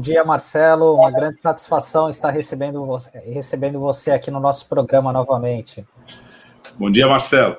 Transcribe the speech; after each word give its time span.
Bom 0.00 0.02
dia, 0.02 0.24
Marcelo. 0.24 0.94
Uma 0.94 1.10
grande 1.10 1.38
satisfação 1.38 2.08
estar 2.08 2.30
recebendo 2.30 2.86
você, 2.86 3.10
recebendo 3.18 3.78
você 3.78 4.10
aqui 4.10 4.30
no 4.30 4.40
nosso 4.40 4.66
programa 4.66 5.12
novamente. 5.12 5.86
Bom 6.78 6.90
dia, 6.90 7.06
Marcelo. 7.06 7.58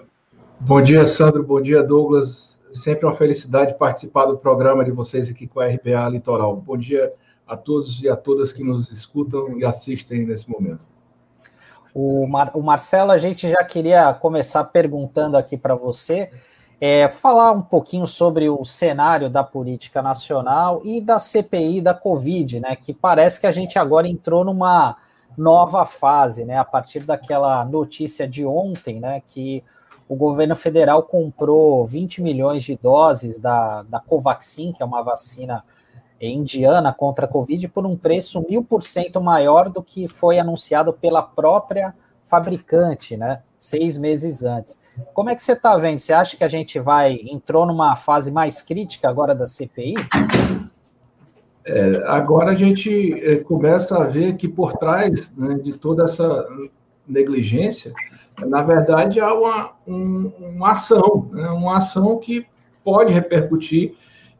Bom 0.59 0.81
dia, 0.81 1.05
Sandro. 1.05 1.43
Bom 1.43 1.61
dia, 1.61 1.83
Douglas. 1.83 2.59
Sempre 2.73 3.05
uma 3.05 3.13
felicidade 3.13 3.75
participar 3.75 4.25
do 4.25 4.39
programa 4.39 4.83
de 4.83 4.89
vocês 4.89 5.29
aqui 5.29 5.45
com 5.45 5.59
a 5.59 5.67
RBA 5.67 6.09
Litoral. 6.09 6.55
Bom 6.55 6.75
dia 6.75 7.13
a 7.45 7.55
todos 7.55 8.01
e 8.01 8.09
a 8.09 8.15
todas 8.15 8.51
que 8.51 8.63
nos 8.63 8.91
escutam 8.91 9.59
e 9.59 9.63
assistem 9.63 10.25
nesse 10.25 10.49
momento. 10.49 10.87
O, 11.93 12.25
Mar 12.25 12.49
o 12.55 12.63
Marcelo, 12.63 13.11
a 13.11 13.19
gente 13.19 13.47
já 13.47 13.63
queria 13.63 14.15
começar 14.15 14.63
perguntando 14.63 15.37
aqui 15.37 15.55
para 15.55 15.75
você 15.75 16.31
é, 16.83 17.07
falar 17.07 17.51
um 17.51 17.61
pouquinho 17.61 18.07
sobre 18.07 18.49
o 18.49 18.65
cenário 18.65 19.29
da 19.29 19.43
política 19.43 20.01
nacional 20.01 20.81
e 20.83 20.99
da 20.99 21.19
CPI 21.19 21.79
da 21.79 21.93
Covid, 21.93 22.59
né? 22.59 22.75
Que 22.75 22.91
parece 22.91 23.39
que 23.39 23.45
a 23.45 23.51
gente 23.51 23.77
agora 23.77 24.07
entrou 24.07 24.43
numa 24.43 24.97
nova 25.37 25.85
fase, 25.85 26.43
né? 26.43 26.57
A 26.57 26.65
partir 26.65 27.01
daquela 27.01 27.63
notícia 27.63 28.27
de 28.27 28.43
ontem, 28.43 28.99
né? 28.99 29.21
Que 29.27 29.63
o 30.09 30.15
governo 30.15 30.55
federal 30.55 31.03
comprou 31.03 31.85
20 31.85 32.19
milhões 32.23 32.63
de 32.63 32.75
doses 32.75 33.37
da, 33.37 33.83
da 33.83 33.99
Covaxin, 33.99 34.73
que 34.73 34.81
é 34.81 34.85
uma 34.85 35.03
vacina 35.03 35.63
indiana 36.19 36.91
contra 36.91 37.25
a 37.25 37.29
Covid, 37.29 37.67
por 37.67 37.85
um 37.85 37.95
preço 37.95 38.43
mil 38.49 38.63
por 38.63 38.81
cento 38.81 39.21
maior 39.21 39.69
do 39.69 39.83
que 39.83 40.07
foi 40.07 40.39
anunciado 40.39 40.91
pela 40.93 41.21
própria 41.21 41.93
fabricante, 42.27 43.15
né? 43.15 43.43
Seis 43.59 43.99
meses 43.99 44.43
antes. 44.43 44.81
Como 45.13 45.29
é 45.29 45.35
que 45.35 45.43
você 45.43 45.53
está 45.53 45.77
vendo? 45.77 45.99
Você 45.99 46.13
acha 46.13 46.37
que 46.37 46.43
a 46.43 46.47
gente 46.47 46.79
vai 46.79 47.19
entrou 47.23 47.65
numa 47.65 47.95
fase 47.95 48.31
mais 48.31 48.61
crítica 48.61 49.09
agora 49.09 49.35
da 49.35 49.47
CPI? 49.47 49.95
É, 51.65 52.03
agora 52.07 52.51
a 52.51 52.55
gente 52.55 53.13
é, 53.23 53.37
começa 53.37 53.97
a 53.97 54.07
ver 54.07 54.35
que 54.35 54.47
por 54.47 54.73
trás 54.73 55.35
né, 55.35 55.55
de 55.55 55.77
toda 55.77 56.05
essa 56.05 56.47
negligência, 57.07 57.93
na 58.39 58.63
verdade 58.63 59.19
há 59.19 59.33
uma, 59.33 59.73
um, 59.87 60.31
uma 60.39 60.71
ação, 60.71 61.29
né, 61.31 61.49
uma 61.49 61.77
ação 61.77 62.17
que 62.17 62.45
pode 62.83 63.13
repercutir 63.13 63.93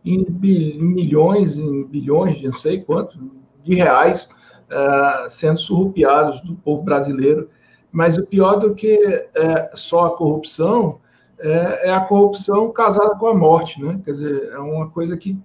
em, 0.04 0.26
milhões, 0.32 1.59
em 1.59 1.84
bilhões, 1.84 2.42
não 2.42 2.54
sei 2.54 2.82
quanto, 2.82 3.20
de 3.64 3.76
reais 3.76 4.28
uh, 4.72 5.30
sendo 5.30 5.59
surrupiados 5.59 6.42
do 6.42 6.56
povo 6.56 6.82
brasileiro 6.82 7.50
mas 7.92 8.17
o 8.17 8.25
pior 8.25 8.56
do 8.56 8.73
que 8.73 8.97
é, 9.36 9.72
só 9.73 10.06
a 10.06 10.16
corrupção 10.16 11.00
é, 11.44 11.89
é, 11.89 11.94
a 11.94 12.02
corrupção 12.02 12.72
casada 12.72 13.16
com 13.16 13.28
a 13.28 13.33
morte, 13.33 13.83
né? 13.83 14.00
Quer 14.06 14.11
dizer, 14.11 14.50
é 14.53 14.59
uma 14.59 14.89
coisa 14.89 15.17
que 15.17 15.36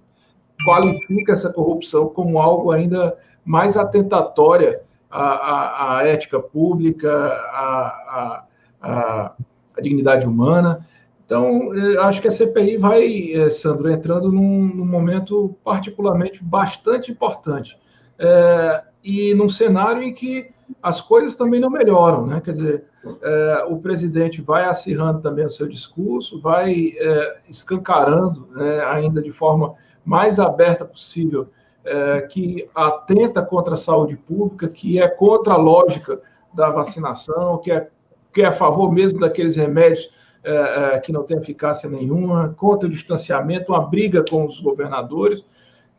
qualifica 0.63 1.33
essa 1.33 1.51
corrupção 1.51 2.07
como 2.09 2.37
algo 2.37 2.71
ainda 2.71 3.17
mais 3.43 3.75
atentatória 3.75 4.81
à, 5.09 5.23
à, 5.23 5.97
à 5.97 6.07
ética 6.07 6.39
pública, 6.39 7.09
à, 7.11 8.45
à, 8.79 9.33
dignidade 9.81 10.27
humana. 10.27 10.85
Então, 11.25 11.71
acho 12.01 12.21
que 12.21 12.27
a 12.27 12.31
CPI 12.31 12.77
vai, 12.77 13.33
é, 13.33 13.49
Sandro, 13.49 13.89
entrando 13.89 14.31
num, 14.31 14.67
num 14.67 14.85
momento 14.85 15.55
particularmente 15.63 16.43
bastante 16.43 17.11
importante. 17.11 17.77
É, 18.19 18.83
e 19.03 19.33
num 19.33 19.49
cenário 19.49 20.03
em 20.03 20.13
que 20.13 20.51
as 20.81 21.01
coisas 21.01 21.35
também 21.35 21.59
não 21.59 21.69
melhoram, 21.69 22.25
né? 22.25 22.41
Quer 22.41 22.51
dizer, 22.51 22.83
é, 23.21 23.65
o 23.69 23.77
presidente 23.77 24.41
vai 24.41 24.65
acirrando 24.65 25.21
também 25.21 25.45
o 25.45 25.49
seu 25.49 25.67
discurso, 25.67 26.41
vai 26.41 26.93
é, 26.97 27.37
escancarando 27.49 28.47
né, 28.51 28.83
ainda 28.85 29.21
de 29.21 29.31
forma 29.31 29.75
mais 30.03 30.39
aberta 30.39 30.85
possível 30.85 31.47
é, 31.85 32.21
que 32.21 32.69
atenta 32.75 33.41
contra 33.41 33.75
a 33.75 33.77
saúde 33.77 34.17
pública, 34.17 34.67
que 34.67 35.01
é 35.01 35.07
contra 35.07 35.53
a 35.53 35.57
lógica 35.57 36.19
da 36.53 36.69
vacinação, 36.69 37.57
que 37.59 37.71
é, 37.71 37.89
que 38.33 38.41
é 38.41 38.45
a 38.45 38.53
favor 38.53 38.91
mesmo 38.91 39.19
daqueles 39.19 39.55
remédios 39.55 40.09
é, 40.43 40.95
é, 40.95 40.99
que 40.99 41.11
não 41.11 41.23
têm 41.23 41.37
eficácia 41.37 41.89
nenhuma, 41.89 42.53
contra 42.57 42.87
o 42.87 42.91
distanciamento, 42.91 43.71
uma 43.71 43.85
briga 43.85 44.23
com 44.29 44.45
os 44.45 44.59
governadores. 44.59 45.43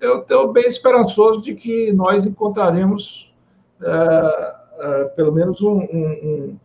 Eu 0.00 0.21
estou 0.21 0.53
bem 0.53 0.67
esperançoso 0.67 1.41
de 1.41 1.55
que 1.55 1.93
nós 1.93 2.25
encontraremos 2.25 3.35
é, 3.83 4.58
uh, 4.78 5.15
pelo 5.15 5.33
menos 5.33 5.61
um, 5.61 5.78
um, 5.78 5.81
um, 5.83 6.56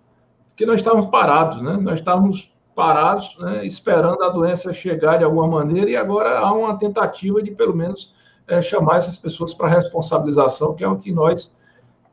que 0.55 0.65
nós 0.65 0.77
estávamos 0.77 1.07
parados, 1.07 1.61
né? 1.61 1.77
Nós 1.81 1.99
estávamos 1.99 2.53
parados, 2.75 3.35
né, 3.39 3.65
esperando 3.65 4.23
a 4.23 4.29
doença 4.29 4.73
chegar 4.73 5.17
de 5.17 5.23
alguma 5.23 5.47
maneira 5.47 5.91
e 5.91 5.95
agora 5.95 6.39
há 6.39 6.51
uma 6.51 6.77
tentativa 6.77 7.41
de 7.41 7.51
pelo 7.51 7.75
menos 7.75 8.13
é, 8.47 8.61
chamar 8.61 8.97
essas 8.97 9.15
pessoas 9.15 9.53
para 9.53 9.67
responsabilização, 9.67 10.73
que 10.73 10.83
é 10.83 10.87
o 10.87 10.97
que 10.97 11.11
nós 11.11 11.55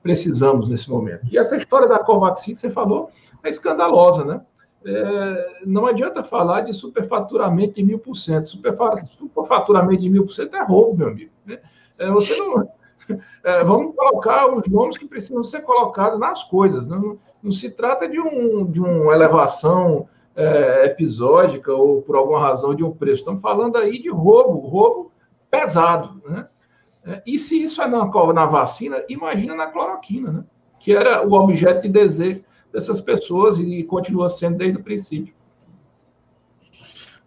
precisamos 0.03 0.69
nesse 0.69 0.91
momento. 0.91 1.27
E 1.31 1.39
essa 1.39 1.57
história 1.57 1.89
da 1.89 1.99
Covaxin 1.99 2.53
que 2.53 2.59
você 2.59 2.71
falou 2.71 3.11
é 3.43 3.49
escandalosa, 3.49 4.25
né? 4.25 4.41
É, 4.85 5.65
não 5.67 5.87
adianta 5.87 6.23
falar 6.23 6.63
de 6.63 6.73
superfaturamento 6.73 7.75
de 7.75 7.83
mil 7.83 7.99
por 7.99 8.15
cento. 8.15 8.49
Superfaturamento 8.49 10.01
de 10.01 10.09
mil 10.09 10.25
por 10.25 10.33
cento 10.33 10.57
é 10.57 10.63
roubo, 10.63 10.97
meu 10.97 11.09
amigo. 11.09 11.31
Né? 11.45 11.59
É, 11.99 12.11
você 12.11 12.35
não, 12.37 12.67
é, 13.45 13.65
vamos 13.65 13.95
colocar 13.95 14.47
os 14.47 14.67
nomes 14.69 14.97
que 14.97 15.07
precisam 15.07 15.43
ser 15.45 15.63
colocados 15.63 16.19
nas 16.19 16.45
coisas. 16.45 16.87
Não, 16.87 17.19
não 17.43 17.53
se 17.53 17.71
trata 17.71 18.09
de, 18.09 18.21
um, 18.21 18.65
de 18.71 18.81
uma 18.81 19.15
elevação 19.15 20.09
é, 20.37 20.87
episódica 20.87 21.73
ou 21.73 22.03
por 22.03 22.17
alguma 22.17 22.41
razão 22.41 22.75
de 22.75 22.85
um 22.85 22.91
preço. 22.91 23.21
Estamos 23.21 23.41
falando 23.41 23.77
aí 23.77 24.01
de 24.01 24.11
roubo, 24.11 24.59
roubo 24.61 25.13
pesado. 25.51 26.21
Né? 26.29 26.47
É, 27.05 27.23
e 27.27 27.39
se 27.39 27.63
isso 27.63 27.83
é 27.83 27.87
na, 27.87 28.05
na 28.33 28.47
vacina, 28.47 29.03
imagina 29.09 29.55
na 29.55 29.67
cloroquina, 29.67 30.33
né? 30.33 30.45
que 30.79 30.93
era 30.93 31.27
o 31.27 31.33
objeto 31.33 31.83
de 31.83 31.89
desejo 31.89 32.43
dessas 32.73 33.01
pessoas 33.01 33.59
e 33.59 33.83
continua 33.85 34.29
sendo 34.29 34.59
desde 34.59 34.79
o 34.79 34.83
princípio. 34.83 35.35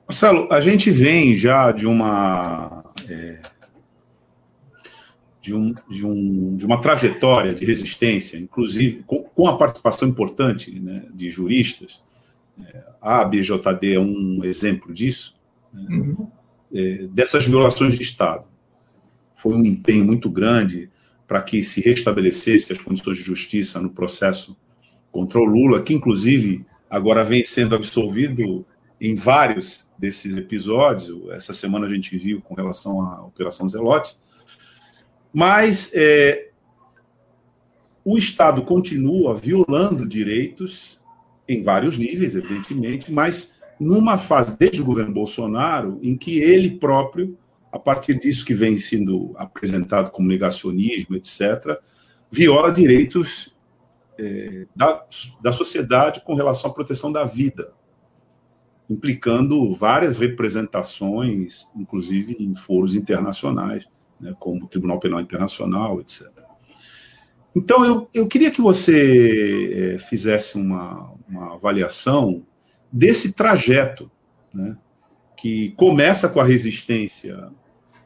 Marcelo, 0.07 0.47
a 0.51 0.59
gente 0.59 0.91
vem 0.91 1.35
já 1.35 1.71
de 1.71 1.88
uma 1.88 2.83
é, 3.09 3.39
de, 5.44 5.54
um, 5.54 5.76
de, 5.90 6.06
um, 6.06 6.56
de 6.56 6.66
uma 6.66 6.80
trajetória 6.80 7.54
de 7.54 7.66
resistência, 7.66 8.38
inclusive 8.38 9.04
com, 9.06 9.24
com 9.24 9.46
a 9.46 9.58
participação 9.58 10.08
importante 10.08 10.72
né, 10.80 11.06
de 11.14 11.30
juristas. 11.30 12.02
É, 12.58 12.84
a 13.02 13.26
BJD 13.26 13.96
é 13.96 14.00
um 14.00 14.40
exemplo 14.46 14.94
disso, 14.94 15.36
né, 15.74 15.86
uhum. 15.90 16.28
é, 16.74 17.08
dessas 17.08 17.44
violações 17.44 17.96
de 17.96 18.04
Estado. 18.04 18.46
Foi 19.36 19.54
um 19.54 19.66
empenho 19.66 20.06
muito 20.06 20.30
grande 20.30 20.90
para 21.28 21.42
que 21.42 21.62
se 21.62 21.81
restabelecesse 21.81 22.72
as 22.72 22.81
condições 22.81 23.18
de 23.18 23.24
justiça 23.24 23.81
no 23.81 23.90
processo 23.90 24.56
contra 25.12 25.40
o 25.40 25.44
Lula, 25.44 25.84
que 25.84 25.94
inclusive 25.94 26.66
agora 26.90 27.22
vem 27.22 27.44
sendo 27.44 27.75
absolvido 27.75 28.66
em 29.02 29.16
vários 29.16 29.86
desses 30.00 30.38
episódios. 30.38 31.30
Essa 31.31 31.54
semana 31.54 31.86
a 31.86 31.94
gente 31.94 32.18
viu 32.18 32.40
com 32.40 32.54
relação 32.54 33.02
à 33.02 33.25
Operação 33.25 33.68
Zelote, 33.68 34.16
mas 35.33 35.89
é, 35.95 36.49
o 38.05 38.17
Estado 38.17 38.61
continua 38.61 39.33
violando 39.33 40.05
direitos 40.05 41.01
em 41.47 41.63
vários 41.63 41.97
níveis, 41.97 42.35
evidentemente, 42.35 43.11
mas 43.11 43.55
numa 43.79 44.17
fase 44.17 44.55
desde 44.57 44.81
o 44.81 44.85
governo 44.85 45.13
Bolsonaro 45.13 46.00
em 46.03 46.15
que 46.15 46.39
ele 46.39 46.77
próprio, 46.77 47.38
a 47.71 47.80
partir 47.80 48.19
disso 48.19 48.45
que 48.45 48.53
vem 48.53 48.77
sendo 48.77 49.33
apresentado 49.35 50.12
como 50.12 50.27
negacionismo, 50.27 51.15
etc., 51.15 51.79
viola 52.29 52.71
direitos 52.71 53.56
é, 54.19 54.68
da, 54.75 55.03
da 55.41 55.51
sociedade 55.51 56.21
com 56.24 56.36
relação 56.36 56.69
à 56.69 56.74
proteção 56.74 57.12
da 57.12 57.24
vida, 57.24 57.74
implicando 58.89 59.74
várias 59.74 60.19
representações, 60.19 61.68
inclusive 61.75 62.38
em 62.39 62.53
foros 62.53 62.95
internacionais 62.95 63.88
né, 64.24 64.34
como 64.40 64.64
o 64.64 64.68
Tribunal 64.68 65.00
Penal 65.00 65.20
Internacional, 65.20 66.00
etc. 66.00 66.28
Então, 67.56 67.86
eu, 67.86 68.10
eu 68.14 68.28
queria 68.28 68.50
que 68.50 68.62
você 68.62 69.96
é, 69.96 69.98
fizesse 70.00 70.58
uma, 70.58 71.14
uma 71.28 71.54
avaliação 71.54 72.46
desse 72.92 73.34
trajeto, 73.34 74.10
né, 74.54 74.78
que 75.38 75.72
começa 75.72 76.30
com 76.30 76.40
a 76.40 76.46
resistência 76.46 77.52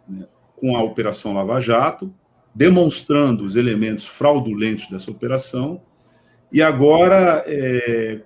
né, 0.07 0.27
com 0.55 0.75
a 0.75 0.81
Operação 0.81 1.33
Lava 1.33 1.61
Jato, 1.61 2.13
demonstrando 2.53 3.45
os 3.45 3.55
elementos 3.55 4.05
fraudulentos 4.05 4.89
dessa 4.89 5.11
operação, 5.11 5.81
e 6.51 6.61
agora 6.61 7.43
é, 7.45 8.21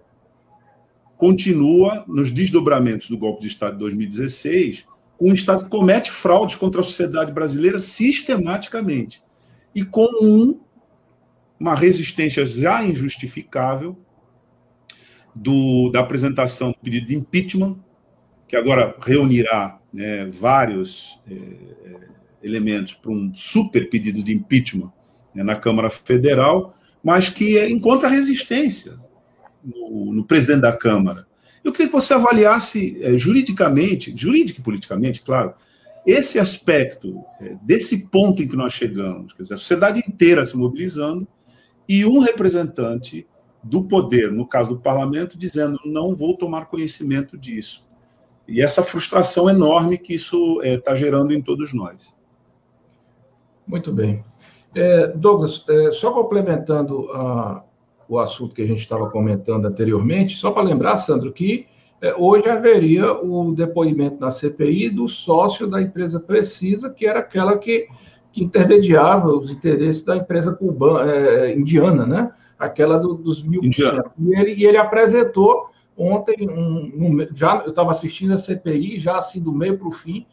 continua 1.18 2.06
nos 2.08 2.32
desdobramentos 2.32 3.10
do 3.10 3.18
golpe 3.18 3.42
de 3.42 3.48
Estado 3.48 3.74
de 3.74 3.80
2016, 3.80 4.86
um 5.21 5.33
Estado 5.33 5.65
que 5.65 5.69
comete 5.69 6.09
fraudes 6.09 6.56
contra 6.56 6.81
a 6.81 6.83
sociedade 6.83 7.31
brasileira 7.31 7.77
sistematicamente 7.77 9.21
e 9.73 9.85
com 9.85 10.07
um, 10.19 10.59
uma 11.59 11.75
resistência 11.75 12.44
já 12.44 12.83
injustificável 12.83 13.95
do, 15.35 15.91
da 15.91 16.00
apresentação 16.00 16.71
do 16.71 16.77
pedido 16.79 17.06
de 17.06 17.15
impeachment, 17.15 17.77
que 18.47 18.56
agora 18.56 18.95
reunirá 19.00 19.79
né, 19.94 20.25
vários 20.25 21.19
é, 21.29 21.35
elementos 22.41 22.95
para 22.95 23.12
um 23.12 23.31
super 23.35 23.89
pedido 23.89 24.23
de 24.23 24.33
impeachment 24.33 24.91
né, 25.35 25.44
na 25.44 25.56
Câmara 25.56 25.91
Federal, 25.91 26.75
mas 27.03 27.29
que 27.29 27.63
encontra 27.68 28.09
resistência 28.09 29.00
no, 29.63 30.12
no 30.13 30.25
presidente 30.25 30.62
da 30.62 30.75
Câmara. 30.75 31.27
Eu 31.63 31.72
queria 31.72 31.88
que 31.88 31.94
você 31.94 32.13
avaliasse 32.13 32.98
é, 33.02 33.18
juridicamente, 33.18 34.16
jurídico 34.16 34.60
e 34.60 34.63
politicamente, 34.63 35.22
claro, 35.22 35.54
esse 36.06 36.40
aspecto, 36.40 37.24
é, 37.40 37.56
desse 37.62 38.08
ponto 38.08 38.42
em 38.42 38.48
que 38.48 38.56
nós 38.56 38.74
chegamos, 38.74 39.34
quer 39.34 39.44
dizer, 39.44 39.54
a 39.54 39.58
sociedade 39.58 40.00
inteira 40.00 40.46
se 40.46 40.58
mobilizando 40.58 41.28
e 41.88 42.06
um 42.06 42.19
representante 42.19 43.28
do 43.63 43.84
poder, 43.84 44.31
no 44.31 44.48
caso 44.48 44.69
do 44.69 44.80
parlamento, 44.80 45.38
dizendo 45.38 45.78
não 45.86 46.16
vou 46.16 46.36
tomar 46.36 46.66
conhecimento 46.66 47.38
disso. 47.38 47.86
E 48.48 48.62
essa 48.62 48.81
frustração 48.81 49.50
enorme 49.50 49.98
que 49.98 50.16
isso 50.16 50.62
está 50.64 50.94
é, 50.94 50.96
gerando 50.96 51.31
em 51.31 51.42
todos 51.42 51.74
nós. 51.74 52.02
Muito 53.68 53.94
bem. 53.94 54.24
É, 54.74 55.07
Douglas, 55.07 55.64
é, 55.69 55.92
só 55.92 56.12
complementando 56.12 57.12
a, 57.12 57.64
o 58.12 58.19
assunto 58.19 58.54
que 58.54 58.62
a 58.62 58.68
gente 58.68 58.81
estava 58.81 59.10
comentando 59.10 59.66
anteriormente, 59.66 60.36
só 60.36 60.52
para 60.52 60.63
lembrar, 60.63 60.98
Sandro, 60.98 61.31
que 61.31 61.66
é, 62.02 62.13
hoje 62.13 62.50
haveria 62.50 63.13
o 63.13 63.54
depoimento 63.54 64.19
na 64.19 64.30
CPI 64.30 64.90
do 64.90 65.08
sócio 65.08 65.66
da 65.66 65.81
empresa 65.81 66.19
Precisa, 66.19 66.90
que 66.90 67.08
era 67.08 67.19
aquela 67.19 67.58
que, 67.58 67.88
que 68.34 68.44
intermediava 68.44 69.30
os 69.30 69.50
interesses 69.50 70.04
da 70.04 70.18
empresa 70.18 70.52
cubana, 70.54 71.10
é, 71.10 71.56
indiana, 71.56 72.06
né? 72.06 72.34
aquela 72.60 72.98
do, 72.98 73.13
dos 73.13 73.42
mil. 73.42 73.62
E 73.63 74.36
ele, 74.38 74.56
e 74.56 74.66
ele 74.66 74.78
apresentou 74.78 75.69
ontem, 75.98 76.50
um, 76.50 76.92
um, 76.98 77.28
já 77.34 77.62
eu 77.64 77.69
estava 77.69 77.92
assistindo 77.92 78.34
a 78.34 78.38
CPI, 78.38 79.00
já 79.00 79.18
assim 79.18 79.42
do 79.42 79.54
meio 79.54 79.78
para 79.78 79.88
o 79.88 79.92
fim, 79.92 80.25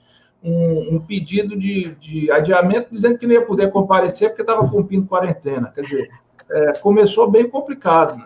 um, 0.43 0.97
um, 0.97 1.01
pedido 1.01 1.57
de, 1.57 1.95
de 2.01 2.31
adiamento, 2.31 2.89
dizendo 2.91 3.19
que 3.19 3.27
não 3.27 3.35
ia 3.35 3.47
poder 3.47 3.71
comparecer 3.71 4.31
porque 4.31 4.43
estava 4.43 4.69
cumprindo 4.69 5.07
quarentena. 5.07 5.71
Quer 5.73 5.83
dizer, 5.83 6.11
é, 6.51 6.73
começou 6.79 7.31
bem 7.31 7.49
complicado. 7.49 8.17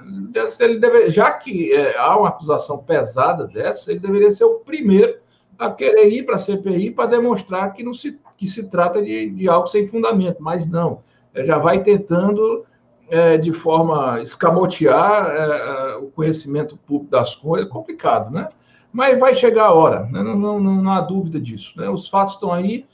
Ele 0.60 0.78
deve, 0.78 1.10
já 1.10 1.30
que 1.30 1.72
é, 1.72 1.96
há 1.98 2.16
uma 2.16 2.28
acusação 2.28 2.78
pesada 2.78 3.46
dessa, 3.46 3.90
ele 3.90 4.00
deveria 4.00 4.30
ser 4.30 4.44
o 4.44 4.60
primeiro 4.60 5.16
a 5.58 5.70
querer 5.70 6.08
ir 6.08 6.24
para 6.24 6.36
a 6.36 6.38
CPI 6.38 6.90
para 6.90 7.10
demonstrar 7.10 7.72
que, 7.72 7.82
não 7.82 7.94
se, 7.94 8.18
que 8.36 8.48
se 8.48 8.68
trata 8.68 9.02
de, 9.02 9.30
de 9.30 9.48
algo 9.48 9.68
sem 9.68 9.86
fundamento, 9.86 10.38
mas 10.40 10.68
não. 10.68 11.00
É, 11.34 11.44
já 11.44 11.58
vai 11.58 11.82
tentando, 11.82 12.64
é, 13.08 13.36
de 13.36 13.52
forma 13.52 14.20
escamotear 14.20 15.30
é, 15.30 15.92
é, 15.92 15.96
o 15.96 16.06
conhecimento 16.06 16.76
público 16.76 17.10
das 17.10 17.34
coisas, 17.34 17.68
complicado, 17.68 18.32
né? 18.32 18.48
Mas 18.92 19.18
vai 19.18 19.34
chegar 19.34 19.66
a 19.66 19.72
hora, 19.72 20.00
né? 20.06 20.22
não, 20.22 20.36
não, 20.36 20.60
não, 20.60 20.82
não, 20.82 20.92
há 20.92 21.00
dúvida 21.00 21.40
disso. 21.40 21.72
Né? 21.78 21.88
Os 21.88 22.10
fatos 22.10 22.34
estão 22.34 22.52
aí 22.52 22.84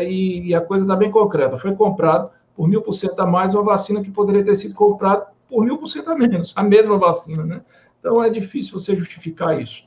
e, 0.00 0.48
e 0.48 0.54
a 0.54 0.60
coisa 0.62 0.84
está 0.84 0.96
bem 0.96 1.10
concreta. 1.10 1.58
Foi 1.58 1.74
comprado 1.74 2.30
por 2.54 2.68
mil 2.68 2.82
por 2.82 2.92
cento 2.92 3.18
a 3.20 3.26
mais 3.26 3.54
uma 3.54 3.62
vacina 3.62 4.02
que 4.02 4.10
poderia 4.10 4.44
ter 4.44 4.56
sido 4.56 4.74
comprada 4.74 5.26
por 5.48 5.64
mil 5.64 5.78
por 5.78 5.88
cento 5.88 6.10
a 6.10 6.16
menos, 6.16 6.52
a 6.56 6.62
mesma 6.62 6.98
vacina, 6.98 7.44
né? 7.44 7.62
Então 7.98 8.22
é 8.22 8.30
difícil 8.30 8.78
você 8.78 8.96
justificar 8.96 9.60
isso. 9.60 9.82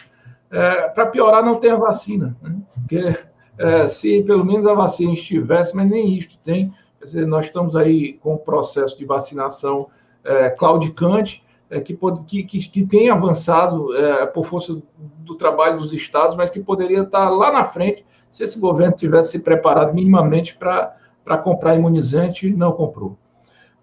É, 0.50 0.90
Para 0.90 1.08
piorar, 1.08 1.44
não 1.44 1.56
tem 1.56 1.72
a 1.72 1.78
vacina, 1.78 2.36
né? 2.42 2.56
Porque 2.74 3.16
é, 3.58 3.88
se 3.88 4.24
pelo 4.24 4.46
menos 4.46 4.66
a 4.66 4.74
vacina 4.74 5.14
estivesse, 5.14 5.76
mas 5.76 5.90
nem 5.90 6.18
isto 6.18 6.38
tem. 6.40 6.74
Quer 7.00 7.06
dizer, 7.06 7.28
nós 7.28 7.46
estamos 7.46 7.76
aí 7.76 8.14
com 8.14 8.34
o 8.36 8.40
processo 8.40 8.98
de 8.98 9.06
vacinação 9.06 9.88
é, 10.24 10.50
claudicante, 10.50 11.44
é, 11.70 11.80
que, 11.80 11.94
pode, 11.94 12.26
que, 12.26 12.44
que, 12.44 12.60
que, 12.60 12.86
tem 12.86 13.10
avançado 13.10 13.96
é, 13.96 14.26
por 14.26 14.46
força 14.46 14.82
do 14.98 15.36
trabalho 15.36 15.80
dos 15.80 15.94
estados, 15.94 16.36
mas 16.36 16.50
que 16.50 16.60
poderia 16.60 17.02
estar 17.02 17.30
lá 17.30 17.52
na 17.52 17.66
frente 17.66 18.06
se 18.32 18.44
esse 18.44 18.60
governo 18.60 18.96
tivesse 18.96 19.32
se 19.32 19.40
preparado 19.40 19.94
minimamente 19.94 20.56
para 20.56 20.96
para 21.28 21.38
comprar 21.38 21.76
imunizante, 21.76 22.50
não 22.50 22.72
comprou. 22.72 23.18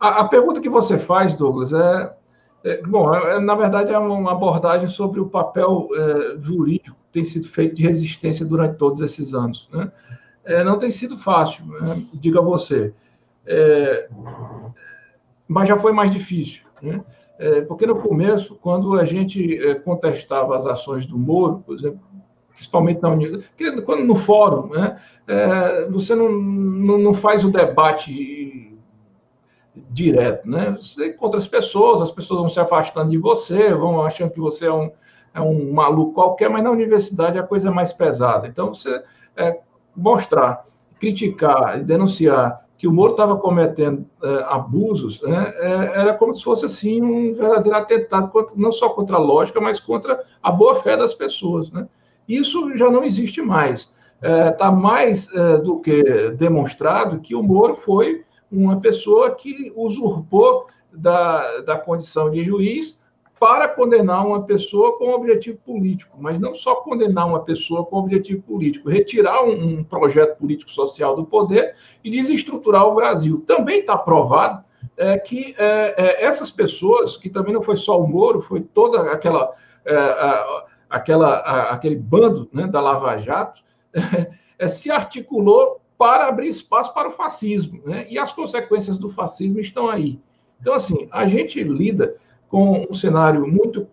A, 0.00 0.22
a, 0.22 0.28
pergunta 0.28 0.62
que 0.62 0.68
você 0.68 0.98
faz, 0.98 1.36
Douglas, 1.36 1.74
é, 1.74 2.16
é 2.64 2.82
bom, 2.82 3.14
é, 3.14 3.36
é 3.36 3.38
na 3.38 3.54
verdade 3.54 3.92
é 3.92 3.98
uma 3.98 4.32
abordagem 4.32 4.86
sobre 4.86 5.20
o 5.20 5.28
papel 5.28 5.88
é, 5.94 6.38
jurídico 6.40 6.96
que 6.96 7.12
tem 7.12 7.24
sido 7.24 7.46
feito 7.46 7.76
de 7.76 7.82
resistência 7.82 8.46
durante 8.46 8.78
todos 8.78 9.00
esses 9.00 9.34
anos. 9.34 9.68
Né? 9.70 9.92
É, 10.42 10.64
não 10.64 10.78
tem 10.78 10.90
sido 10.90 11.18
fácil, 11.18 11.66
né? 11.66 12.02
diga 12.14 12.40
você, 12.40 12.94
é, 13.46 14.08
mas 15.46 15.68
já 15.68 15.76
foi 15.76 15.92
mais 15.92 16.10
difícil. 16.10 16.64
Né? 16.82 17.04
porque 17.66 17.84
no 17.84 17.96
começo, 17.96 18.54
quando 18.56 18.98
a 18.98 19.04
gente 19.04 19.58
contestava 19.84 20.56
as 20.56 20.66
ações 20.66 21.04
do 21.04 21.18
Moro, 21.18 21.62
por 21.66 21.74
exemplo, 21.76 22.00
principalmente 22.54 23.02
na 23.02 23.10
União, 23.10 23.40
quando 23.84 24.04
no 24.04 24.14
fórum, 24.14 24.68
né, 24.68 24.96
é, 25.26 25.86
você 25.86 26.14
não, 26.14 26.30
não, 26.30 26.98
não, 26.98 27.14
faz 27.14 27.44
o 27.44 27.50
debate 27.50 28.72
direto, 29.90 30.48
né? 30.48 30.76
Você 30.80 31.08
encontra 31.08 31.38
as 31.38 31.48
pessoas, 31.48 32.00
as 32.00 32.10
pessoas 32.10 32.40
vão 32.40 32.48
se 32.48 32.60
afastando 32.60 33.10
de 33.10 33.18
você, 33.18 33.74
vão 33.74 34.04
achando 34.04 34.30
que 34.30 34.40
você 34.40 34.66
é 34.66 34.72
um, 34.72 34.90
é 35.34 35.40
um 35.40 35.72
maluco 35.72 36.14
qualquer, 36.14 36.48
mas 36.48 36.62
na 36.62 36.70
universidade 36.70 37.38
a 37.38 37.42
coisa 37.42 37.68
é 37.68 37.72
mais 37.72 37.92
pesada. 37.92 38.46
Então, 38.46 38.72
você 38.72 39.02
é, 39.36 39.58
mostrar, 39.96 40.64
criticar 41.00 41.80
e 41.80 41.84
denunciar 41.84 42.64
que 42.78 42.86
o 42.86 42.92
Moro 42.92 43.12
estava 43.12 43.36
cometendo 43.36 44.06
é, 44.22 44.44
abusos, 44.46 45.20
né, 45.22 45.52
é, 45.56 46.00
era 46.00 46.14
como 46.14 46.36
se 46.36 46.44
fosse 46.44 46.66
assim 46.66 47.02
um 47.02 47.34
verdadeiro 47.34 47.76
atentado 47.76 48.30
contra, 48.30 48.54
não 48.56 48.70
só 48.70 48.90
contra 48.90 49.16
a 49.16 49.20
lógica, 49.20 49.60
mas 49.60 49.80
contra 49.80 50.22
a 50.42 50.52
boa 50.52 50.76
fé 50.76 50.96
das 50.96 51.14
pessoas, 51.14 51.70
né? 51.70 51.88
Isso 52.28 52.76
já 52.76 52.90
não 52.90 53.04
existe 53.04 53.42
mais. 53.42 53.92
Está 54.22 54.28
é, 54.28 54.50
tá 54.52 54.70
mais 54.70 55.32
é, 55.34 55.58
do 55.58 55.80
que 55.80 56.30
demonstrado 56.30 57.20
que 57.20 57.34
o 57.34 57.42
Moro 57.42 57.74
foi 57.74 58.24
uma 58.50 58.80
pessoa 58.80 59.34
que 59.34 59.72
usurpou 59.74 60.66
da, 60.92 61.60
da 61.62 61.76
condição 61.76 62.30
de 62.30 62.42
juiz 62.42 63.02
para 63.38 63.68
condenar 63.68 64.26
uma 64.26 64.44
pessoa 64.44 64.96
com 64.96 65.10
objetivo 65.10 65.58
político, 65.58 66.16
mas 66.18 66.38
não 66.38 66.54
só 66.54 66.76
condenar 66.76 67.26
uma 67.26 67.40
pessoa 67.40 67.84
com 67.84 67.96
objetivo 67.96 68.40
político, 68.42 68.88
retirar 68.88 69.44
um, 69.44 69.80
um 69.80 69.84
projeto 69.84 70.38
político-social 70.38 71.16
do 71.16 71.26
poder 71.26 71.74
e 72.02 72.10
desestruturar 72.10 72.86
o 72.86 72.94
Brasil. 72.94 73.44
Também 73.46 73.80
está 73.80 73.98
provado 73.98 74.64
é, 74.96 75.18
que 75.18 75.54
é, 75.58 75.94
é, 75.96 76.24
essas 76.24 76.50
pessoas, 76.50 77.16
que 77.16 77.28
também 77.28 77.52
não 77.52 77.62
foi 77.62 77.76
só 77.76 78.00
o 78.00 78.06
Moro, 78.06 78.40
foi 78.40 78.60
toda 78.60 79.12
aquela. 79.12 79.50
É, 79.84 79.94
a, 79.94 80.64
aquela, 80.94 81.38
a, 81.40 81.72
aquele 81.72 81.96
bando 81.96 82.48
né, 82.52 82.66
da 82.66 82.80
Lava 82.80 83.16
Jato, 83.18 83.60
é, 84.58 84.68
se 84.68 84.90
articulou 84.90 85.80
para 85.98 86.28
abrir 86.28 86.48
espaço 86.48 86.94
para 86.94 87.08
o 87.08 87.12
fascismo. 87.12 87.82
Né? 87.84 88.06
E 88.08 88.18
as 88.18 88.32
consequências 88.32 88.96
do 88.96 89.08
fascismo 89.08 89.58
estão 89.58 89.88
aí. 89.88 90.20
Então, 90.60 90.72
assim, 90.72 91.08
a 91.10 91.26
gente 91.26 91.62
lida 91.62 92.14
com 92.48 92.86
um 92.88 92.94
cenário 92.94 93.44
muito 93.46 93.84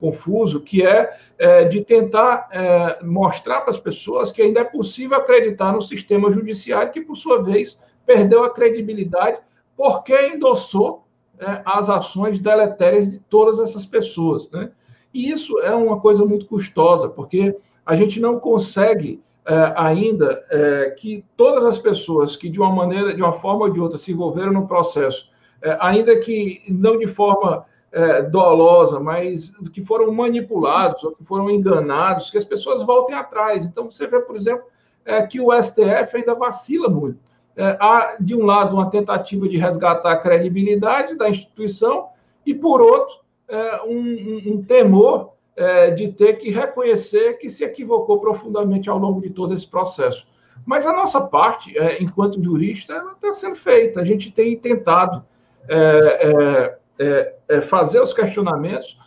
confuso, 0.00 0.60
que 0.60 0.84
é, 0.84 1.16
é 1.38 1.64
de 1.64 1.84
tentar 1.84 2.48
é, 2.50 2.98
mostrar 3.04 3.60
para 3.60 3.70
as 3.70 3.78
pessoas 3.78 4.32
que 4.32 4.42
ainda 4.42 4.60
é 4.60 4.64
possível 4.64 5.16
acreditar 5.16 5.72
no 5.72 5.80
sistema 5.80 6.32
judiciário, 6.32 6.90
que, 6.90 7.00
por 7.00 7.16
sua 7.16 7.40
vez, 7.40 7.80
perdeu 8.04 8.42
a 8.44 8.50
credibilidade 8.50 9.38
porque 9.76 10.14
endossou 10.26 11.06
é, 11.38 11.62
as 11.64 11.88
ações 11.88 12.40
deletérias 12.40 13.08
de 13.08 13.20
todas 13.20 13.60
essas 13.60 13.86
pessoas. 13.86 14.50
Né? 14.50 14.72
E 15.12 15.30
isso 15.30 15.58
é 15.60 15.74
uma 15.74 16.00
coisa 16.00 16.24
muito 16.24 16.46
custosa, 16.46 17.08
porque 17.08 17.56
a 17.84 17.94
gente 17.94 18.20
não 18.20 18.38
consegue 18.38 19.20
é, 19.44 19.74
ainda 19.76 20.42
é, 20.50 20.90
que 20.90 21.24
todas 21.36 21.64
as 21.64 21.78
pessoas 21.78 22.36
que 22.36 22.48
de 22.48 22.60
uma 22.60 22.72
maneira, 22.72 23.12
de 23.12 23.20
uma 23.20 23.32
forma 23.32 23.64
ou 23.64 23.70
de 23.70 23.80
outra, 23.80 23.98
se 23.98 24.12
envolveram 24.12 24.52
no 24.52 24.68
processo, 24.68 25.28
é, 25.60 25.76
ainda 25.80 26.18
que 26.20 26.62
não 26.68 26.98
de 26.98 27.06
forma 27.06 27.64
é, 27.92 28.22
dolosa, 28.22 28.98
mas 28.98 29.50
que 29.72 29.84
foram 29.84 30.12
manipulados 30.12 31.04
ou 31.04 31.12
que 31.12 31.24
foram 31.24 31.50
enganados, 31.50 32.30
que 32.30 32.38
as 32.38 32.44
pessoas 32.44 32.82
voltem 32.84 33.14
atrás. 33.14 33.64
Então, 33.64 33.90
você 33.90 34.06
vê, 34.06 34.20
por 34.20 34.34
exemplo, 34.34 34.64
é, 35.04 35.26
que 35.26 35.40
o 35.40 35.50
STF 35.52 36.16
ainda 36.16 36.34
vacila 36.34 36.88
muito. 36.88 37.18
É, 37.54 37.76
há, 37.78 38.16
de 38.18 38.34
um 38.34 38.46
lado, 38.46 38.74
uma 38.74 38.88
tentativa 38.88 39.46
de 39.46 39.58
resgatar 39.58 40.12
a 40.12 40.16
credibilidade 40.16 41.14
da 41.16 41.28
instituição, 41.28 42.08
e, 42.46 42.54
por 42.54 42.80
outro, 42.80 43.21
é, 43.52 43.82
um, 43.82 44.54
um, 44.54 44.62
temor 44.62 45.34
é, 45.54 45.90
de 45.90 46.08
ter 46.08 46.38
que 46.38 46.50
reconhecer 46.50 47.34
que 47.34 47.50
se 47.50 47.62
equivocou 47.62 48.18
profundamente 48.18 48.88
ao 48.88 48.96
longo 48.96 49.20
de 49.20 49.28
todo 49.28 49.52
esse 49.52 49.66
processo. 49.66 50.26
Mas 50.64 50.86
a 50.86 50.92
nossa 50.94 51.20
parte, 51.20 51.76
é, 51.76 52.02
enquanto 52.02 52.42
jurista, 52.42 53.04
está 53.14 53.34
sendo 53.34 53.56
feita. 53.56 54.00
A 54.00 54.04
gente 54.04 54.30
tem 54.30 54.56
tentado 54.56 55.22
é, 55.68 56.78
é, 56.98 57.34
é, 57.48 57.60
fazer 57.60 58.00
os 58.00 58.14
questionamentos 58.14 58.98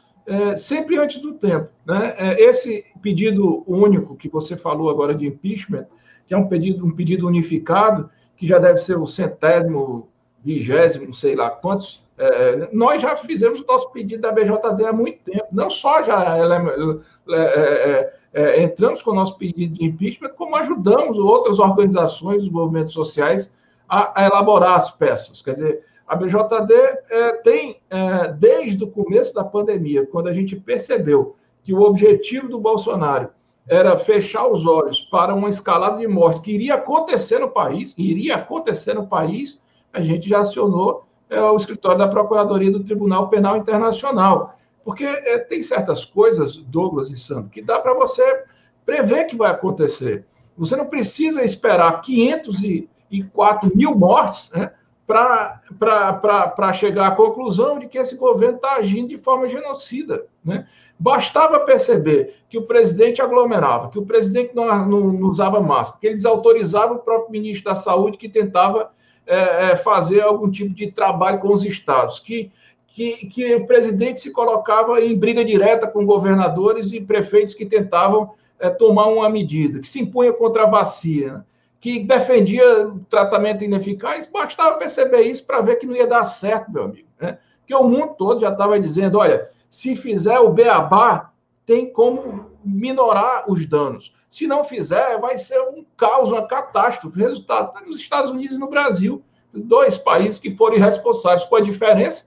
sempre 0.57 0.97
antes 0.97 1.19
do 1.19 1.33
tempo. 1.33 1.69
Né? 1.85 2.15
esse 2.39 2.83
pedido 2.99 3.63
único 3.67 4.15
que 4.15 4.27
você 4.27 4.57
falou 4.57 4.89
agora 4.89 5.13
de 5.13 5.27
impeachment, 5.27 5.85
que 6.27 6.33
é 6.33 6.37
um 6.37 6.47
pedido, 6.47 6.83
um 6.83 6.89
pedido 6.89 7.27
unificado, 7.27 8.09
que 8.35 8.47
já 8.47 8.57
deve 8.57 8.79
ser 8.79 8.97
o 8.97 9.05
centésimo 9.05 10.09
vigésimo, 10.45 11.11
sei 11.13 11.35
lá 11.35 11.49
quantos, 11.49 12.05
é, 12.17 12.69
nós 12.71 13.01
já 13.01 13.15
fizemos 13.15 13.59
o 13.59 13.65
nosso 13.65 13.91
pedido 13.91 14.21
da 14.21 14.31
BJD 14.31 14.85
há 14.85 14.93
muito 14.93 15.19
tempo. 15.23 15.47
Não 15.51 15.69
só 15.69 16.03
já 16.03 16.37
é, 16.37 17.33
é, 17.33 18.13
é, 18.33 18.63
entramos 18.63 19.01
com 19.01 19.11
o 19.11 19.15
nosso 19.15 19.37
pedido 19.37 19.73
de 19.73 19.85
impeachment, 19.85 20.29
como 20.29 20.55
ajudamos 20.55 21.17
outras 21.17 21.57
organizações, 21.57 22.43
os 22.43 22.51
movimentos 22.51 22.93
sociais, 22.93 23.53
a, 23.89 24.21
a 24.21 24.27
elaborar 24.27 24.77
as 24.77 24.91
peças. 24.91 25.41
Quer 25.41 25.51
dizer, 25.51 25.83
a 26.07 26.15
BJD 26.15 26.73
é, 27.09 27.31
tem, 27.43 27.81
é, 27.89 28.27
desde 28.33 28.83
o 28.83 28.91
começo 28.91 29.33
da 29.33 29.43
pandemia, 29.43 30.05
quando 30.05 30.27
a 30.27 30.33
gente 30.33 30.55
percebeu 30.55 31.35
que 31.63 31.73
o 31.73 31.81
objetivo 31.81 32.47
do 32.47 32.59
Bolsonaro 32.59 33.29
era 33.67 33.97
fechar 33.97 34.47
os 34.47 34.67
olhos 34.67 35.01
para 35.01 35.33
uma 35.33 35.49
escalada 35.49 35.97
de 35.97 36.07
morte 36.07 36.41
que 36.41 36.51
iria 36.51 36.75
acontecer 36.75 37.39
no 37.39 37.49
país, 37.49 37.95
iria 37.97 38.35
acontecer 38.35 38.93
no 38.93 39.07
país, 39.07 39.59
a 39.95 40.01
gente 40.01 40.27
já 40.27 40.41
acionou 40.41 41.07
é, 41.29 41.41
o 41.41 41.55
escritório 41.55 41.97
da 41.97 42.07
Procuradoria 42.07 42.69
do 42.69 42.83
Tribunal 42.83 43.29
Penal 43.29 43.55
Internacional. 43.55 44.55
Porque 44.83 45.05
é, 45.05 45.39
tem 45.39 45.63
certas 45.63 46.03
coisas, 46.03 46.57
Douglas 46.57 47.09
e 47.09 47.17
Sandro, 47.17 47.49
que 47.49 47.61
dá 47.61 47.79
para 47.79 47.93
você 47.93 48.43
prever 48.85 49.25
que 49.25 49.37
vai 49.37 49.49
acontecer. 49.49 50.25
Você 50.57 50.75
não 50.75 50.85
precisa 50.85 51.43
esperar 51.43 52.01
504 52.01 53.71
mil 53.73 53.95
mortes 53.95 54.51
né, 54.51 54.71
para 55.07 56.73
chegar 56.73 57.07
à 57.07 57.11
conclusão 57.11 57.79
de 57.79 57.87
que 57.87 57.97
esse 57.97 58.17
governo 58.17 58.57
está 58.57 58.75
agindo 58.75 59.07
de 59.07 59.17
forma 59.17 59.47
genocida. 59.47 60.25
Né? 60.43 60.67
Bastava 60.99 61.61
perceber 61.61 62.35
que 62.49 62.57
o 62.57 62.67
presidente 62.67 63.21
aglomerava, 63.21 63.89
que 63.89 63.99
o 63.99 64.05
presidente 64.05 64.53
não, 64.53 64.67
não, 64.85 64.99
não 65.13 65.29
usava 65.29 65.61
máscara, 65.61 65.99
que 65.99 66.07
ele 66.07 66.15
desautorizava 66.15 66.93
o 66.93 66.99
próprio 66.99 67.31
ministro 67.31 67.65
da 67.65 67.75
Saúde 67.75 68.17
que 68.17 68.29
tentava 68.29 68.91
é, 69.25 69.71
é, 69.71 69.75
fazer 69.75 70.21
algum 70.21 70.49
tipo 70.49 70.73
de 70.73 70.91
trabalho 70.91 71.39
com 71.39 71.51
os 71.51 71.63
estados, 71.63 72.19
que, 72.19 72.51
que, 72.87 73.27
que 73.27 73.55
o 73.55 73.65
presidente 73.65 74.21
se 74.21 74.31
colocava 74.31 75.01
em 75.01 75.17
briga 75.17 75.43
direta 75.43 75.87
com 75.87 76.05
governadores 76.05 76.91
e 76.91 77.01
prefeitos 77.01 77.53
que 77.53 77.65
tentavam 77.65 78.31
é, 78.59 78.69
tomar 78.69 79.07
uma 79.07 79.29
medida, 79.29 79.79
que 79.79 79.87
se 79.87 80.01
impunha 80.01 80.31
contra 80.31 80.63
a 80.63 80.69
vacina, 80.69 81.45
que 81.79 81.99
defendia 81.99 82.63
tratamento 83.09 83.63
ineficaz, 83.63 84.27
bastava 84.27 84.77
perceber 84.77 85.21
isso 85.21 85.45
para 85.45 85.61
ver 85.61 85.75
que 85.75 85.85
não 85.85 85.95
ia 85.95 86.07
dar 86.07 86.23
certo, 86.23 86.71
meu 86.71 86.83
amigo. 86.83 87.07
Né? 87.19 87.37
Que 87.67 87.75
o 87.75 87.83
mundo 87.83 88.15
todo 88.17 88.41
já 88.41 88.51
estava 88.51 88.79
dizendo, 88.79 89.19
olha, 89.19 89.47
se 89.69 89.95
fizer 89.95 90.39
o 90.39 90.49
beabá, 90.49 91.31
tem 91.65 91.91
como 91.91 92.54
minorar 92.65 93.45
os 93.49 93.65
danos. 93.65 94.13
Se 94.29 94.47
não 94.47 94.63
fizer, 94.63 95.19
vai 95.19 95.37
ser 95.37 95.59
um 95.61 95.85
caos, 95.95 96.29
uma 96.29 96.47
catástrofe. 96.47 97.19
Resultado 97.19 97.71
tá 97.73 97.81
nos 97.81 97.99
Estados 97.99 98.31
Unidos 98.31 98.57
e 98.57 98.59
no 98.59 98.69
Brasil, 98.69 99.23
dois 99.53 99.97
países 99.97 100.39
que 100.39 100.55
foram 100.55 100.75
irresponsáveis, 100.75 101.45
com 101.45 101.55
a 101.55 101.61
diferença 101.61 102.25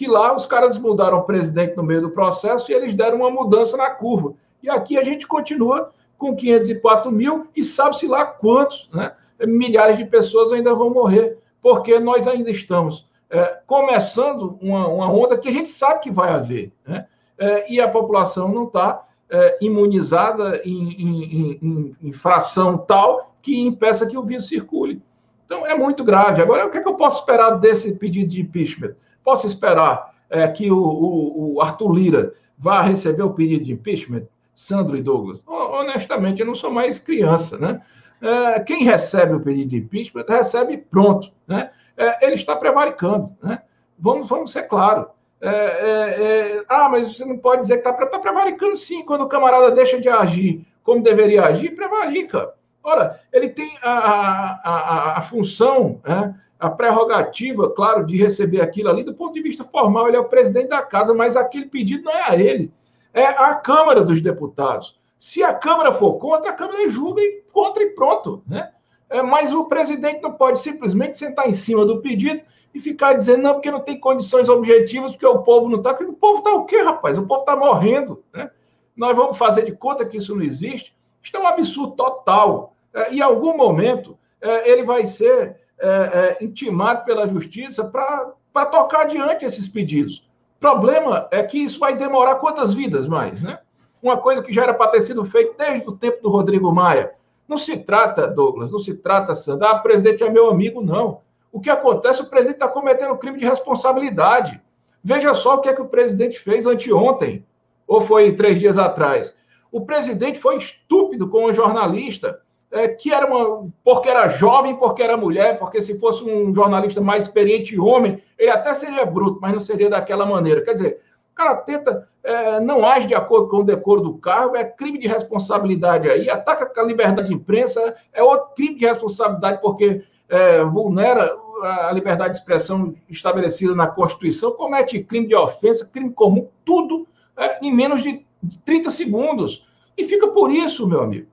que 0.00 0.06
lá 0.06 0.34
os 0.34 0.46
caras 0.46 0.78
mudaram 0.78 1.18
o 1.18 1.24
presidente 1.24 1.76
no 1.76 1.82
meio 1.82 2.00
do 2.00 2.10
processo 2.10 2.72
e 2.72 2.74
eles 2.74 2.94
deram 2.94 3.18
uma 3.18 3.30
mudança 3.30 3.76
na 3.76 3.90
curva. 3.90 4.32
E 4.62 4.70
aqui 4.70 4.96
a 4.96 5.04
gente 5.04 5.26
continua 5.26 5.92
com 6.16 6.34
504 6.34 7.12
mil 7.12 7.48
e 7.54 7.62
sabe-se 7.62 8.06
lá 8.06 8.24
quantos, 8.24 8.88
né? 8.94 9.12
milhares 9.46 9.98
de 9.98 10.06
pessoas 10.06 10.52
ainda 10.52 10.74
vão 10.74 10.88
morrer, 10.88 11.38
porque 11.60 11.98
nós 11.98 12.26
ainda 12.26 12.50
estamos 12.50 13.06
é, 13.28 13.60
começando 13.66 14.58
uma, 14.62 14.88
uma, 14.88 15.12
onda 15.12 15.36
que 15.36 15.48
a 15.48 15.52
gente 15.52 15.68
sabe 15.68 16.00
que 16.00 16.10
vai 16.10 16.30
haver, 16.30 16.72
né? 16.86 17.06
É, 17.38 17.70
e 17.70 17.78
a 17.78 17.88
população 17.88 18.48
não 18.48 18.64
está 18.64 19.06
é, 19.30 19.58
imunizada 19.60 20.60
em, 20.64 20.92
em, 20.92 21.58
em, 21.62 21.96
em, 22.02 22.12
fração 22.12 22.78
tal 22.78 23.34
que 23.40 23.58
impeça 23.58 24.06
que 24.06 24.16
o 24.16 24.24
vírus 24.24 24.48
circule. 24.48 25.02
Então, 25.44 25.66
é 25.66 25.74
muito 25.74 26.04
grave. 26.04 26.42
Agora, 26.42 26.66
o 26.66 26.70
que, 26.70 26.78
é 26.78 26.82
que 26.82 26.88
eu 26.88 26.94
posso 26.94 27.20
esperar 27.20 27.52
desse 27.58 27.96
pedido 27.96 28.30
de 28.30 28.40
impeachment? 28.40 28.94
Posso 29.24 29.46
esperar 29.46 30.14
é, 30.28 30.46
que 30.48 30.70
o, 30.70 30.78
o, 30.78 31.54
o 31.54 31.60
Arthur 31.60 31.92
Lira 31.92 32.34
vá 32.58 32.82
receber 32.82 33.22
o 33.22 33.32
pedido 33.32 33.64
de 33.64 33.72
impeachment? 33.72 34.26
Sandro 34.54 34.96
e 34.96 35.02
Douglas? 35.02 35.42
Honestamente, 35.46 36.40
eu 36.40 36.46
não 36.46 36.54
sou 36.54 36.70
mais 36.70 36.98
criança, 36.98 37.56
né? 37.56 37.80
É, 38.20 38.60
quem 38.60 38.84
recebe 38.84 39.32
o 39.32 39.40
pedido 39.40 39.70
de 39.70 39.78
impeachment 39.78 40.24
recebe 40.28 40.76
pronto, 40.76 41.32
né? 41.48 41.70
é, 42.00 42.24
ele 42.24 42.34
está 42.34 42.56
prevaricando. 42.56 43.36
Né? 43.42 43.60
Vamos, 43.98 44.28
vamos 44.28 44.52
ser 44.52 44.62
claros. 44.62 45.06
É, 45.42 45.48
é, 45.48 46.22
é, 46.58 46.64
ah, 46.68 46.88
mas 46.88 47.16
você 47.16 47.24
não 47.24 47.38
pode 47.38 47.62
dizer 47.62 47.78
que 47.78 47.88
está 47.88 48.06
tá 48.06 48.18
prevaricando 48.18 48.76
sim, 48.76 49.02
quando 49.04 49.22
o 49.22 49.28
camarada 49.28 49.70
deixa 49.70 49.98
de 49.98 50.08
agir 50.08 50.66
como 50.82 51.02
deveria 51.02 51.44
agir, 51.44 51.74
prevarica. 51.74 52.52
Ora, 52.82 53.20
ele 53.32 53.50
tem 53.50 53.76
a, 53.82 53.90
a, 53.90 54.60
a, 54.64 55.18
a 55.18 55.22
função, 55.22 56.00
né, 56.04 56.34
a 56.58 56.70
prerrogativa, 56.70 57.70
claro, 57.70 58.06
de 58.06 58.16
receber 58.16 58.60
aquilo 58.60 58.88
ali, 58.88 59.02
do 59.02 59.14
ponto 59.14 59.34
de 59.34 59.42
vista 59.42 59.64
formal, 59.64 60.08
ele 60.08 60.16
é 60.16 60.20
o 60.20 60.28
presidente 60.28 60.68
da 60.68 60.82
casa, 60.82 61.14
mas 61.14 61.36
aquele 61.36 61.66
pedido 61.66 62.04
não 62.04 62.12
é 62.12 62.30
a 62.30 62.36
ele, 62.36 62.72
é 63.12 63.24
a 63.24 63.54
Câmara 63.54 64.02
dos 64.02 64.20
Deputados. 64.22 64.98
Se 65.18 65.42
a 65.42 65.52
Câmara 65.52 65.92
for 65.92 66.14
contra, 66.14 66.50
a 66.50 66.54
Câmara 66.54 66.88
julga 66.88 67.20
e 67.20 67.42
contra 67.52 67.82
e 67.82 67.90
pronto. 67.90 68.42
Né? 68.48 68.70
É, 69.10 69.20
mas 69.20 69.52
o 69.52 69.64
presidente 69.64 70.22
não 70.22 70.32
pode 70.32 70.60
simplesmente 70.60 71.18
sentar 71.18 71.48
em 71.48 71.52
cima 71.52 71.84
do 71.84 72.00
pedido 72.00 72.42
e 72.72 72.80
ficar 72.80 73.14
dizendo, 73.14 73.42
não, 73.42 73.54
porque 73.54 73.70
não 73.70 73.80
tem 73.80 73.98
condições 73.98 74.48
objetivas, 74.48 75.10
porque 75.10 75.26
o 75.26 75.42
povo 75.42 75.68
não 75.68 75.78
está. 75.78 75.90
O 75.90 76.12
povo 76.12 76.38
está 76.38 76.54
o 76.54 76.64
quê, 76.64 76.80
rapaz? 76.80 77.18
O 77.18 77.26
povo 77.26 77.40
está 77.40 77.56
morrendo. 77.56 78.22
Né? 78.32 78.48
Nós 78.96 79.16
vamos 79.16 79.36
fazer 79.36 79.64
de 79.64 79.72
conta 79.72 80.04
que 80.04 80.16
isso 80.16 80.34
não 80.34 80.42
existe. 80.44 80.96
Isso 81.20 81.36
é 81.36 81.40
um 81.40 81.46
absurdo 81.46 81.96
total. 81.96 82.72
É, 82.94 83.12
em 83.12 83.20
algum 83.20 83.56
momento, 83.56 84.16
é, 84.40 84.70
ele 84.70 84.84
vai 84.84 85.04
ser 85.04 85.56
é, 85.80 86.36
é 86.40 86.44
intimado 86.44 87.04
pela 87.04 87.26
justiça 87.26 87.82
para 87.84 88.66
tocar 88.66 89.02
adiante 89.02 89.44
esses 89.44 89.66
pedidos. 89.66 90.28
O 90.56 90.60
problema 90.60 91.26
é 91.32 91.42
que 91.42 91.58
isso 91.58 91.80
vai 91.80 91.96
demorar 91.96 92.36
quantas 92.36 92.72
vidas 92.72 93.08
mais, 93.08 93.42
né? 93.42 93.58
Uma 94.00 94.18
coisa 94.18 94.42
que 94.42 94.52
já 94.52 94.62
era 94.62 94.74
para 94.74 94.92
ter 94.92 95.00
sido 95.00 95.24
feita 95.24 95.54
desde 95.58 95.88
o 95.88 95.96
tempo 95.96 96.22
do 96.22 96.30
Rodrigo 96.30 96.72
Maia 96.72 97.12
não 97.50 97.58
se 97.58 97.76
trata, 97.76 98.28
Douglas, 98.28 98.70
não 98.70 98.78
se 98.78 98.94
trata, 98.94 99.34
Sandra, 99.34 99.70
ah, 99.70 99.74
o 99.74 99.82
presidente 99.82 100.22
é 100.22 100.30
meu 100.30 100.48
amigo, 100.48 100.80
não. 100.80 101.20
O 101.50 101.60
que 101.60 101.68
acontece, 101.68 102.22
o 102.22 102.26
presidente 102.26 102.58
está 102.58 102.68
cometendo 102.68 103.18
crime 103.18 103.40
de 103.40 103.44
responsabilidade. 103.44 104.62
Veja 105.02 105.34
só 105.34 105.56
o 105.56 105.60
que 105.60 105.68
é 105.68 105.74
que 105.74 105.82
o 105.82 105.88
presidente 105.88 106.38
fez 106.38 106.64
anteontem, 106.64 107.44
ou 107.88 108.00
foi 108.00 108.36
três 108.36 108.60
dias 108.60 108.78
atrás. 108.78 109.36
O 109.72 109.80
presidente 109.80 110.38
foi 110.38 110.58
estúpido 110.58 111.28
com 111.28 111.46
um 111.46 111.52
jornalista, 111.52 112.40
é, 112.70 112.86
que 112.86 113.12
era 113.12 113.26
uma. 113.26 113.68
porque 113.82 114.08
era 114.08 114.28
jovem, 114.28 114.76
porque 114.76 115.02
era 115.02 115.16
mulher, 115.16 115.58
porque 115.58 115.82
se 115.82 115.98
fosse 115.98 116.22
um 116.22 116.54
jornalista 116.54 117.00
mais 117.00 117.24
experiente 117.24 117.76
homem, 117.80 118.22
ele 118.38 118.50
até 118.50 118.72
seria 118.74 119.04
bruto, 119.04 119.40
mas 119.42 119.52
não 119.52 119.60
seria 119.60 119.90
daquela 119.90 120.24
maneira. 120.24 120.62
Quer 120.62 120.74
dizer, 120.74 121.00
o 121.32 121.34
cara 121.34 121.56
tenta 121.56 122.08
é, 122.22 122.60
não 122.60 122.86
age 122.86 123.06
de 123.06 123.14
acordo 123.14 123.48
com 123.48 123.58
o 123.58 123.64
decoro 123.64 124.02
do 124.02 124.14
cargo, 124.14 124.56
é 124.56 124.64
crime 124.64 124.98
de 124.98 125.08
responsabilidade 125.08 126.08
aí, 126.08 126.28
ataca 126.28 126.80
a 126.80 126.84
liberdade 126.84 127.28
de 127.28 127.34
imprensa, 127.34 127.94
é 128.12 128.22
outro 128.22 128.54
crime 128.54 128.78
de 128.78 128.86
responsabilidade 128.86 129.60
porque 129.60 130.02
é, 130.28 130.62
vulnera 130.64 131.30
a 131.62 131.92
liberdade 131.92 132.32
de 132.32 132.38
expressão 132.38 132.94
estabelecida 133.08 133.74
na 133.74 133.86
Constituição, 133.86 134.52
comete 134.52 135.02
crime 135.02 135.26
de 135.26 135.34
ofensa, 135.34 135.86
crime 135.86 136.12
comum, 136.12 136.48
tudo 136.64 137.06
é, 137.36 137.64
em 137.64 137.74
menos 137.74 138.02
de 138.02 138.24
30 138.64 138.90
segundos. 138.90 139.66
E 139.96 140.04
fica 140.04 140.28
por 140.28 140.50
isso, 140.50 140.86
meu 140.86 141.02
amigo. 141.02 141.26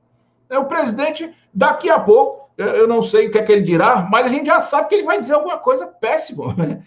É, 0.49 0.57
o 0.57 0.65
presidente, 0.65 1.31
daqui 1.53 1.89
a 1.89 1.99
pouco, 1.99 2.46
eu 2.57 2.87
não 2.87 3.03
sei 3.03 3.27
o 3.27 3.31
que 3.31 3.37
é 3.37 3.43
que 3.43 3.51
ele 3.51 3.61
dirá, 3.61 4.07
mas 4.09 4.25
a 4.25 4.29
gente 4.29 4.47
já 4.47 4.59
sabe 4.59 4.89
que 4.89 4.95
ele 4.95 5.03
vai 5.03 5.19
dizer 5.19 5.35
alguma 5.35 5.59
coisa 5.59 5.85
péssima. 5.85 6.55
Né? 6.57 6.83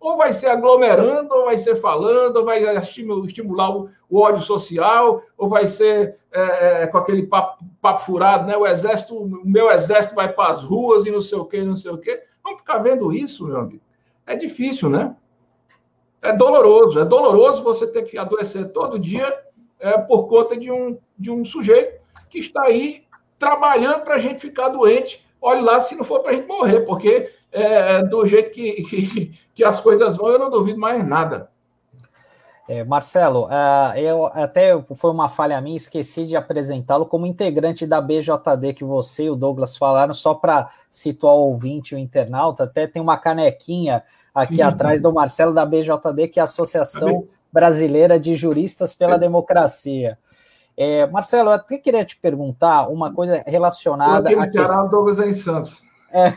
Ou 0.00 0.16
vai 0.16 0.32
ser 0.32 0.48
aglomerando, 0.48 1.32
ou 1.32 1.44
vai 1.44 1.56
ser 1.56 1.76
falando, 1.76 2.38
ou 2.38 2.44
vai 2.44 2.64
estimular 2.78 3.70
o, 3.76 3.88
ódio 4.10 4.42
social, 4.42 5.22
ou 5.38 5.48
vai 5.48 5.68
ser 5.68 6.16
é, 6.32 6.82
é, 6.82 6.86
com 6.88 6.98
aquele 6.98 7.26
papo, 7.26 7.64
papo, 7.80 8.00
furado, 8.00 8.46
né? 8.46 8.56
O 8.56 8.66
exército, 8.66 9.16
o 9.16 9.40
meu 9.44 9.70
exército 9.70 10.16
vai 10.16 10.32
para 10.32 10.50
as 10.50 10.64
ruas 10.64 11.06
e 11.06 11.12
não 11.12 11.20
sei 11.20 11.38
o 11.38 11.44
quê, 11.44 11.62
não 11.62 11.76
sei 11.76 11.92
o 11.92 11.98
quê. 11.98 12.22
Vamos 12.42 12.60
ficar 12.60 12.78
vendo 12.78 13.12
isso, 13.12 13.46
meu 13.46 13.58
amigo. 13.58 13.82
É 14.26 14.34
difícil, 14.34 14.90
né? 14.90 15.14
É 16.20 16.32
doloroso, 16.32 16.98
é 16.98 17.04
doloroso 17.04 17.62
você 17.62 17.86
ter 17.86 18.02
que 18.02 18.18
adoecer 18.18 18.72
todo 18.72 18.98
dia 18.98 19.32
é, 19.78 19.96
por 19.98 20.26
conta 20.26 20.56
de 20.56 20.72
um, 20.72 20.98
de 21.16 21.30
um 21.30 21.44
sujeito 21.44 22.00
que 22.28 22.38
está 22.38 22.62
aí 22.62 23.04
trabalhando 23.42 24.04
para 24.04 24.14
a 24.14 24.18
gente 24.20 24.40
ficar 24.40 24.68
doente. 24.68 25.26
Olhe 25.40 25.60
lá 25.60 25.80
se 25.80 25.96
não 25.96 26.04
for 26.04 26.20
para 26.20 26.30
a 26.30 26.34
gente 26.34 26.46
morrer, 26.46 26.80
porque 26.82 27.28
é, 27.50 28.00
do 28.04 28.24
jeito 28.24 28.52
que, 28.52 28.82
que, 28.86 29.38
que, 29.52 29.64
as 29.64 29.80
coisas 29.80 30.16
vão, 30.16 30.28
eu 30.28 30.38
não 30.38 30.48
duvido 30.48 30.78
mais 30.78 31.04
nada. 31.04 31.50
É, 32.68 32.84
Marcelo, 32.84 33.46
uh, 33.46 33.98
eu 33.98 34.26
até 34.26 34.80
foi 34.94 35.10
uma 35.10 35.28
falha 35.28 35.60
minha, 35.60 35.76
esqueci 35.76 36.24
de 36.24 36.36
apresentá-lo 36.36 37.04
como 37.04 37.26
integrante 37.26 37.84
da 37.84 38.00
BJD 38.00 38.72
que 38.74 38.84
você 38.84 39.24
e 39.24 39.30
o 39.30 39.34
Douglas 39.34 39.76
falaram, 39.76 40.14
só 40.14 40.32
para 40.32 40.70
situar 40.88 41.34
o 41.34 41.48
ouvinte, 41.48 41.96
o 41.96 41.98
internauta, 41.98 42.62
até 42.62 42.86
tem 42.86 43.02
uma 43.02 43.18
canequinha 43.18 44.04
aqui 44.32 44.56
Sim, 44.56 44.62
atrás 44.62 45.02
do 45.02 45.12
Marcelo 45.12 45.52
da 45.52 45.66
BJD, 45.66 46.28
que 46.28 46.38
é 46.38 46.42
a 46.42 46.44
Associação 46.44 47.24
Brasileira 47.52 48.18
de 48.18 48.36
Juristas 48.36 48.94
pela 48.94 49.18
Democracia. 49.18 50.16
É, 50.84 51.06
Marcelo, 51.06 51.50
eu 51.50 51.54
até 51.54 51.78
queria 51.78 52.04
te 52.04 52.16
perguntar 52.16 52.88
uma 52.88 53.12
coisa 53.14 53.40
relacionada. 53.46 54.32
Eu 54.32 54.40
a 54.40 54.48
questão... 54.48 54.88
Douglas 54.88 55.20
em 55.20 55.32
Santos. 55.32 55.80
É, 56.10 56.32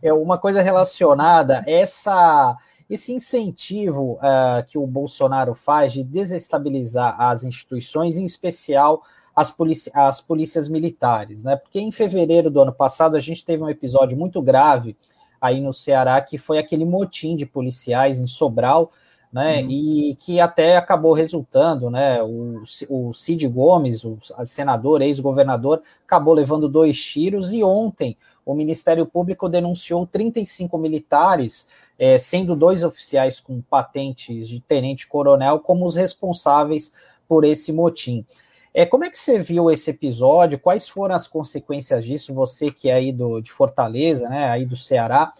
é 0.02 0.10
uma 0.10 0.38
coisa 0.38 0.62
relacionada 0.62 1.62
essa 1.66 2.56
esse 2.88 3.12
incentivo 3.12 4.12
uh, 4.14 4.64
que 4.66 4.78
o 4.78 4.86
Bolsonaro 4.86 5.54
faz 5.54 5.92
de 5.92 6.04
desestabilizar 6.04 7.20
as 7.20 7.42
instituições, 7.44 8.16
em 8.16 8.24
especial 8.24 9.02
as, 9.34 9.54
as 9.92 10.20
polícias 10.20 10.68
militares, 10.68 11.42
né? 11.42 11.56
Porque 11.56 11.80
em 11.80 11.90
fevereiro 11.90 12.48
do 12.48 12.60
ano 12.62 12.72
passado 12.72 13.16
a 13.16 13.20
gente 13.20 13.44
teve 13.44 13.62
um 13.62 13.68
episódio 13.68 14.16
muito 14.16 14.40
grave 14.40 14.96
aí 15.40 15.60
no 15.60 15.74
Ceará, 15.74 16.20
que 16.22 16.38
foi 16.38 16.58
aquele 16.58 16.86
motim 16.86 17.36
de 17.36 17.44
policiais 17.44 18.18
em 18.18 18.26
Sobral, 18.26 18.92
né? 19.36 19.60
Uhum. 19.60 19.70
E 19.70 20.16
que 20.18 20.40
até 20.40 20.78
acabou 20.78 21.12
resultando, 21.12 21.90
né? 21.90 22.22
O, 22.22 22.62
o 22.88 23.12
Cid 23.12 23.46
Gomes, 23.48 24.02
o 24.02 24.18
senador, 24.46 25.02
ex-governador, 25.02 25.82
acabou 26.06 26.32
levando 26.32 26.70
dois 26.70 26.98
tiros, 26.98 27.52
e 27.52 27.62
ontem 27.62 28.16
o 28.46 28.54
Ministério 28.54 29.04
Público 29.04 29.46
denunciou 29.46 30.06
35 30.06 30.78
militares, 30.78 31.68
é, 31.98 32.16
sendo 32.16 32.56
dois 32.56 32.82
oficiais 32.82 33.38
com 33.38 33.60
patentes 33.60 34.48
de 34.48 34.58
tenente-coronel, 34.58 35.60
como 35.60 35.84
os 35.84 35.96
responsáveis 35.96 36.94
por 37.28 37.44
esse 37.44 37.74
motim. 37.74 38.24
É, 38.72 38.86
como 38.86 39.04
é 39.04 39.10
que 39.10 39.18
você 39.18 39.38
viu 39.38 39.70
esse 39.70 39.90
episódio? 39.90 40.58
Quais 40.58 40.88
foram 40.88 41.14
as 41.14 41.26
consequências 41.26 42.06
disso? 42.06 42.32
Você 42.32 42.70
que 42.70 42.88
é 42.88 42.94
aí 42.94 43.12
do, 43.12 43.42
de 43.42 43.52
Fortaleza, 43.52 44.30
né, 44.30 44.48
aí 44.48 44.64
do 44.64 44.76
Ceará, 44.76 45.34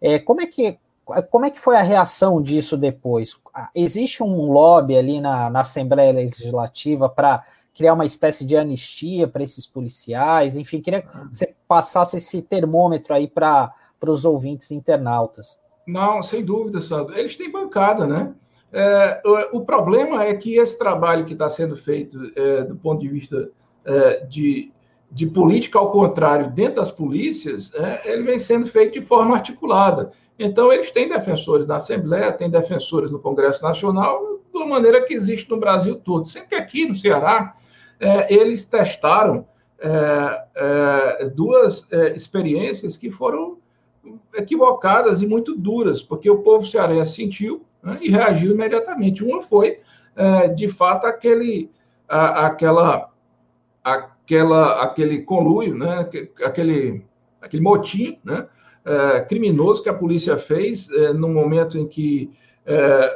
é, 0.00 0.20
como 0.20 0.40
é 0.40 0.46
que 0.46 0.78
como 1.30 1.46
é 1.46 1.50
que 1.50 1.60
foi 1.60 1.76
a 1.76 1.82
reação 1.82 2.40
disso 2.40 2.76
depois? 2.76 3.38
Existe 3.74 4.22
um 4.22 4.50
lobby 4.50 4.96
ali 4.96 5.20
na, 5.20 5.50
na 5.50 5.60
Assembleia 5.60 6.12
Legislativa 6.12 7.08
para 7.08 7.44
criar 7.74 7.94
uma 7.94 8.04
espécie 8.04 8.44
de 8.44 8.56
anistia 8.56 9.26
para 9.26 9.42
esses 9.42 9.66
policiais? 9.66 10.56
Enfim, 10.56 10.80
queria 10.80 11.02
que 11.02 11.08
você 11.32 11.54
passasse 11.66 12.16
esse 12.16 12.42
termômetro 12.42 13.14
aí 13.14 13.28
para 13.28 13.72
os 14.06 14.24
ouvintes 14.24 14.70
internautas. 14.70 15.60
Não, 15.86 16.22
sem 16.22 16.44
dúvida, 16.44 16.80
Sandro. 16.80 17.16
Eles 17.16 17.36
têm 17.36 17.50
bancada, 17.50 18.06
né? 18.06 18.34
É, 18.72 19.20
o, 19.24 19.58
o, 19.58 19.64
problema 19.64 20.24
é 20.24 20.34
que 20.34 20.56
esse 20.56 20.78
trabalho 20.78 21.24
que 21.24 21.32
está 21.32 21.48
sendo 21.48 21.76
feito 21.76 22.30
é, 22.36 22.62
do 22.62 22.76
ponto 22.76 23.00
de 23.00 23.08
vista 23.08 23.50
é, 23.84 24.24
de, 24.26 24.70
de 25.10 25.26
política 25.26 25.78
ao 25.78 25.90
contrário 25.90 26.50
dentro 26.50 26.76
das 26.76 26.90
polícias, 26.90 27.74
é, 27.74 28.12
ele 28.12 28.22
vem 28.22 28.38
sendo 28.38 28.66
feito 28.66 28.92
de 28.92 29.02
forma 29.02 29.34
articulada. 29.34 30.12
Então, 30.42 30.72
eles 30.72 30.90
têm 30.90 31.06
defensores 31.06 31.66
na 31.66 31.76
Assembleia, 31.76 32.32
têm 32.32 32.48
defensores 32.48 33.10
no 33.10 33.18
Congresso 33.18 33.62
Nacional, 33.62 34.40
da 34.54 34.64
maneira 34.64 35.04
que 35.04 35.12
existe 35.12 35.50
no 35.50 35.58
Brasil 35.58 35.96
todo. 35.96 36.26
Sempre 36.26 36.48
que 36.48 36.54
aqui 36.54 36.88
no 36.88 36.96
Ceará, 36.96 37.54
é, 38.00 38.34
eles 38.34 38.64
testaram 38.64 39.46
é, 39.78 40.44
é, 40.56 41.24
duas 41.28 41.86
é, 41.92 42.14
experiências 42.14 42.96
que 42.96 43.10
foram 43.10 43.58
equivocadas 44.34 45.20
e 45.20 45.26
muito 45.26 45.54
duras, 45.54 46.00
porque 46.00 46.30
o 46.30 46.38
povo 46.38 46.66
cearense 46.66 47.16
sentiu 47.16 47.66
né, 47.82 47.98
e 48.00 48.08
reagiu 48.08 48.52
imediatamente. 48.52 49.22
Uma 49.22 49.42
foi, 49.42 49.80
é, 50.16 50.48
de 50.48 50.70
fato, 50.70 51.06
aquele, 51.06 51.70
a, 52.08 52.46
aquela, 52.46 53.10
aquela, 53.84 54.82
aquele 54.82 55.20
conluio, 55.20 55.76
né, 55.76 56.08
aquele, 56.42 57.04
aquele 57.42 57.62
motim 57.62 58.18
né, 58.24 58.48
é, 58.84 59.20
criminoso 59.20 59.82
que 59.82 59.88
a 59.88 59.94
polícia 59.94 60.36
fez 60.36 60.90
é, 60.90 61.12
no 61.12 61.28
momento 61.28 61.78
em 61.78 61.86
que 61.86 62.30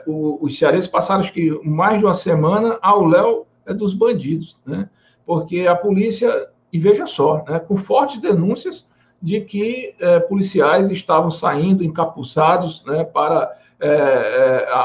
o, 0.04 0.44
os 0.44 0.58
cearenses 0.58 0.88
passaram 0.88 1.20
acho 1.20 1.32
que 1.32 1.48
mais 1.62 2.00
de 2.00 2.04
uma 2.04 2.14
semana 2.14 2.76
ao 2.82 3.04
léu 3.04 3.46
dos 3.76 3.94
bandidos, 3.94 4.56
né? 4.66 4.90
porque 5.24 5.68
a 5.68 5.76
polícia, 5.76 6.28
e 6.72 6.78
veja 6.78 7.06
só, 7.06 7.44
né, 7.48 7.60
com 7.60 7.76
fortes 7.76 8.18
denúncias 8.18 8.84
de 9.22 9.40
que 9.42 9.94
policiais 10.28 10.90
estavam 10.90 11.30
saindo 11.30 11.84
encapuçados 11.84 12.82
né, 12.84 13.04
para 13.04 13.52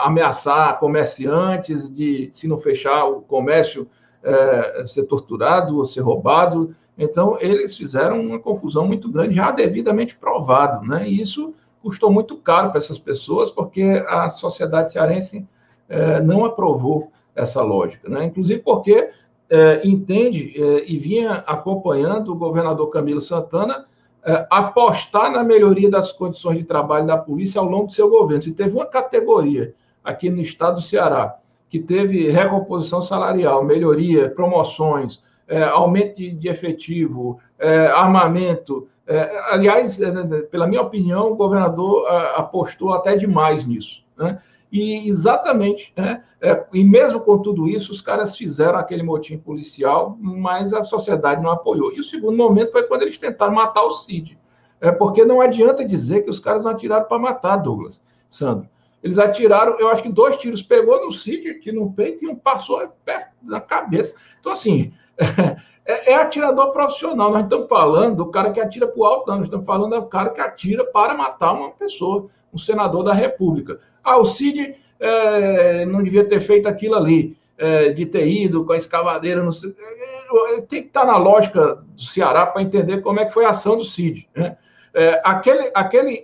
ameaçar 0.03 0.77
comerciantes 0.77 1.91
de, 1.91 2.29
se 2.31 2.47
não 2.47 2.59
fechar 2.59 3.05
o 3.05 3.21
comércio, 3.21 3.87
é, 4.23 4.83
ser 4.85 5.03
torturado 5.03 5.77
ou 5.77 5.85
ser 5.85 6.01
roubado. 6.01 6.75
Então, 6.97 7.37
eles 7.39 7.77
fizeram 7.77 8.19
uma 8.19 8.39
confusão 8.39 8.85
muito 8.85 9.09
grande, 9.09 9.35
já 9.35 9.51
devidamente 9.51 10.15
provado, 10.15 10.85
né? 10.87 11.07
E 11.07 11.21
isso 11.21 11.53
custou 11.81 12.11
muito 12.11 12.37
caro 12.37 12.69
para 12.69 12.77
essas 12.77 12.99
pessoas, 12.99 13.49
porque 13.49 14.03
a 14.07 14.29
sociedade 14.29 14.91
cearense 14.91 15.47
é, 15.87 16.21
não 16.21 16.43
aprovou 16.43 17.11
essa 17.35 17.61
lógica, 17.61 18.09
né? 18.09 18.25
Inclusive 18.25 18.61
porque 18.61 19.09
é, 19.49 19.81
entende 19.87 20.53
é, 20.61 20.83
e 20.85 20.97
vinha 20.97 21.43
acompanhando 21.47 22.31
o 22.31 22.35
governador 22.35 22.89
Camilo 22.89 23.21
Santana 23.21 23.85
é, 24.23 24.45
apostar 24.49 25.31
na 25.31 25.43
melhoria 25.43 25.89
das 25.89 26.11
condições 26.11 26.57
de 26.57 26.63
trabalho 26.65 27.07
da 27.07 27.17
polícia 27.17 27.59
ao 27.59 27.67
longo 27.67 27.87
do 27.87 27.93
seu 27.93 28.09
governo. 28.09 28.43
Se 28.43 28.51
teve 28.51 28.75
uma 28.75 28.85
categoria 28.85 29.73
aqui 30.03 30.29
no 30.29 30.41
estado 30.41 30.75
do 30.75 30.81
Ceará 30.81 31.37
que 31.69 31.79
teve 31.79 32.29
recomposição 32.29 33.01
salarial, 33.01 33.63
melhoria, 33.63 34.29
promoções, 34.29 35.21
é, 35.47 35.63
aumento 35.63 36.15
de, 36.15 36.31
de 36.31 36.47
efetivo, 36.47 37.39
é, 37.57 37.87
armamento. 37.87 38.87
É, 39.07 39.53
aliás, 39.53 39.99
é, 40.01 40.11
pela 40.43 40.67
minha 40.67 40.81
opinião, 40.81 41.31
o 41.31 41.35
governador 41.35 42.07
é, 42.07 42.39
apostou 42.39 42.93
até 42.93 43.15
demais 43.15 43.65
nisso. 43.65 44.03
Né? 44.17 44.39
E 44.71 45.09
exatamente, 45.09 45.91
né? 45.97 46.23
É, 46.39 46.63
e 46.71 46.83
mesmo 46.83 47.19
com 47.19 47.39
tudo 47.39 47.67
isso, 47.67 47.91
os 47.91 48.01
caras 48.01 48.37
fizeram 48.37 48.77
aquele 48.77 49.01
motim 49.01 49.37
policial, 49.37 50.15
mas 50.21 50.73
a 50.73 50.83
sociedade 50.83 51.41
não 51.41 51.49
apoiou. 51.49 51.91
E 51.91 51.99
o 51.99 52.03
segundo 52.03 52.37
momento 52.37 52.71
foi 52.71 52.83
quando 52.83 53.01
eles 53.01 53.17
tentaram 53.17 53.53
matar 53.53 53.83
o 53.83 53.95
Cid. 53.95 54.37
É 54.79 54.91
porque 54.91 55.25
não 55.25 55.41
adianta 55.41 55.83
dizer 55.83 56.21
que 56.21 56.29
os 56.29 56.39
caras 56.39 56.63
não 56.63 56.71
atiraram 56.71 57.05
para 57.05 57.17
matar, 57.17 57.57
Douglas, 57.57 58.01
Sandro. 58.29 58.69
Eles 59.01 59.17
atiraram, 59.17 59.77
eu 59.79 59.89
acho 59.89 60.03
que 60.03 60.09
dois 60.09 60.35
tiros 60.37 60.61
pegou 60.61 61.05
no 61.05 61.11
Cid, 61.11 61.49
aqui 61.49 61.71
no 61.71 61.91
peito, 61.93 62.23
e 62.23 62.27
um 62.27 62.35
passou 62.35 62.85
perto 63.05 63.31
na 63.41 63.61
cabeça. 63.61 64.13
Então, 64.39 64.51
assim, 64.51 64.93
é, 65.85 66.11
é, 66.11 66.15
atirador 66.15 66.71
profissional. 66.71 67.31
Nós 67.31 67.43
estamos 67.43 67.67
falando 67.67 68.17
do 68.17 68.31
cara 68.31 68.51
que 68.51 68.59
atira 68.59 68.87
para 68.87 68.99
o 68.99 69.05
alto, 69.05 69.27
não. 69.27 69.37
Nós 69.37 69.47
estamos 69.47 69.65
falando 69.65 69.99
do 69.99 70.07
cara 70.07 70.29
que 70.29 70.41
atira 70.41 70.85
para 70.85 71.13
matar 71.13 71.53
uma 71.53 71.71
pessoa, 71.71 72.27
um 72.53 72.57
senador 72.57 73.03
da 73.03 73.13
República. 73.13 73.79
Ah, 74.03 74.17
o 74.17 74.25
Cid 74.25 74.75
é, 74.99 75.85
não 75.85 76.03
devia 76.03 76.27
ter 76.27 76.41
feito 76.41 76.67
aquilo 76.67 76.95
ali, 76.95 77.37
é, 77.57 77.89
de 77.89 78.05
ter 78.05 78.27
ido 78.27 78.65
com 78.65 78.73
a 78.73 78.77
escavadeira. 78.77 79.41
É, 79.41 80.57
é, 80.57 80.61
tem 80.61 80.81
que 80.81 80.87
estar 80.87 81.05
na 81.05 81.17
lógica 81.17 81.75
do 81.75 82.01
Ceará 82.01 82.45
para 82.45 82.61
entender 82.61 83.01
como 83.01 83.19
é 83.19 83.25
que 83.25 83.33
foi 83.33 83.45
a 83.45 83.49
ação 83.49 83.77
do 83.77 83.85
Cid. 83.85 84.27
Né? 84.35 84.57
É, 84.93 85.21
aquele, 85.23 85.71
aquele, 85.73 86.21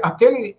aquele 0.00 0.56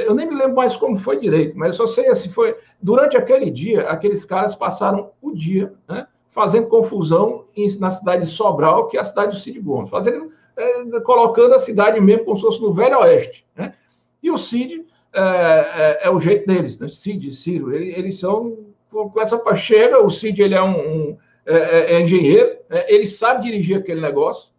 eu 0.00 0.14
nem 0.14 0.26
me 0.26 0.34
lembro 0.34 0.54
mais 0.54 0.76
como 0.76 0.96
foi 0.96 1.18
direito, 1.18 1.56
mas 1.56 1.78
eu 1.78 1.86
só 1.86 1.94
sei 1.94 2.08
assim, 2.08 2.28
foi 2.28 2.56
durante 2.80 3.16
aquele 3.16 3.50
dia, 3.50 3.88
aqueles 3.88 4.24
caras 4.24 4.54
passaram 4.54 5.10
o 5.20 5.32
dia, 5.32 5.72
né, 5.88 6.06
fazendo 6.30 6.68
confusão 6.68 7.44
em, 7.56 7.68
na 7.78 7.90
cidade 7.90 8.24
de 8.24 8.30
Sobral, 8.30 8.88
que 8.88 8.96
é 8.96 9.00
a 9.00 9.04
cidade 9.04 9.32
do 9.32 9.38
Cid 9.38 9.60
Gomes, 9.60 9.90
fazendo, 9.90 10.30
é, 10.56 11.00
colocando 11.00 11.54
a 11.54 11.58
cidade 11.58 12.00
mesmo 12.00 12.24
como 12.24 12.36
se 12.36 12.42
fosse 12.42 12.60
no 12.60 12.72
Velho 12.72 12.98
Oeste. 13.00 13.46
Né? 13.56 13.74
E 14.22 14.30
o 14.30 14.38
Cid 14.38 14.84
é, 15.12 15.20
é, 15.20 16.00
é, 16.04 16.10
o 16.10 16.20
jeito 16.20 16.46
deles, 16.46 16.78
né? 16.78 16.88
Cid, 16.88 17.34
Ciro, 17.34 17.74
ele, 17.74 17.92
eles 17.96 18.18
são 18.18 18.58
com 18.90 19.20
essa 19.20 19.40
chega, 19.56 20.00
o 20.00 20.10
Cid 20.10 20.40
ele 20.40 20.54
é 20.54 20.62
um, 20.62 20.78
um 20.78 21.18
é, 21.46 21.56
é, 21.56 21.92
é 21.94 22.00
engenheiro, 22.00 22.56
né? 22.68 22.84
ele 22.88 23.06
sabe 23.06 23.44
dirigir 23.44 23.78
aquele 23.78 24.00
negócio. 24.00 24.49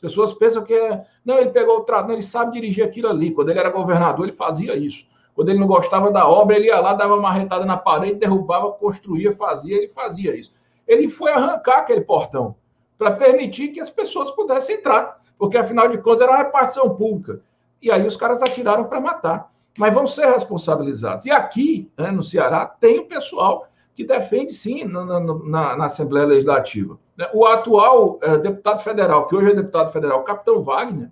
pessoas 0.00 0.32
pensam 0.32 0.62
que 0.64 0.74
é, 0.74 1.04
não, 1.24 1.38
ele 1.38 1.50
pegou 1.50 1.78
o 1.78 1.80
trato, 1.82 2.06
não, 2.06 2.14
ele 2.14 2.22
sabe 2.22 2.52
dirigir 2.52 2.84
aquilo 2.84 3.08
ali. 3.08 3.32
Quando 3.32 3.50
ele 3.50 3.58
era 3.58 3.70
governador, 3.70 4.26
ele 4.26 4.36
fazia 4.36 4.76
isso. 4.76 5.04
Quando 5.34 5.48
ele 5.50 5.58
não 5.58 5.66
gostava 5.66 6.10
da 6.10 6.28
obra, 6.28 6.56
ele 6.56 6.66
ia 6.66 6.80
lá, 6.80 6.94
dava 6.94 7.14
uma 7.14 7.22
marretada 7.22 7.64
na 7.64 7.76
parede, 7.76 8.14
derrubava, 8.14 8.72
construía, 8.72 9.32
fazia, 9.32 9.76
ele 9.76 9.88
fazia 9.88 10.34
isso 10.34 10.52
ele 10.90 11.08
foi 11.08 11.30
arrancar 11.30 11.78
aquele 11.78 12.00
portão 12.00 12.56
para 12.98 13.12
permitir 13.12 13.68
que 13.68 13.80
as 13.80 13.88
pessoas 13.88 14.32
pudessem 14.32 14.74
entrar, 14.74 15.20
porque 15.38 15.56
afinal 15.56 15.86
de 15.86 15.98
contas 15.98 16.22
era 16.22 16.32
uma 16.32 16.38
repartição 16.38 16.96
pública. 16.96 17.40
E 17.80 17.92
aí 17.92 18.04
os 18.04 18.16
caras 18.16 18.42
atiraram 18.42 18.84
para 18.84 19.00
matar. 19.00 19.52
Mas 19.78 19.94
vão 19.94 20.04
ser 20.04 20.26
responsabilizados. 20.26 21.26
E 21.26 21.30
aqui, 21.30 21.88
né, 21.96 22.10
no 22.10 22.24
Ceará, 22.24 22.66
tem 22.66 22.98
o 22.98 23.06
pessoal 23.06 23.68
que 23.94 24.04
defende, 24.04 24.52
sim, 24.52 24.84
na, 24.84 25.04
na, 25.04 25.76
na 25.76 25.84
Assembleia 25.84 26.26
Legislativa. 26.26 26.98
Né. 27.16 27.28
O 27.34 27.44
atual 27.44 28.18
é, 28.22 28.38
deputado 28.38 28.82
federal, 28.82 29.26
que 29.26 29.36
hoje 29.36 29.50
é 29.50 29.54
deputado 29.54 29.92
federal, 29.92 30.24
capitão 30.24 30.62
Wagner, 30.62 31.10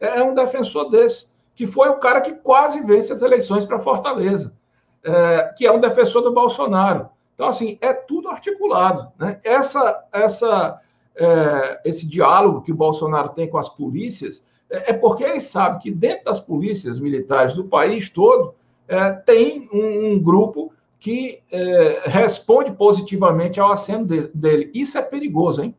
é, 0.00 0.18
é 0.18 0.22
um 0.22 0.34
defensor 0.34 0.88
desse, 0.88 1.28
que 1.54 1.66
foi 1.66 1.88
o 1.88 1.96
cara 1.96 2.20
que 2.20 2.32
quase 2.32 2.80
vence 2.82 3.12
as 3.12 3.22
eleições 3.22 3.64
para 3.64 3.78
Fortaleza, 3.78 4.52
é, 5.04 5.54
que 5.56 5.66
é 5.66 5.72
um 5.72 5.80
defensor 5.80 6.22
do 6.22 6.32
Bolsonaro. 6.32 7.08
Então, 7.34 7.48
assim, 7.48 7.78
é 7.80 7.92
tudo 7.92 8.28
articulado. 8.28 9.10
Né? 9.18 9.40
Essa, 9.44 10.04
essa, 10.12 10.80
é, 11.16 11.80
esse 11.84 12.06
diálogo 12.06 12.62
que 12.62 12.72
o 12.72 12.76
Bolsonaro 12.76 13.30
tem 13.30 13.48
com 13.48 13.58
as 13.58 13.68
polícias 13.68 14.44
é, 14.70 14.90
é, 14.90 14.92
porque 14.92 15.24
ele 15.24 15.40
sabe 15.40 15.82
que 15.82 15.90
dentro 15.90 16.26
das 16.26 16.40
polícias 16.40 17.00
militares 17.00 17.52
do 17.54 17.64
país 17.64 18.08
todo 18.08 18.54
é, 18.86 19.10
tem 19.10 19.68
um, 19.72 20.12
um, 20.12 20.22
grupo 20.22 20.72
que 21.00 21.40
é, 21.50 22.02
responde 22.04 22.70
positivamente 22.72 23.58
ao 23.58 23.72
aceno 23.72 24.04
de, 24.04 24.28
dele. 24.34 24.70
Isso 24.74 24.98
é 24.98 25.02
perigoso, 25.02 25.64
hein? 25.64 25.74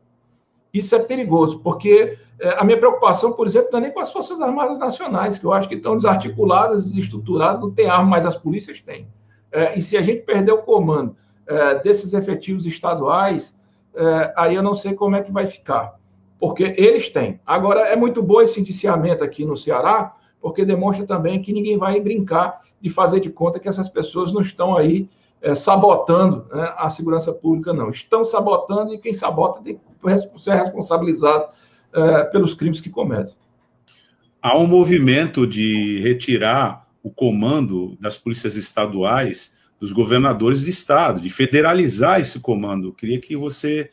Isso 0.74 0.96
é 0.96 0.98
perigoso, 0.98 1.60
porque 1.60 2.18
é, 2.40 2.58
a 2.58 2.64
minha 2.64 2.76
preocupação, 2.76 3.32
por 3.32 3.46
exemplo, 3.46 3.68
não 3.70 3.78
é 3.78 3.82
nem 3.82 3.92
com 3.92 4.00
as 4.00 4.12
Forças 4.12 4.40
Armadas 4.40 4.80
Nacionais, 4.80 5.38
que 5.38 5.44
eu 5.44 5.52
acho 5.52 5.68
que 5.68 5.76
estão 5.76 5.96
desarticuladas, 5.96 6.90
desestruturadas, 6.90 7.62
não 7.62 7.70
tem 7.70 7.88
arma, 7.88 8.10
mas 8.10 8.26
as 8.26 8.34
polícias 8.34 8.80
têm. 8.80 9.06
É, 9.52 9.78
e 9.78 9.82
se 9.82 9.96
a 9.96 10.02
gente 10.02 10.22
perder 10.22 10.52
o 10.52 10.58
comando 10.58 11.16
desses 11.82 12.14
efetivos 12.14 12.64
estaduais, 12.64 13.54
aí 14.36 14.54
eu 14.54 14.62
não 14.62 14.74
sei 14.74 14.94
como 14.94 15.16
é 15.16 15.22
que 15.22 15.30
vai 15.30 15.44
ficar, 15.44 15.98
porque 16.38 16.74
eles 16.78 17.10
têm. 17.10 17.40
Agora, 17.44 17.80
é 17.80 17.96
muito 17.96 18.22
bom 18.22 18.40
esse 18.40 18.58
indiciamento 18.58 19.22
aqui 19.22 19.44
no 19.44 19.56
Ceará, 19.56 20.14
porque 20.40 20.64
demonstra 20.64 21.04
também 21.04 21.42
que 21.42 21.52
ninguém 21.52 21.76
vai 21.76 22.00
brincar 22.00 22.60
de 22.82 22.90
fazer 22.90 23.20
de 23.20 23.30
conta 23.30 23.60
que 23.60 23.68
essas 23.68 23.88
pessoas 23.88 24.32
não 24.32 24.42
estão 24.42 24.76
aí 24.76 25.08
é, 25.40 25.54
sabotando 25.54 26.46
né, 26.52 26.74
a 26.76 26.90
segurança 26.90 27.32
pública, 27.32 27.72
não. 27.72 27.90
Estão 27.90 28.24
sabotando 28.24 28.92
e 28.92 28.98
quem 28.98 29.14
sabota 29.14 29.62
tem 29.62 29.76
que 29.76 30.42
ser 30.42 30.54
responsabilizado 30.54 31.46
é, 31.92 32.24
pelos 32.24 32.54
crimes 32.54 32.80
que 32.80 32.90
cometem. 32.90 33.34
Há 34.40 34.58
um 34.58 34.66
movimento 34.66 35.46
de 35.46 36.00
retirar 36.00 36.88
o 37.02 37.10
comando 37.10 37.96
das 38.00 38.16
polícias 38.16 38.56
estaduais 38.56 39.54
dos 39.78 39.92
governadores 39.92 40.62
de 40.62 40.70
estado, 40.70 41.20
de 41.20 41.28
federalizar 41.28 42.20
esse 42.20 42.40
comando. 42.40 42.88
Eu 42.88 42.92
queria 42.92 43.20
que 43.20 43.36
você 43.36 43.90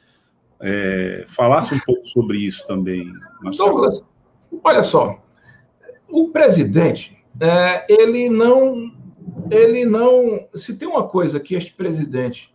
é, 0.59 1.23
falasse 1.27 1.73
um 1.73 1.79
pouco 1.79 2.05
sobre 2.05 2.37
isso 2.39 2.65
também. 2.67 3.11
Marcelo. 3.41 3.69
Douglas, 3.69 4.05
olha 4.63 4.83
só, 4.83 5.19
o 6.07 6.29
presidente, 6.29 7.17
é, 7.39 7.85
ele 7.89 8.29
não, 8.29 8.91
ele 9.49 9.85
não, 9.85 10.47
se 10.55 10.75
tem 10.77 10.87
uma 10.87 11.07
coisa 11.07 11.39
que 11.39 11.55
este 11.55 11.73
presidente 11.73 12.53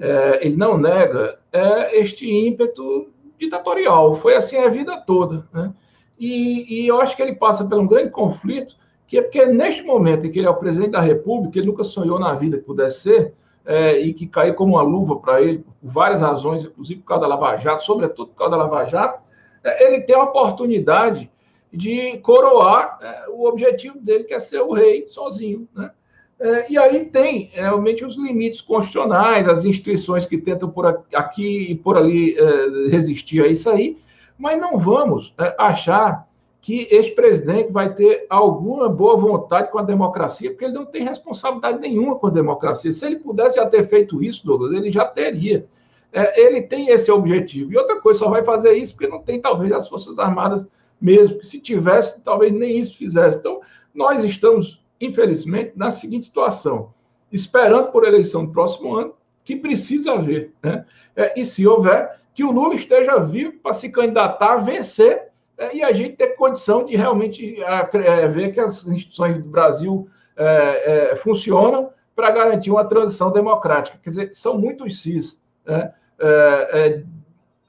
é, 0.00 0.46
ele 0.46 0.56
não 0.56 0.76
nega, 0.76 1.38
é 1.52 1.98
este 1.98 2.28
ímpeto 2.28 3.08
ditatorial. 3.38 4.14
Foi 4.14 4.34
assim 4.34 4.56
a 4.56 4.68
vida 4.68 4.96
toda, 5.00 5.46
né? 5.52 5.72
E, 6.18 6.82
e 6.82 6.86
eu 6.86 7.00
acho 7.00 7.16
que 7.16 7.22
ele 7.22 7.34
passa 7.34 7.64
por 7.64 7.78
um 7.78 7.86
grande 7.86 8.10
conflito, 8.10 8.76
que 9.06 9.18
é 9.18 9.22
porque 9.22 9.44
neste 9.46 9.82
momento 9.82 10.26
em 10.26 10.30
que 10.30 10.38
ele 10.38 10.46
é 10.46 10.50
o 10.50 10.56
presidente 10.56 10.92
da 10.92 11.00
República, 11.00 11.58
ele 11.58 11.66
nunca 11.66 11.84
sonhou 11.84 12.18
na 12.18 12.34
vida 12.34 12.56
que 12.56 12.64
pudesse 12.64 13.00
ser, 13.00 13.34
é, 13.64 13.98
e 13.98 14.12
que 14.12 14.26
caiu 14.26 14.54
como 14.54 14.74
uma 14.74 14.82
luva 14.82 15.16
para 15.16 15.40
ele, 15.40 15.58
por 15.58 15.74
várias 15.82 16.20
razões, 16.20 16.64
inclusive 16.64 17.00
por 17.00 17.06
causa 17.06 17.22
da 17.22 17.28
Lava 17.28 17.56
Jato, 17.56 17.84
sobretudo 17.84 18.28
por 18.28 18.36
causa 18.36 18.56
da 18.56 18.62
Lava 18.62 18.84
Jato, 18.84 19.22
é, 19.62 19.86
ele 19.86 20.02
tem 20.02 20.14
a 20.14 20.22
oportunidade 20.22 21.30
de 21.74 22.18
coroar 22.18 22.98
é, 23.02 23.24
o 23.28 23.46
objetivo 23.46 23.98
dele, 23.98 24.24
que 24.24 24.34
é 24.34 24.40
ser 24.40 24.60
o 24.60 24.72
rei 24.72 25.06
sozinho. 25.08 25.68
Né? 25.74 25.90
É, 26.38 26.70
e 26.70 26.78
aí 26.78 27.06
tem 27.06 27.50
realmente 27.52 28.04
os 28.04 28.16
limites 28.16 28.60
constitucionais, 28.60 29.48
as 29.48 29.64
instituições 29.64 30.26
que 30.26 30.38
tentam 30.38 30.68
por 30.68 30.86
aqui 31.14 31.70
e 31.70 31.74
por 31.74 31.96
ali 31.96 32.36
é, 32.36 32.88
resistir 32.90 33.42
a 33.42 33.46
isso 33.46 33.70
aí, 33.70 33.98
mas 34.36 34.60
não 34.60 34.76
vamos 34.78 35.34
é, 35.38 35.54
achar 35.58 36.28
que 36.60 36.88
este 36.90 37.12
presidente 37.12 37.70
vai 37.70 37.94
ter 37.94 38.26
alguma 38.30 38.88
boa 38.88 39.16
vontade 39.16 39.70
com 39.70 39.78
a 39.78 39.82
democracia, 39.82 40.50
porque 40.50 40.64
ele 40.64 40.72
não 40.72 40.86
tem 40.86 41.04
responsabilidade 41.04 41.78
nenhuma 41.78 42.16
com 42.18 42.26
a 42.26 42.30
democracia. 42.30 42.90
Se 42.90 43.04
ele 43.04 43.16
pudesse 43.16 43.56
já 43.56 43.66
ter 43.66 43.84
feito 43.84 44.22
isso, 44.22 44.46
Douglas, 44.46 44.72
ele 44.72 44.90
já 44.90 45.04
teria. 45.04 45.66
É, 46.10 46.40
ele 46.40 46.62
tem 46.62 46.88
esse 46.88 47.10
objetivo. 47.12 47.70
E 47.70 47.76
outra 47.76 48.00
coisa, 48.00 48.20
só 48.20 48.30
vai 48.30 48.42
fazer 48.42 48.72
isso 48.72 48.94
porque 48.94 49.06
não 49.06 49.20
tem, 49.20 49.40
talvez, 49.40 49.70
as 49.72 49.88
Forças 49.88 50.18
Armadas 50.18 50.66
mesmo, 51.04 51.38
que 51.38 51.46
se 51.46 51.60
tivesse, 51.60 52.22
talvez 52.22 52.50
nem 52.50 52.78
isso 52.78 52.96
fizesse. 52.96 53.38
Então, 53.38 53.60
nós 53.94 54.24
estamos, 54.24 54.82
infelizmente, 54.98 55.72
na 55.76 55.90
seguinte 55.90 56.24
situação, 56.24 56.94
esperando 57.30 57.92
por 57.92 58.06
eleição 58.06 58.46
do 58.46 58.52
próximo 58.52 58.94
ano, 58.94 59.14
que 59.44 59.54
precisa 59.54 60.12
haver, 60.12 60.52
né? 60.62 60.86
É, 61.14 61.38
e 61.38 61.44
se 61.44 61.66
houver, 61.66 62.18
que 62.34 62.42
o 62.42 62.50
Lula 62.50 62.74
esteja 62.74 63.18
vivo 63.18 63.52
para 63.62 63.74
se 63.74 63.90
candidatar, 63.90 64.56
vencer, 64.56 65.28
é, 65.58 65.76
e 65.76 65.82
a 65.82 65.92
gente 65.92 66.16
ter 66.16 66.28
condição 66.28 66.86
de 66.86 66.96
realmente 66.96 67.62
é, 67.62 68.26
ver 68.26 68.54
que 68.54 68.60
as 68.60 68.86
instituições 68.86 69.36
do 69.42 69.50
Brasil 69.50 70.08
é, 70.34 71.10
é, 71.12 71.16
funcionam 71.16 71.90
para 72.16 72.30
garantir 72.30 72.70
uma 72.70 72.84
transição 72.84 73.30
democrática. 73.30 73.98
Quer 74.02 74.10
dizer, 74.10 74.34
são 74.34 74.58
muitos 74.58 75.02
cis, 75.02 75.42
né? 75.66 75.92
É, 76.18 77.02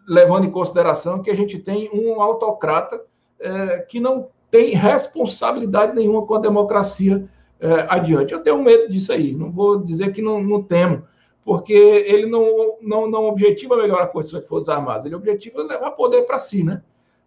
levando 0.08 0.46
em 0.46 0.52
consideração 0.52 1.22
que 1.22 1.32
a 1.32 1.36
gente 1.36 1.58
tem 1.58 1.90
um 1.92 2.22
autocrata 2.22 3.02
é, 3.40 3.80
que 3.80 4.00
não 4.00 4.30
tem 4.50 4.74
responsabilidade 4.74 5.96
nenhuma 5.96 6.26
com 6.26 6.36
a 6.36 6.40
democracia 6.40 7.28
é, 7.60 7.86
adiante. 7.90 8.34
Eu 8.34 8.42
tenho 8.42 8.62
medo 8.64 8.90
disso 8.90 9.12
aí, 9.12 9.34
não 9.34 9.52
vou 9.52 9.80
dizer 9.80 10.14
que 10.14 10.22
não, 10.22 10.42
não 10.42 10.64
temo, 10.64 11.04
porque 11.44 11.74
ele 11.74 12.26
não, 12.26 12.78
não, 12.82 13.10
não 13.10 13.26
objetiva 13.26 13.78
melhorar 13.78 14.04
a 14.04 14.08
condição 14.08 14.40
de 14.40 14.48
Forças 14.48 14.70
Armadas, 14.70 15.06
ele 15.06 15.16
objetiva 15.16 15.64
levar 15.64 15.92
poder 15.92 16.24
para 16.24 16.40
si, 16.40 16.64
né? 16.64 16.82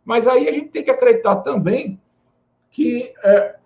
Mas 0.05 0.27
aí 0.27 0.49
a 0.49 0.53
gente 0.53 0.69
tem 0.69 0.83
que 0.83 0.91
acreditar 0.91 1.37
também 1.37 2.01
que 2.71 3.13
é, 3.23 3.57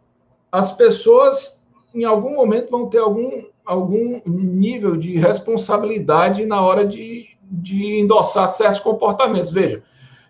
as 0.50 0.72
pessoas, 0.72 1.62
em 1.94 2.05
algum 2.05 2.35
momento, 2.35 2.70
vão 2.70 2.88
ter 2.88 2.98
algum, 2.98 3.44
algum 3.64 4.20
nível 4.26 4.96
de 4.96 5.16
responsabilidade 5.16 6.44
na 6.44 6.61
hora 6.61 6.85
de, 6.85 7.28
de 7.42 8.00
endossar 8.00 8.48
certos 8.48 8.81
comportamentos. 8.81 9.50
Veja, 9.50 9.83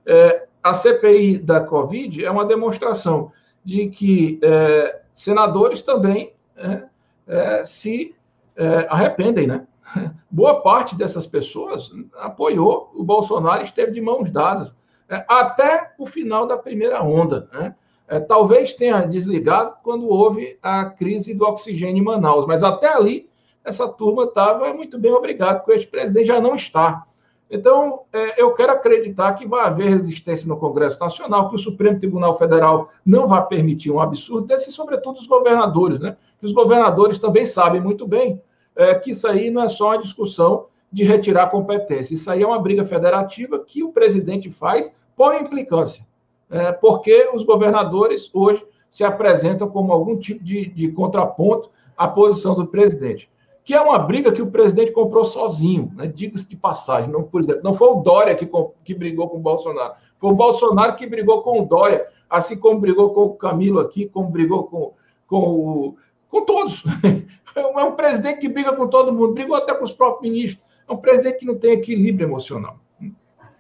é, 0.07 0.47
a 0.63 0.75
CPI 0.75 1.39
da 1.39 1.61
Covid 1.61 2.25
é 2.25 2.31
uma 2.31 2.45
demonstração 2.45 3.33
de 3.65 3.89
que 3.89 4.39
é, 4.43 5.03
senadores 5.13 5.83
também 5.83 6.33
é, 6.57 6.83
é, 7.27 7.65
se 7.65 8.15
é, 8.57 8.87
arrependem, 8.89 9.47
né? 9.47 9.67
Boa 10.31 10.63
parte 10.63 10.97
dessas 10.97 11.27
pessoas 11.27 11.91
apoiou 12.15 12.91
o 12.95 13.05
Bolsonaro 13.05 13.63
e 13.63 13.65
esteve 13.65 13.93
de 13.93 14.01
mãos 14.01 14.31
dadas 14.31 14.75
é, 15.09 15.25
até 15.29 15.93
o 15.99 16.07
final 16.07 16.47
da 16.47 16.57
primeira 16.57 17.03
onda. 17.03 17.49
Né? 17.53 17.75
É, 18.09 18.21
talvez 18.21 18.73
tenha 18.75 19.01
desligado 19.03 19.77
quando 19.83 20.09
houve 20.09 20.59
a 20.63 20.87
crise 20.87 21.35
do 21.35 21.45
oxigênio 21.45 22.01
em 22.01 22.05
Manaus, 22.05 22.47
mas 22.47 22.63
até 22.63 22.89
ali 22.89 23.29
essa 23.65 23.89
turma 23.89 24.25
estava 24.25 24.73
muito 24.75 24.99
bem 24.99 25.13
obrigado, 25.13 25.59
porque 25.59 25.73
este 25.73 25.87
presidente 25.87 26.27
já 26.27 26.41
não 26.41 26.55
está. 26.55 27.07
Então, 27.55 28.05
é, 28.11 28.41
eu 28.41 28.55
quero 28.55 28.73
acreditar 28.73 29.35
que 29.35 29.47
vai 29.47 29.67
haver 29.67 29.91
resistência 29.91 30.49
no 30.49 30.57
Congresso 30.57 30.99
Nacional, 30.99 31.51
que 31.51 31.55
o 31.55 31.59
Supremo 31.59 31.99
Tribunal 31.99 32.39
Federal 32.39 32.89
não 33.05 33.29
vai 33.29 33.47
permitir 33.47 33.91
um 33.91 34.01
absurdo 34.01 34.47
desse, 34.47 34.71
e, 34.71 34.73
sobretudo, 34.73 35.19
os 35.19 35.27
governadores, 35.27 36.01
né? 36.01 36.17
Que 36.41 36.47
os 36.47 36.53
governadores 36.53 37.19
também 37.19 37.45
sabem 37.45 37.79
muito 37.79 38.07
bem 38.07 38.41
é, 38.75 38.95
que 38.95 39.11
isso 39.11 39.29
aí 39.29 39.51
não 39.51 39.63
é 39.63 39.69
só 39.69 39.89
uma 39.89 39.99
discussão 39.99 40.69
de 40.91 41.05
retirar 41.05 41.51
competência. 41.51 42.15
Isso 42.15 42.31
aí 42.31 42.43
é 42.43 42.47
uma 42.47 42.59
briga 42.59 42.87
federativa 42.87 43.59
que 43.59 43.85
o 43.85 43.93
presidente 43.93 44.51
faz 44.51 44.91
por 45.15 45.35
implicância, 45.35 46.07
é, 46.51 46.73
porque 46.73 47.29
os 47.35 47.45
governadores 47.45 48.31
hoje 48.33 48.65
se 48.91 49.05
apresentam 49.05 49.69
como 49.69 49.93
algum 49.93 50.17
tipo 50.17 50.43
de, 50.43 50.67
de 50.71 50.89
contraponto 50.89 51.71
à 51.99 52.09
posição 52.09 52.55
do 52.55 52.67
presidente 52.67 53.31
que 53.65 53.75
é 53.75 53.81
uma 53.81 53.99
briga 53.99 54.33
que 54.33 54.43
o 54.43 54.51
presidente 54.51 54.93
comprou 54.93 55.25
sozinho, 55.25 55.93
né? 55.95 56.07
diga-se 56.07 56.49
de 56.49 56.57
passagem. 56.57 57.11
Não, 57.11 57.23
por 57.23 57.41
exemplo, 57.41 57.63
não 57.63 57.75
foi 57.75 57.89
o 57.89 58.01
Dória 58.01 58.35
que, 58.35 58.49
que 58.85 58.95
brigou 58.95 59.29
com 59.29 59.37
o 59.37 59.41
Bolsonaro, 59.41 59.95
foi 60.19 60.31
o 60.31 60.35
Bolsonaro 60.35 60.97
que 60.97 61.07
brigou 61.07 61.43
com 61.43 61.61
o 61.61 61.67
Dória, 61.67 62.07
assim 62.29 62.57
como 62.57 62.81
brigou 62.81 63.13
com 63.15 63.23
o 63.23 63.35
Camilo 63.35 63.79
aqui, 63.79 64.09
como 64.09 64.29
brigou 64.29 64.65
com, 64.65 64.93
com, 65.27 65.39
o, 65.39 65.97
com 66.29 66.45
todos. 66.45 66.83
É 67.55 67.85
um 67.85 67.93
presidente 67.93 68.41
que 68.41 68.49
briga 68.49 68.75
com 68.75 68.89
todo 68.89 69.13
mundo, 69.13 69.35
brigou 69.35 69.55
até 69.55 69.75
com 69.75 69.85
os 69.85 69.93
próprios 69.93 70.23
ministros. 70.23 70.65
É 70.89 70.91
um 70.91 70.97
presidente 70.97 71.41
que 71.41 71.45
não 71.45 71.55
tem 71.55 71.73
equilíbrio 71.73 72.27
emocional. 72.27 72.79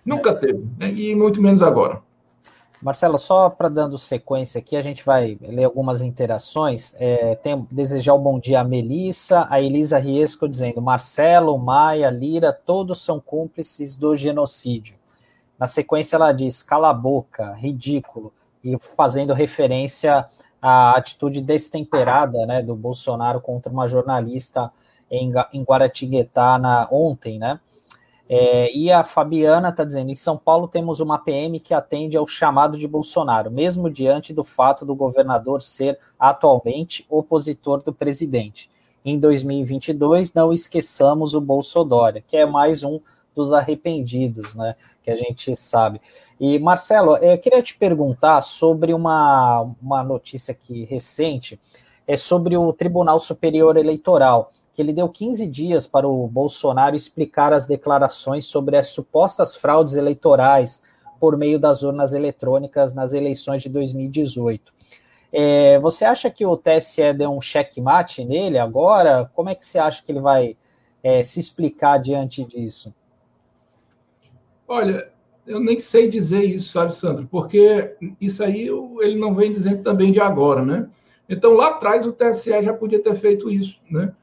Nunca 0.02 0.34
teve, 0.34 0.66
né? 0.78 0.90
e 0.90 1.14
muito 1.14 1.42
menos 1.42 1.62
agora. 1.62 2.02
Marcelo, 2.82 3.16
só 3.16 3.48
para 3.48 3.68
dando 3.68 3.96
sequência 3.96 4.58
aqui, 4.58 4.76
a 4.76 4.82
gente 4.82 5.04
vai 5.04 5.38
ler 5.40 5.62
algumas 5.62 6.02
interações. 6.02 6.96
É, 6.98 7.36
tem, 7.36 7.64
desejar 7.70 8.14
um 8.14 8.18
bom 8.18 8.40
dia 8.40 8.60
a 8.60 8.64
Melissa, 8.64 9.46
a 9.48 9.60
Elisa 9.60 9.98
Riesco 10.00 10.48
dizendo: 10.48 10.82
Marcelo, 10.82 11.56
Maia, 11.56 12.10
Lira, 12.10 12.52
todos 12.52 13.00
são 13.00 13.20
cúmplices 13.20 13.94
do 13.94 14.16
genocídio. 14.16 14.96
Na 15.56 15.68
sequência, 15.68 16.16
ela 16.16 16.32
diz: 16.32 16.60
cala 16.60 16.90
a 16.90 16.92
boca, 16.92 17.52
ridículo, 17.52 18.32
e 18.64 18.76
fazendo 18.96 19.32
referência 19.32 20.26
à 20.60 20.96
atitude 20.96 21.40
destemperada 21.40 22.44
né, 22.46 22.62
do 22.62 22.74
Bolsonaro 22.74 23.40
contra 23.40 23.72
uma 23.72 23.86
jornalista 23.86 24.72
em, 25.08 25.32
em 25.52 25.62
Guaratinguetá 25.62 26.58
na, 26.58 26.88
ontem, 26.90 27.38
né? 27.38 27.60
É, 28.34 28.74
e 28.74 28.90
a 28.90 29.04
Fabiana 29.04 29.68
está 29.68 29.84
dizendo: 29.84 30.10
em 30.10 30.16
São 30.16 30.38
Paulo 30.38 30.66
temos 30.66 31.00
uma 31.00 31.18
PM 31.18 31.60
que 31.60 31.74
atende 31.74 32.16
ao 32.16 32.26
chamado 32.26 32.78
de 32.78 32.88
Bolsonaro, 32.88 33.50
mesmo 33.50 33.90
diante 33.90 34.32
do 34.32 34.42
fato 34.42 34.86
do 34.86 34.94
governador 34.94 35.60
ser 35.60 35.98
atualmente 36.18 37.04
opositor 37.10 37.82
do 37.82 37.92
presidente. 37.92 38.70
Em 39.04 39.18
2022, 39.18 40.32
não 40.32 40.50
esqueçamos 40.50 41.34
o 41.34 41.42
Bolsonaro, 41.42 42.22
que 42.26 42.38
é 42.38 42.46
mais 42.46 42.82
um 42.82 43.00
dos 43.34 43.52
arrependidos, 43.52 44.54
né? 44.54 44.76
Que 45.02 45.10
a 45.10 45.14
gente 45.14 45.54
sabe. 45.54 46.00
E, 46.40 46.58
Marcelo, 46.58 47.18
eu 47.18 47.36
queria 47.36 47.62
te 47.62 47.76
perguntar 47.76 48.40
sobre 48.40 48.94
uma, 48.94 49.70
uma 49.82 50.02
notícia 50.02 50.52
aqui 50.52 50.86
recente, 50.86 51.60
é 52.06 52.16
sobre 52.16 52.56
o 52.56 52.72
Tribunal 52.72 53.20
Superior 53.20 53.76
Eleitoral 53.76 54.52
que 54.72 54.80
ele 54.80 54.92
deu 54.92 55.08
15 55.08 55.46
dias 55.46 55.86
para 55.86 56.08
o 56.08 56.26
Bolsonaro 56.26 56.96
explicar 56.96 57.52
as 57.52 57.66
declarações 57.66 58.46
sobre 58.46 58.76
as 58.76 58.88
supostas 58.88 59.54
fraudes 59.54 59.94
eleitorais 59.94 60.82
por 61.20 61.36
meio 61.36 61.58
das 61.58 61.82
urnas 61.82 62.12
eletrônicas 62.14 62.94
nas 62.94 63.12
eleições 63.12 63.62
de 63.62 63.68
2018. 63.68 64.72
É, 65.30 65.78
você 65.78 66.04
acha 66.04 66.30
que 66.30 66.44
o 66.44 66.56
TSE 66.56 67.12
deu 67.14 67.30
um 67.30 67.40
checkmate 67.40 68.24
nele 68.24 68.58
agora? 68.58 69.30
Como 69.34 69.48
é 69.48 69.54
que 69.54 69.64
você 69.64 69.78
acha 69.78 70.02
que 70.02 70.10
ele 70.10 70.20
vai 70.20 70.56
é, 71.02 71.22
se 71.22 71.38
explicar 71.38 71.98
diante 71.98 72.44
disso? 72.44 72.94
Olha, 74.66 75.10
eu 75.46 75.60
nem 75.60 75.78
sei 75.80 76.08
dizer 76.08 76.44
isso, 76.44 76.70
sabe, 76.70 76.94
Sandro? 76.94 77.26
Porque 77.30 77.94
isso 78.20 78.42
aí 78.42 78.68
ele 79.00 79.18
não 79.18 79.34
vem 79.34 79.52
dizendo 79.52 79.82
também 79.82 80.12
de 80.12 80.20
agora, 80.20 80.64
né? 80.64 80.88
Então, 81.28 81.54
lá 81.54 81.68
atrás, 81.68 82.06
o 82.06 82.12
TSE 82.12 82.62
já 82.62 82.72
podia 82.72 83.02
ter 83.02 83.14
feito 83.16 83.50
isso, 83.50 83.80
né? 83.90 84.14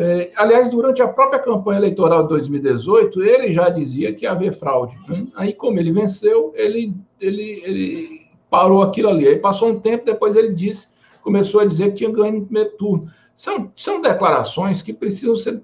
É, 0.00 0.30
aliás, 0.36 0.70
durante 0.70 1.02
a 1.02 1.08
própria 1.08 1.40
campanha 1.40 1.80
eleitoral 1.80 2.22
de 2.22 2.28
2018, 2.28 3.20
ele 3.20 3.52
já 3.52 3.68
dizia 3.68 4.14
que 4.14 4.24
ia 4.24 4.30
haver 4.30 4.52
fraude. 4.52 4.96
Né? 5.08 5.26
Aí, 5.34 5.52
como 5.52 5.80
ele 5.80 5.90
venceu, 5.90 6.52
ele, 6.54 6.94
ele, 7.20 7.60
ele 7.64 8.20
parou 8.48 8.80
aquilo 8.80 9.08
ali. 9.08 9.26
Aí 9.26 9.36
passou 9.36 9.70
um 9.70 9.80
tempo, 9.80 10.04
depois 10.04 10.36
ele 10.36 10.54
disse, 10.54 10.86
começou 11.20 11.62
a 11.62 11.64
dizer 11.64 11.88
que 11.88 11.96
tinha 11.96 12.12
ganho 12.12 12.34
no 12.34 12.44
primeiro 12.44 12.70
turno. 12.76 13.10
São, 13.34 13.72
são 13.74 14.00
declarações 14.00 14.82
que 14.82 14.92
precisam 14.92 15.34
ser 15.34 15.60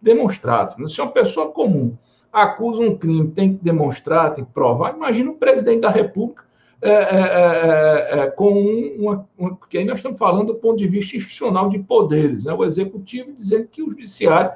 demonstradas. 0.00 0.76
Né? 0.76 0.88
Se 0.88 1.00
uma 1.00 1.10
pessoa 1.10 1.50
comum 1.50 1.96
acusa 2.32 2.82
um 2.82 2.96
crime, 2.96 3.32
tem 3.32 3.56
que 3.56 3.64
demonstrar, 3.64 4.32
tem 4.32 4.44
que 4.44 4.52
provar. 4.52 4.94
Imagina 4.94 5.32
o 5.32 5.34
presidente 5.34 5.80
da 5.80 5.90
República 5.90 6.44
é, 6.82 6.90
é, 6.90 8.18
é, 8.18 8.18
é 8.18 8.26
com 8.26 8.50
uma, 8.98 9.24
uma, 9.38 9.54
Porque 9.54 9.78
aí 9.78 9.84
nós 9.84 9.98
estamos 9.98 10.18
falando 10.18 10.48
do 10.48 10.54
ponto 10.56 10.76
de 10.76 10.88
vista 10.88 11.16
institucional 11.16 11.68
de 11.68 11.78
poderes, 11.78 12.44
né? 12.44 12.52
o 12.52 12.64
executivo 12.64 13.32
dizendo 13.32 13.68
que 13.68 13.82
o 13.82 13.90
judiciário 13.90 14.50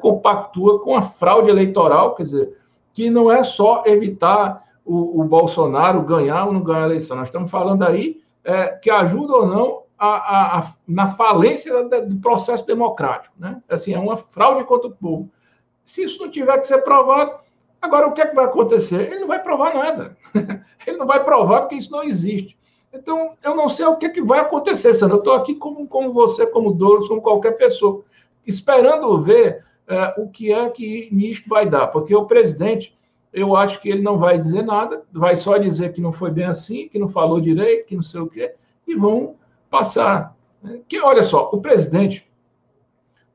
compactua 0.00 0.80
com 0.80 0.96
a 0.96 1.02
fraude 1.02 1.48
eleitoral, 1.48 2.16
quer 2.16 2.24
dizer, 2.24 2.58
que 2.92 3.08
não 3.08 3.30
é 3.30 3.44
só 3.44 3.84
evitar 3.86 4.64
o, 4.84 5.20
o 5.20 5.24
Bolsonaro 5.24 6.02
ganhar 6.02 6.46
ou 6.46 6.52
não 6.52 6.60
ganhar 6.60 6.82
a 6.82 6.86
eleição. 6.86 7.16
Nós 7.16 7.28
estamos 7.28 7.48
falando 7.48 7.84
aí 7.84 8.20
que 8.82 8.90
ajuda 8.90 9.32
ou 9.32 9.46
não 9.46 9.82
a, 9.96 10.08
a, 10.08 10.58
a, 10.58 10.74
na 10.88 11.08
falência 11.12 11.84
do 11.84 12.16
processo 12.16 12.66
democrático. 12.66 13.36
Né? 13.38 13.62
Assim, 13.68 13.92
é 13.92 13.98
uma 13.98 14.16
fraude 14.16 14.64
contra 14.64 14.88
o 14.88 14.92
povo. 14.92 15.30
Se 15.84 16.02
isso 16.02 16.20
não 16.20 16.30
tiver 16.30 16.58
que 16.58 16.66
ser 16.66 16.78
provado, 16.78 17.38
agora 17.80 18.06
o 18.06 18.12
que 18.12 18.20
é 18.20 18.26
que 18.26 18.34
vai 18.34 18.44
acontecer? 18.44 19.10
Ele 19.10 19.20
não 19.20 19.28
vai 19.28 19.42
provar 19.42 19.74
nada. 19.74 20.16
Ele 20.86 20.96
não 20.96 21.06
vai 21.06 21.22
provar 21.24 21.60
porque 21.62 21.76
isso 21.76 21.90
não 21.90 22.02
existe. 22.02 22.58
Então, 22.92 23.34
eu 23.42 23.54
não 23.54 23.68
sei 23.68 23.86
o 23.86 23.96
que, 23.96 24.06
é 24.06 24.08
que 24.08 24.22
vai 24.22 24.40
acontecer, 24.40 24.94
Sandra. 24.94 25.16
Eu 25.16 25.20
estou 25.20 25.34
aqui 25.34 25.54
como, 25.54 25.86
como 25.86 26.12
você, 26.12 26.46
como 26.46 26.72
Douglas, 26.72 27.08
como 27.08 27.22
qualquer 27.22 27.52
pessoa, 27.52 28.02
esperando 28.44 29.22
ver 29.22 29.64
é, 29.86 30.14
o 30.20 30.28
que 30.28 30.52
é 30.52 30.68
que 30.68 31.08
nisto 31.12 31.48
vai 31.48 31.68
dar. 31.68 31.88
Porque 31.88 32.14
o 32.14 32.26
presidente, 32.26 32.98
eu 33.32 33.54
acho 33.54 33.80
que 33.80 33.88
ele 33.88 34.02
não 34.02 34.18
vai 34.18 34.38
dizer 34.38 34.62
nada, 34.62 35.04
vai 35.12 35.36
só 35.36 35.56
dizer 35.56 35.92
que 35.92 36.00
não 36.00 36.12
foi 36.12 36.30
bem 36.30 36.46
assim, 36.46 36.88
que 36.88 36.98
não 36.98 37.08
falou 37.08 37.40
direito, 37.40 37.86
que 37.86 37.94
não 37.94 38.02
sei 38.02 38.20
o 38.20 38.28
quê, 38.28 38.54
e 38.86 38.94
vão 38.96 39.36
passar. 39.70 40.36
Né? 40.60 40.80
Que, 40.88 41.00
olha 41.00 41.22
só, 41.22 41.48
o 41.52 41.60
presidente, 41.60 42.28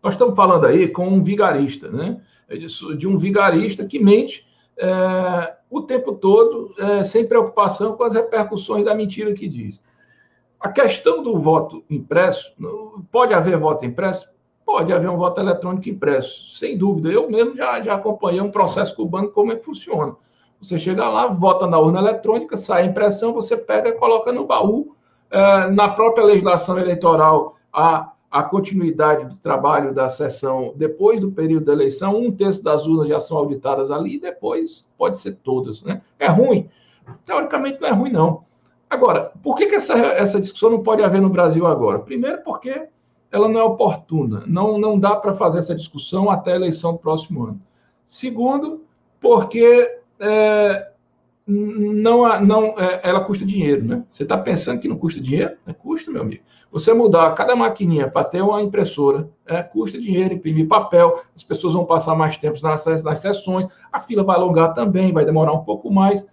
nós 0.04 0.14
estamos 0.14 0.36
falando 0.36 0.66
aí 0.66 0.88
com 0.88 1.08
um 1.08 1.24
vigarista, 1.24 1.90
né? 1.90 2.22
É 2.48 2.56
de 2.58 3.08
um 3.08 3.18
vigarista 3.18 3.86
que 3.86 4.00
mente 4.00 4.46
é, 4.78 5.56
o 5.70 5.82
tempo 5.82 6.14
todo, 6.14 6.74
é, 6.78 7.04
sem 7.04 7.26
preocupação 7.26 7.96
com 7.96 8.04
as 8.04 8.14
repercussões 8.14 8.86
da 8.86 8.94
mentira 8.94 9.34
que 9.34 9.48
diz. 9.48 9.82
A 10.60 10.70
questão 10.70 11.22
do 11.22 11.38
voto 11.40 11.84
impresso, 11.90 12.52
pode 13.12 13.34
haver 13.34 13.58
voto 13.58 13.86
impresso? 13.86 14.28
Pode 14.66 14.92
haver 14.92 15.10
um 15.10 15.18
voto 15.18 15.40
eletrônico 15.40 15.88
impresso, 15.90 16.58
sem 16.58 16.78
dúvida. 16.78 17.10
Eu 17.10 17.30
mesmo 17.30 17.56
já, 17.56 17.80
já 17.82 17.94
acompanhei 17.94 18.42
um 18.42 18.50
processo 18.50 18.96
cubano, 18.96 19.30
como 19.30 19.52
é 19.52 19.56
que 19.56 19.64
funciona. 19.64 20.16
Você 20.60 20.80
chega 20.80 21.08
lá, 21.08 21.28
vota 21.28 21.68
na 21.68 21.78
urna 21.78 22.00
eletrônica, 22.00 22.58
sai 22.58 22.82
a 22.82 22.86
impressão, 22.86 23.32
você 23.32 23.56
pega 23.56 23.90
e 23.90 23.94
coloca 23.94 24.32
no 24.32 24.48
baú. 24.48 24.96
É, 25.30 25.68
na 25.70 25.90
própria 25.90 26.26
legislação 26.26 26.80
eleitoral, 26.80 27.56
a 27.72 28.14
a 28.36 28.44
continuidade 28.44 29.24
do 29.24 29.36
trabalho 29.38 29.94
da 29.94 30.10
sessão 30.10 30.74
depois 30.76 31.22
do 31.22 31.32
período 31.32 31.68
da 31.68 31.72
eleição, 31.72 32.20
um 32.20 32.30
terço 32.30 32.62
das 32.62 32.86
urnas 32.86 33.08
já 33.08 33.18
são 33.18 33.38
auditadas 33.38 33.90
ali, 33.90 34.20
depois 34.20 34.92
pode 34.98 35.20
ser 35.20 35.38
todas. 35.42 35.82
Né? 35.82 36.02
É 36.20 36.28
ruim? 36.28 36.70
Teoricamente 37.26 37.80
não 37.80 37.88
é 37.88 37.92
ruim, 37.94 38.12
não. 38.12 38.44
Agora, 38.90 39.32
por 39.42 39.56
que, 39.56 39.68
que 39.68 39.76
essa, 39.76 39.94
essa 39.94 40.42
discussão 40.42 40.70
não 40.70 40.84
pode 40.84 41.02
haver 41.02 41.22
no 41.22 41.30
Brasil 41.30 41.66
agora? 41.66 42.00
Primeiro, 42.00 42.44
porque 42.44 42.90
ela 43.32 43.48
não 43.48 43.58
é 43.58 43.64
oportuna. 43.64 44.44
Não, 44.46 44.78
não 44.78 45.00
dá 45.00 45.16
para 45.16 45.34
fazer 45.34 45.60
essa 45.60 45.74
discussão 45.74 46.30
até 46.30 46.52
a 46.52 46.58
eleição 46.58 46.92
do 46.92 47.00
próximo 47.00 47.42
ano. 47.42 47.62
Segundo, 48.06 48.84
porque 49.22 49.98
é, 50.20 50.92
não, 51.48 52.42
não, 52.42 52.80
é, 52.80 53.02
ela 53.04 53.24
custa 53.24 53.46
dinheiro, 53.46 53.84
né? 53.84 54.04
Você 54.10 54.24
está 54.24 54.36
pensando 54.36 54.80
que 54.80 54.88
não 54.88 54.98
custa 54.98 55.22
dinheiro? 55.22 55.56
É, 55.68 55.74
custa, 55.74 56.12
meu 56.12 56.24
amigo. 56.24 56.44
Você 56.72 56.92
mudar 56.92 57.32
cada 57.36 57.56
maquininha 57.56 58.10
para 58.10 58.24
ter 58.24 58.42
uma 58.42 58.62
impressora, 58.62 59.30
é, 59.46 59.62
custa 59.62 60.00
dinheiro, 60.00 60.34
imprimir 60.34 60.68
papel, 60.68 61.22
as 61.36 61.44
pessoas 61.44 61.74
vão 61.74 61.86
passar 61.86 62.16
mais 62.16 62.36
tempo 62.38 62.58
nas, 62.64 62.86
nas 63.04 63.20
sessões, 63.20 63.68
a 63.92 64.00
fila 64.00 64.24
vai 64.24 64.36
alongar 64.36 64.74
também, 64.74 65.14
vai 65.14 65.24
demorar 65.24 65.54
um 65.54 65.64
pouco 65.64 65.92
mais. 65.92 66.26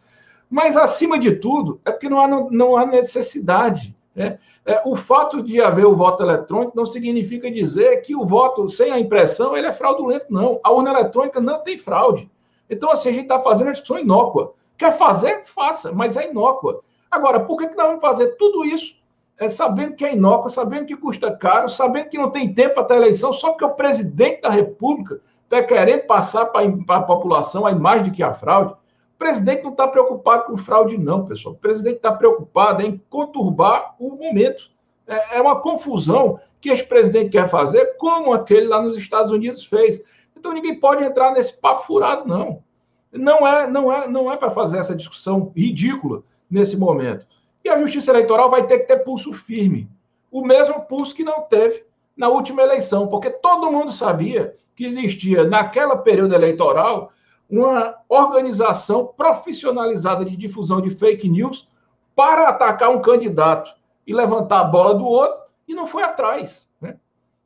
Mas, 0.49 0.77
acima 0.77 1.19
de 1.19 1.33
tudo, 1.33 1.81
é 1.85 1.91
porque 1.91 2.09
não 2.09 2.21
há, 2.21 2.29
não, 2.51 2.77
há 2.77 2.87
necessidade. 2.87 3.95
Né? 4.15 4.39
É, 4.65 4.83
o 4.87 4.97
fato 4.97 5.43
de 5.43 5.61
haver 5.61 5.85
o 5.87 5.97
voto 5.97 6.23
eletrônico 6.23 6.77
não 6.77 6.87
significa 6.87 7.51
dizer 7.51 8.03
que 8.03 8.17
o 8.17 8.25
voto 8.25 8.69
sem 8.69 8.91
a 8.91 8.99
impressão 8.99 9.57
ele 9.57 9.67
é 9.67 9.73
fraudulento, 9.73 10.27
não. 10.31 10.59
A 10.65 10.73
urna 10.73 10.91
eletrônica 10.91 11.39
não 11.41 11.63
tem 11.63 11.77
fraude. 11.77 12.31
Então, 12.69 12.91
assim, 12.91 13.11
a 13.11 13.13
gente 13.13 13.25
está 13.25 13.41
fazendo 13.41 13.69
a 13.69 13.73
discussão 13.73 13.99
inócua. 13.99 14.55
Quer 14.83 14.99
fazer? 14.99 15.45
Faça, 15.45 15.93
mas 15.93 16.17
é 16.17 16.29
inócua. 16.29 16.81
Agora, 17.09 17.39
por 17.39 17.57
que, 17.57 17.69
que 17.69 17.77
nós 17.77 17.87
vamos 17.87 18.01
fazer 18.01 18.37
tudo 18.37 18.65
isso 18.65 18.97
é, 19.39 19.47
sabendo 19.49 19.95
que 19.95 20.05
é 20.05 20.13
inócua, 20.13 20.51
sabendo 20.51 20.87
que 20.87 20.97
custa 20.97 21.31
caro, 21.31 21.69
sabendo 21.69 22.09
que 22.09 22.19
não 22.19 22.31
tem 22.31 22.53
tempo 22.53 22.81
até 22.81 22.95
a 22.95 22.97
eleição, 22.97 23.33
só 23.33 23.51
porque 23.51 23.65
o 23.65 23.77
presidente 23.77 24.41
da 24.41 24.51
República 24.51 25.21
está 25.45 25.63
querendo 25.63 26.03
passar 26.09 26.47
para 26.47 26.97
a 26.97 27.03
população 27.03 27.65
a 27.65 27.71
imagem 27.71 28.07
de 28.07 28.11
que 28.11 28.25
há 28.25 28.35
fraude? 28.35 28.73
O 28.73 29.19
presidente 29.21 29.63
não 29.63 29.71
está 29.71 29.87
preocupado 29.87 30.47
com 30.47 30.57
fraude, 30.57 30.99
não, 30.99 31.27
pessoal. 31.27 31.55
O 31.55 31.59
presidente 31.59 31.99
está 31.99 32.11
preocupado 32.11 32.83
em 32.83 33.01
conturbar 33.09 33.95
o 34.01 34.17
momento. 34.17 34.69
É, 35.07 35.37
é 35.37 35.41
uma 35.41 35.61
confusão 35.61 36.41
que 36.61 36.71
esse 36.71 36.83
presidente 36.83 37.31
quer 37.31 37.49
fazer, 37.49 37.97
como 37.99 38.33
aquele 38.33 38.67
lá 38.67 38.83
nos 38.83 38.97
Estados 38.97 39.31
Unidos 39.31 39.65
fez. 39.65 40.03
Então 40.37 40.53
ninguém 40.53 40.75
pode 40.81 41.05
entrar 41.05 41.31
nesse 41.31 41.53
papo 41.53 41.83
furado, 41.83 42.27
não. 42.27 42.65
Não 43.13 43.47
é, 43.47 43.67
não 43.71 43.93
é, 43.93 44.09
não 44.09 44.33
é 44.33 44.37
para 44.37 44.51
fazer 44.51 44.79
essa 44.79 44.95
discussão 44.95 45.53
ridícula 45.55 46.23
nesse 46.51 46.77
momento. 46.77 47.27
E 47.65 47.69
a 47.69 47.79
Justiça 47.79 48.11
Eleitoral 48.11 48.51
vai 48.51 48.67
ter 48.67 48.81
que 48.81 48.87
ter 48.87 48.99
pulso 48.99 49.33
firme. 49.33 49.89
O 50.31 50.45
mesmo 50.45 50.81
pulso 50.83 51.15
que 51.15 51.23
não 51.23 51.43
teve 51.43 51.85
na 52.17 52.29
última 52.29 52.63
eleição, 52.63 53.07
porque 53.07 53.31
todo 53.31 53.71
mundo 53.71 53.93
sabia 53.93 54.57
que 54.75 54.85
existia, 54.85 55.45
naquela 55.45 55.97
período 55.97 56.35
eleitoral, 56.35 57.13
uma 57.49 57.97
organização 58.09 59.07
profissionalizada 59.07 60.25
de 60.25 60.37
difusão 60.37 60.81
de 60.81 60.91
fake 60.91 61.29
news 61.29 61.69
para 62.17 62.49
atacar 62.49 62.91
um 62.91 63.03
candidato 63.03 63.75
e 64.07 64.15
levantar 64.15 64.61
a 64.61 64.65
bola 64.65 64.95
do 64.95 65.05
outro, 65.05 65.43
e 65.69 65.75
não 65.75 65.87
foi 65.87 66.03
atrás. 66.03 66.69
Né? 66.81 66.97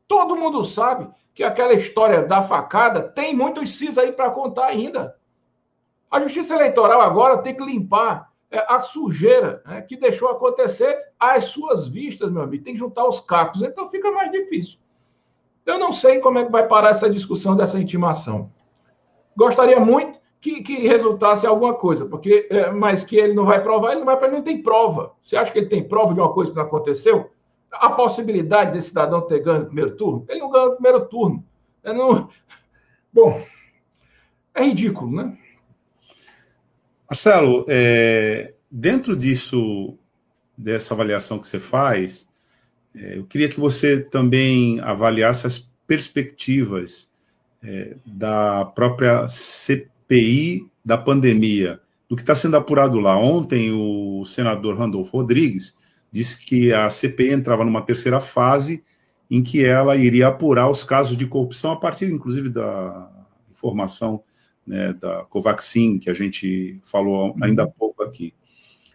Todo 0.09 0.37
mundo 0.37 0.65
sabe 0.65 1.09
que 1.35 1.43
aquela 1.45 1.75
história 1.75 2.23
da 2.23 2.43
facada 2.43 3.03
tem 3.03 3.35
muitos 3.35 3.77
cis 3.77 3.99
aí 3.99 4.13
para 4.13 4.31
contar 4.31 4.67
ainda. 4.67 5.17
A 6.11 6.21
Justiça 6.21 6.55
Eleitoral 6.55 7.01
agora 7.01 7.39
tem 7.39 7.55
que 7.55 7.65
limpar 7.65 8.31
é, 8.51 8.65
a 8.69 8.79
sujeira 8.79 9.63
né, 9.67 9.83
que 9.83 9.97
deixou 9.97 10.29
acontecer 10.29 10.97
às 11.19 11.47
suas 11.47 11.89
vistas, 11.89 12.31
meu 12.31 12.43
amigo. 12.43 12.63
Tem 12.63 12.75
que 12.75 12.79
juntar 12.79 13.07
os 13.07 13.21
cacos, 13.21 13.63
então 13.63 13.91
fica 13.91 14.11
mais 14.13 14.31
difícil. 14.31 14.79
Eu 15.65 15.79
não 15.79 15.93
sei 15.93 16.21
como 16.21 16.39
é 16.39 16.45
que 16.45 16.53
vai 16.53 16.67
parar 16.69 16.91
essa 16.91 17.11
discussão 17.11 17.57
dessa 17.57 17.79
intimação. 17.79 18.51
Gostaria 19.37 19.81
muito 19.81 20.21
que, 20.41 20.63
que 20.63 20.87
resultasse 20.87 21.45
alguma 21.45 21.75
coisa, 21.75 22.07
porque 22.07 22.47
é, 22.51 22.71
mas 22.71 23.03
que 23.03 23.17
ele 23.17 23.35
não 23.35 23.45
vai 23.45 23.61
provar, 23.61 23.91
ele 23.91 23.99
não 23.99 24.07
vai 24.07 24.17
para 24.17 24.31
não 24.31 24.43
tem 24.43 24.63
prova. 24.63 25.13
Você 25.23 25.37
acha 25.37 25.51
que 25.51 25.59
ele 25.59 25.67
tem 25.67 25.87
prova 25.87 26.15
de 26.15 26.21
uma 26.21 26.33
coisa 26.33 26.53
que 26.53 26.57
não 26.57 26.65
aconteceu? 26.65 27.31
A 27.73 27.91
possibilidade 27.91 28.73
desse 28.73 28.89
cidadão 28.89 29.21
ter 29.23 29.41
ganho 29.41 29.61
no 29.61 29.67
primeiro 29.67 29.97
turno? 29.97 30.25
Ele 30.29 30.39
não 30.39 30.51
ganhou 30.51 30.69
no 30.69 30.75
primeiro 30.75 31.05
turno. 31.07 31.45
Não... 31.83 32.29
Bom, 33.13 33.43
é 34.55 34.63
ridículo, 34.63 35.11
né? 35.11 35.37
Marcelo, 37.09 37.65
é, 37.69 38.55
dentro 38.71 39.17
disso, 39.17 39.97
dessa 40.57 40.93
avaliação 40.93 41.39
que 41.39 41.47
você 41.47 41.61
faz, 41.61 42.29
é, 42.95 43.19
eu 43.19 43.25
queria 43.25 43.49
que 43.49 43.61
você 43.61 44.01
também 44.01 44.81
avaliasse 44.81 45.47
as 45.47 45.71
perspectivas 45.87 47.09
é, 47.63 47.97
da 48.05 48.65
própria 48.65 49.29
CPI 49.29 50.67
da 50.85 50.99
pandemia, 50.99 51.81
do 52.09 52.17
que 52.17 52.23
está 52.23 52.35
sendo 52.35 52.57
apurado 52.57 52.99
lá. 52.99 53.17
Ontem, 53.17 53.73
o 53.73 54.25
senador 54.25 54.77
Randolfo 54.77 55.17
Rodrigues 55.17 55.77
disse 56.11 56.39
que 56.45 56.73
a 56.73 56.89
CPI 56.89 57.33
entrava 57.33 57.65
numa 57.65 57.83
terceira 57.83 58.19
fase 58.19 58.83
em 59.31 59.43
que 59.43 59.65
ela 59.65 59.97
iria 59.97 60.29
apurar 60.29 60.71
os 60.71 60.85
casos 60.85 61.17
de 61.17 61.27
corrupção 61.27 61.73
a 61.73 61.77
partir, 61.77 62.11
inclusive, 62.11 62.49
da 62.49 63.11
informação 63.51 64.23
né, 64.67 64.93
da 64.93 65.25
Covaxin, 65.25 65.99
que 65.99 66.11
a 66.11 66.15
gente 66.15 66.81
falou 66.83 67.35
ainda 67.41 67.65
há 67.65 67.67
pouco 67.67 68.03
aqui. 68.03 68.35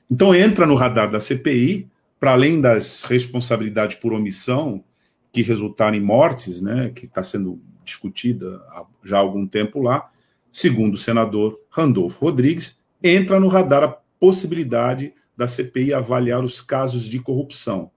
Então 0.09 0.35
entra 0.35 0.65
no 0.65 0.75
radar 0.75 1.09
da 1.09 1.19
CPI, 1.19 1.87
para 2.19 2.33
além 2.33 2.61
das 2.61 3.03
responsabilidades 3.03 3.97
por 3.97 4.13
omissão 4.13 4.83
que 5.31 5.41
resultaram 5.41 5.95
em 5.95 6.01
mortes, 6.01 6.61
né, 6.61 6.91
que 6.93 7.05
está 7.05 7.23
sendo 7.23 7.61
discutida 7.83 8.61
já 9.03 9.17
há 9.17 9.19
algum 9.19 9.47
tempo 9.47 9.81
lá, 9.81 10.11
segundo 10.51 10.95
o 10.95 10.97
senador 10.97 11.59
Randolfo 11.69 12.25
Rodrigues, 12.25 12.75
entra 13.01 13.39
no 13.39 13.47
radar 13.47 13.83
a 13.83 13.97
possibilidade 14.19 15.13
da 15.35 15.47
CPI 15.47 15.93
avaliar 15.93 16.43
os 16.43 16.61
casos 16.61 17.05
de 17.05 17.19
corrupção. 17.19 17.89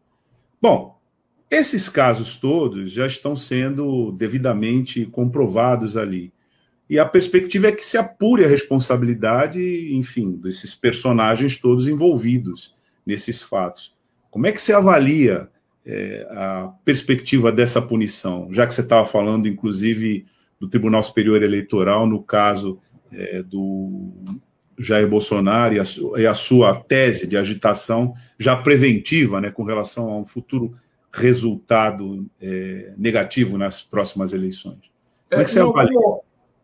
Bom, 0.62 0.98
esses 1.50 1.88
casos 1.88 2.36
todos 2.36 2.90
já 2.90 3.06
estão 3.06 3.36
sendo 3.36 4.10
devidamente 4.12 5.04
comprovados 5.06 5.96
ali. 5.96 6.32
E 6.88 6.98
a 6.98 7.06
perspectiva 7.06 7.68
é 7.68 7.72
que 7.72 7.84
se 7.84 7.96
apure 7.96 8.44
a 8.44 8.48
responsabilidade, 8.48 9.94
enfim, 9.94 10.36
desses 10.36 10.74
personagens 10.74 11.58
todos 11.58 11.88
envolvidos 11.88 12.74
nesses 13.06 13.40
fatos. 13.40 13.94
Como 14.30 14.46
é 14.46 14.52
que 14.52 14.60
você 14.60 14.72
avalia 14.72 15.48
é, 15.86 16.26
a 16.30 16.72
perspectiva 16.84 17.50
dessa 17.50 17.80
punição? 17.80 18.48
Já 18.52 18.66
que 18.66 18.74
você 18.74 18.82
estava 18.82 19.06
falando, 19.06 19.48
inclusive, 19.48 20.26
do 20.60 20.68
Tribunal 20.68 21.02
Superior 21.02 21.42
Eleitoral, 21.42 22.06
no 22.06 22.22
caso 22.22 22.78
é, 23.12 23.42
do 23.42 24.10
Jair 24.78 25.08
Bolsonaro 25.08 25.74
e 25.74 25.80
a, 25.80 25.84
e 26.18 26.26
a, 26.26 26.34
sua 26.34 26.74
tese 26.74 27.26
de 27.26 27.36
agitação 27.36 28.12
já 28.38 28.56
preventiva 28.56 29.40
né, 29.40 29.50
com 29.50 29.62
relação 29.62 30.10
a 30.10 30.18
um 30.18 30.26
futuro 30.26 30.76
resultado 31.12 32.28
é, 32.40 32.92
negativo 32.98 33.56
nas 33.56 33.82
próximas 33.82 34.32
eleições. 34.32 34.80
Como 35.30 35.42
é 35.42 35.44
que 35.44 35.50
você 35.50 35.60
avalia? 35.60 35.98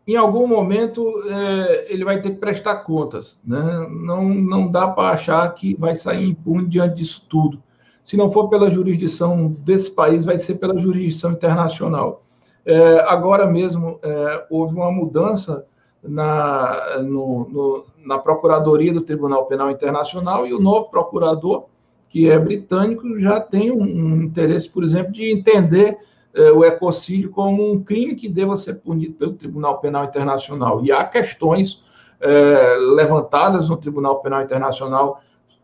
Em 0.06 0.16
algum 0.16 0.46
momento 0.46 1.04
é, 1.28 1.92
ele 1.92 2.04
vai 2.04 2.20
ter 2.20 2.30
que 2.30 2.36
prestar 2.36 2.76
contas. 2.76 3.38
Né? 3.44 3.88
Não, 3.90 4.28
não 4.28 4.70
dá 4.70 4.88
para 4.88 5.14
achar 5.14 5.48
que 5.54 5.74
vai 5.76 5.94
sair 5.94 6.28
impune 6.28 6.68
diante 6.68 6.96
disso 6.96 7.26
tudo. 7.28 7.62
Se 8.02 8.16
não 8.16 8.32
for 8.32 8.48
pela 8.48 8.70
jurisdição 8.70 9.48
desse 9.60 9.90
país, 9.90 10.24
vai 10.24 10.38
ser 10.38 10.54
pela 10.54 10.78
jurisdição 10.78 11.32
internacional. 11.32 12.24
É, 12.64 13.00
agora 13.08 13.46
mesmo 13.46 13.98
é, 14.02 14.46
houve 14.50 14.74
uma 14.74 14.90
mudança 14.90 15.66
na, 16.02 16.98
no, 17.02 17.48
no, 17.48 17.84
na 18.04 18.18
Procuradoria 18.18 18.92
do 18.92 19.02
Tribunal 19.02 19.46
Penal 19.46 19.70
Internacional 19.70 20.46
e 20.46 20.54
o 20.54 20.60
novo 20.60 20.90
procurador, 20.90 21.66
que 22.08 22.28
é 22.28 22.38
britânico, 22.38 23.18
já 23.20 23.40
tem 23.40 23.70
um, 23.70 23.82
um 23.82 24.22
interesse, 24.22 24.68
por 24.68 24.82
exemplo, 24.82 25.12
de 25.12 25.30
entender 25.30 25.98
é, 26.34 26.50
o 26.50 26.64
ecocídio 26.64 27.30
como 27.30 27.72
um 27.72 27.82
crime 27.82 28.14
que 28.14 28.28
deva 28.28 28.56
ser 28.56 28.74
punido 28.74 29.14
pelo 29.14 29.32
Tribunal 29.34 29.80
Penal 29.80 30.04
Internacional. 30.04 30.84
E 30.84 30.92
há 30.92 31.04
questões 31.04 31.82
é, 32.20 32.76
levantadas 32.94 33.68
no 33.68 33.76
Tribunal 33.76 34.20
Penal 34.20 34.42
Internacional 34.42 35.20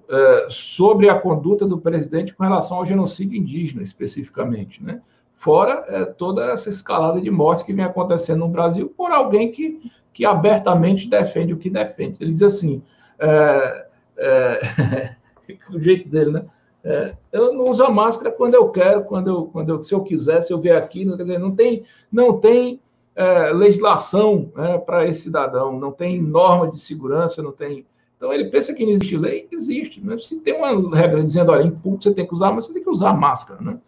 é, 0.09 0.47
sobre 0.49 1.09
a 1.09 1.19
conduta 1.19 1.67
do 1.67 1.79
presidente 1.79 2.35
com 2.35 2.45
relação 2.45 2.79
ao 2.79 2.87
genocídio 2.87 3.37
indígena, 3.37 3.83
especificamente, 3.83 4.83
né? 4.83 5.01
Fora 5.35 5.85
é, 5.89 6.05
toda 6.07 6.51
essa 6.51 6.71
escalada 6.71 7.21
de 7.21 7.31
mortes 7.31 7.65
que 7.65 7.73
vem 7.73 7.85
acontecendo 7.85 8.41
no 8.41 8.49
Brasil 8.49 8.93
por 8.97 9.13
alguém 9.13 9.53
que, 9.53 9.81
que 10.13 10.25
abertamente 10.25 11.09
defende 11.09 11.53
o 11.53 11.59
que 11.59 11.69
defende. 11.69 12.23
Ele 12.23 12.31
diz 12.31 12.43
assim, 12.43 12.83
é, 13.19 13.87
é 14.17 15.17
o 15.71 15.79
jeito 15.79 16.09
dele, 16.09 16.31
né? 16.31 16.47
É, 16.89 17.17
eu 17.33 17.53
não 17.53 17.65
uso 17.65 17.83
a 17.83 17.91
máscara 17.91 18.31
quando 18.31 18.55
eu 18.55 18.69
quero, 18.69 19.03
quando 19.03 19.29
eu, 19.29 19.47
quando 19.47 19.71
eu, 19.71 19.83
se 19.83 19.93
eu 19.93 20.05
quiser, 20.05 20.41
se 20.41 20.53
eu 20.53 20.61
vier 20.61 20.81
aqui, 20.81 21.05
quer 21.05 21.17
dizer, 21.17 21.39
não 21.39 21.51
tem, 21.51 21.83
não 22.13 22.39
tem 22.39 22.81
é, 23.17 23.53
legislação 23.53 24.53
é, 24.57 24.79
para 24.79 25.05
esse 25.05 25.23
cidadão, 25.23 25.77
não 25.81 25.91
tem 25.91 26.23
norma 26.23 26.71
de 26.71 26.79
segurança, 26.79 27.43
não 27.43 27.51
tem. 27.51 27.85
Então 28.17 28.33
ele 28.33 28.51
pensa 28.51 28.73
que 28.73 28.87
não 28.87 28.93
existe 28.93 29.17
lei, 29.17 29.49
existe. 29.51 30.01
Né? 30.01 30.17
Se 30.19 30.39
tem 30.39 30.55
uma 30.55 30.97
regra 30.97 31.25
dizendo, 31.25 31.51
olha, 31.51 31.65
em 31.65 31.73
público 31.73 32.05
você 32.05 32.15
tem 32.15 32.25
que 32.25 32.35
usar, 32.35 32.53
mas 32.53 32.67
você 32.67 32.73
tem 32.73 32.85
que 32.85 32.91
usar 32.91 33.13
máscara, 33.15 33.61
né? 33.61 33.81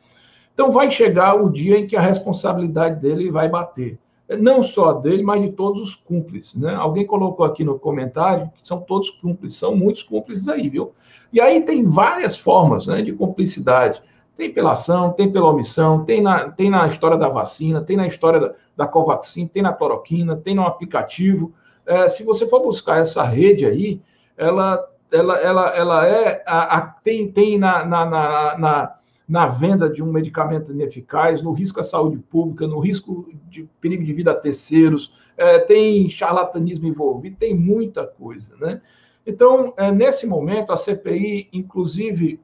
Então 0.52 0.72
vai 0.72 0.90
chegar 0.90 1.40
o 1.40 1.48
dia 1.48 1.78
em 1.78 1.86
que 1.86 1.94
a 1.94 2.00
responsabilidade 2.00 3.00
dele 3.00 3.30
vai 3.30 3.48
bater 3.48 3.96
não 4.36 4.62
só 4.62 4.92
dele, 4.92 5.22
mas 5.22 5.40
de 5.40 5.52
todos 5.52 5.80
os 5.80 5.94
cúmplices. 5.94 6.54
Né? 6.54 6.74
Alguém 6.74 7.06
colocou 7.06 7.46
aqui 7.46 7.64
no 7.64 7.78
comentário 7.78 8.50
que 8.60 8.66
são 8.66 8.80
todos 8.80 9.08
cúmplices, 9.08 9.58
são 9.58 9.74
muitos 9.74 10.02
cúmplices 10.02 10.48
aí, 10.48 10.68
viu? 10.68 10.92
E 11.32 11.40
aí 11.40 11.62
tem 11.62 11.84
várias 11.84 12.36
formas 12.36 12.86
né, 12.86 13.00
de 13.00 13.12
cumplicidade. 13.12 14.02
Tem 14.36 14.52
pela 14.52 14.72
ação, 14.72 15.12
tem 15.12 15.32
pela 15.32 15.50
omissão, 15.50 16.04
tem 16.04 16.20
na, 16.20 16.50
tem 16.50 16.70
na 16.70 16.86
história 16.86 17.16
da 17.16 17.28
vacina, 17.28 17.80
tem 17.80 17.96
na 17.96 18.06
história 18.06 18.38
da, 18.38 18.54
da 18.76 18.86
Covaxin, 18.86 19.46
tem 19.46 19.62
na 19.62 19.72
cloroquina, 19.72 20.36
tem 20.36 20.54
no 20.54 20.62
aplicativo. 20.62 21.52
É, 21.84 22.08
se 22.08 22.22
você 22.22 22.46
for 22.46 22.60
buscar 22.60 22.98
essa 23.00 23.22
rede 23.24 23.66
aí, 23.66 24.00
ela, 24.36 24.88
ela, 25.10 25.38
ela, 25.38 25.68
ela 25.70 26.06
é 26.06 26.44
a, 26.46 26.76
a 26.76 26.80
tem, 26.82 27.32
tem 27.32 27.58
na, 27.58 27.84
na, 27.84 28.06
na, 28.06 28.58
na 28.58 28.97
na 29.28 29.46
venda 29.46 29.90
de 29.90 30.02
um 30.02 30.10
medicamento 30.10 30.72
ineficaz, 30.72 31.42
no 31.42 31.52
risco 31.52 31.80
à 31.80 31.82
saúde 31.82 32.18
pública, 32.18 32.66
no 32.66 32.80
risco 32.80 33.28
de 33.50 33.68
perigo 33.80 34.02
de 34.02 34.12
vida 34.12 34.30
a 34.30 34.34
terceiros, 34.34 35.12
é, 35.36 35.58
tem 35.58 36.08
charlatanismo 36.08 36.86
envolvido, 36.86 37.36
tem 37.36 37.54
muita 37.54 38.06
coisa, 38.06 38.56
né? 38.56 38.80
Então, 39.26 39.74
é, 39.76 39.92
nesse 39.92 40.26
momento, 40.26 40.72
a 40.72 40.76
CPI, 40.76 41.48
inclusive, 41.52 42.40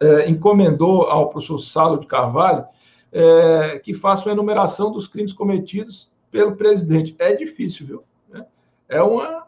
é, 0.00 0.28
encomendou 0.28 1.02
ao 1.02 1.30
professor 1.30 1.58
Salo 1.58 2.00
de 2.00 2.08
Carvalho 2.08 2.66
é, 3.12 3.78
que 3.78 3.94
faça 3.94 4.28
uma 4.28 4.32
enumeração 4.32 4.90
dos 4.90 5.06
crimes 5.06 5.32
cometidos 5.32 6.10
pelo 6.32 6.56
presidente. 6.56 7.14
É 7.20 7.32
difícil, 7.32 7.86
viu? 7.86 8.04
É 8.88 9.00
uma, 9.00 9.46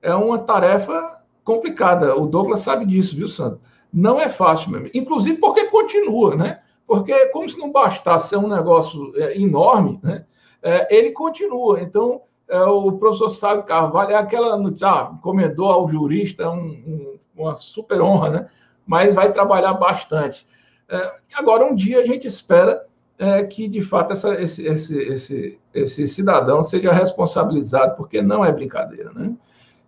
é 0.00 0.14
uma 0.14 0.38
tarefa 0.38 1.22
complicada. 1.44 2.16
O 2.16 2.26
Douglas 2.26 2.60
sabe 2.60 2.86
disso, 2.86 3.14
viu, 3.14 3.28
Sandro? 3.28 3.60
Não 3.92 4.20
é 4.20 4.28
fácil 4.28 4.70
mesmo. 4.70 4.90
Inclusive 4.94 5.38
porque 5.38 5.66
continua, 5.66 6.34
né? 6.34 6.60
Porque, 6.86 7.26
como 7.28 7.48
se 7.48 7.58
não 7.58 7.70
bastasse 7.70 8.30
ser 8.30 8.36
um 8.36 8.48
negócio 8.48 9.12
é, 9.16 9.38
enorme, 9.38 10.00
né? 10.02 10.24
É, 10.62 10.96
ele 10.96 11.10
continua. 11.10 11.80
Então, 11.80 12.22
é, 12.48 12.60
o 12.62 12.92
professor 12.92 13.28
Sábio 13.28 13.64
Carvalho 13.64 14.12
é 14.12 14.16
aquela 14.16 14.56
notícia, 14.56 14.88
ah, 14.88 15.10
encomendou 15.14 15.70
ao 15.70 15.88
jurista 15.88 16.50
um, 16.50 16.68
um, 16.68 17.18
uma 17.36 17.54
super 17.56 18.00
honra, 18.00 18.30
né? 18.30 18.48
Mas 18.86 19.14
vai 19.14 19.32
trabalhar 19.32 19.74
bastante. 19.74 20.46
É, 20.88 21.12
agora, 21.34 21.64
um 21.64 21.74
dia 21.74 22.00
a 22.00 22.06
gente 22.06 22.26
espera 22.26 22.86
é, 23.18 23.42
que, 23.44 23.68
de 23.68 23.82
fato, 23.82 24.12
essa, 24.12 24.34
esse, 24.40 24.66
esse, 24.66 24.98
esse, 24.98 25.60
esse 25.72 26.08
cidadão 26.08 26.62
seja 26.62 26.92
responsabilizado, 26.92 27.96
porque 27.96 28.20
não 28.20 28.44
é 28.44 28.52
brincadeira, 28.52 29.12
né? 29.12 29.34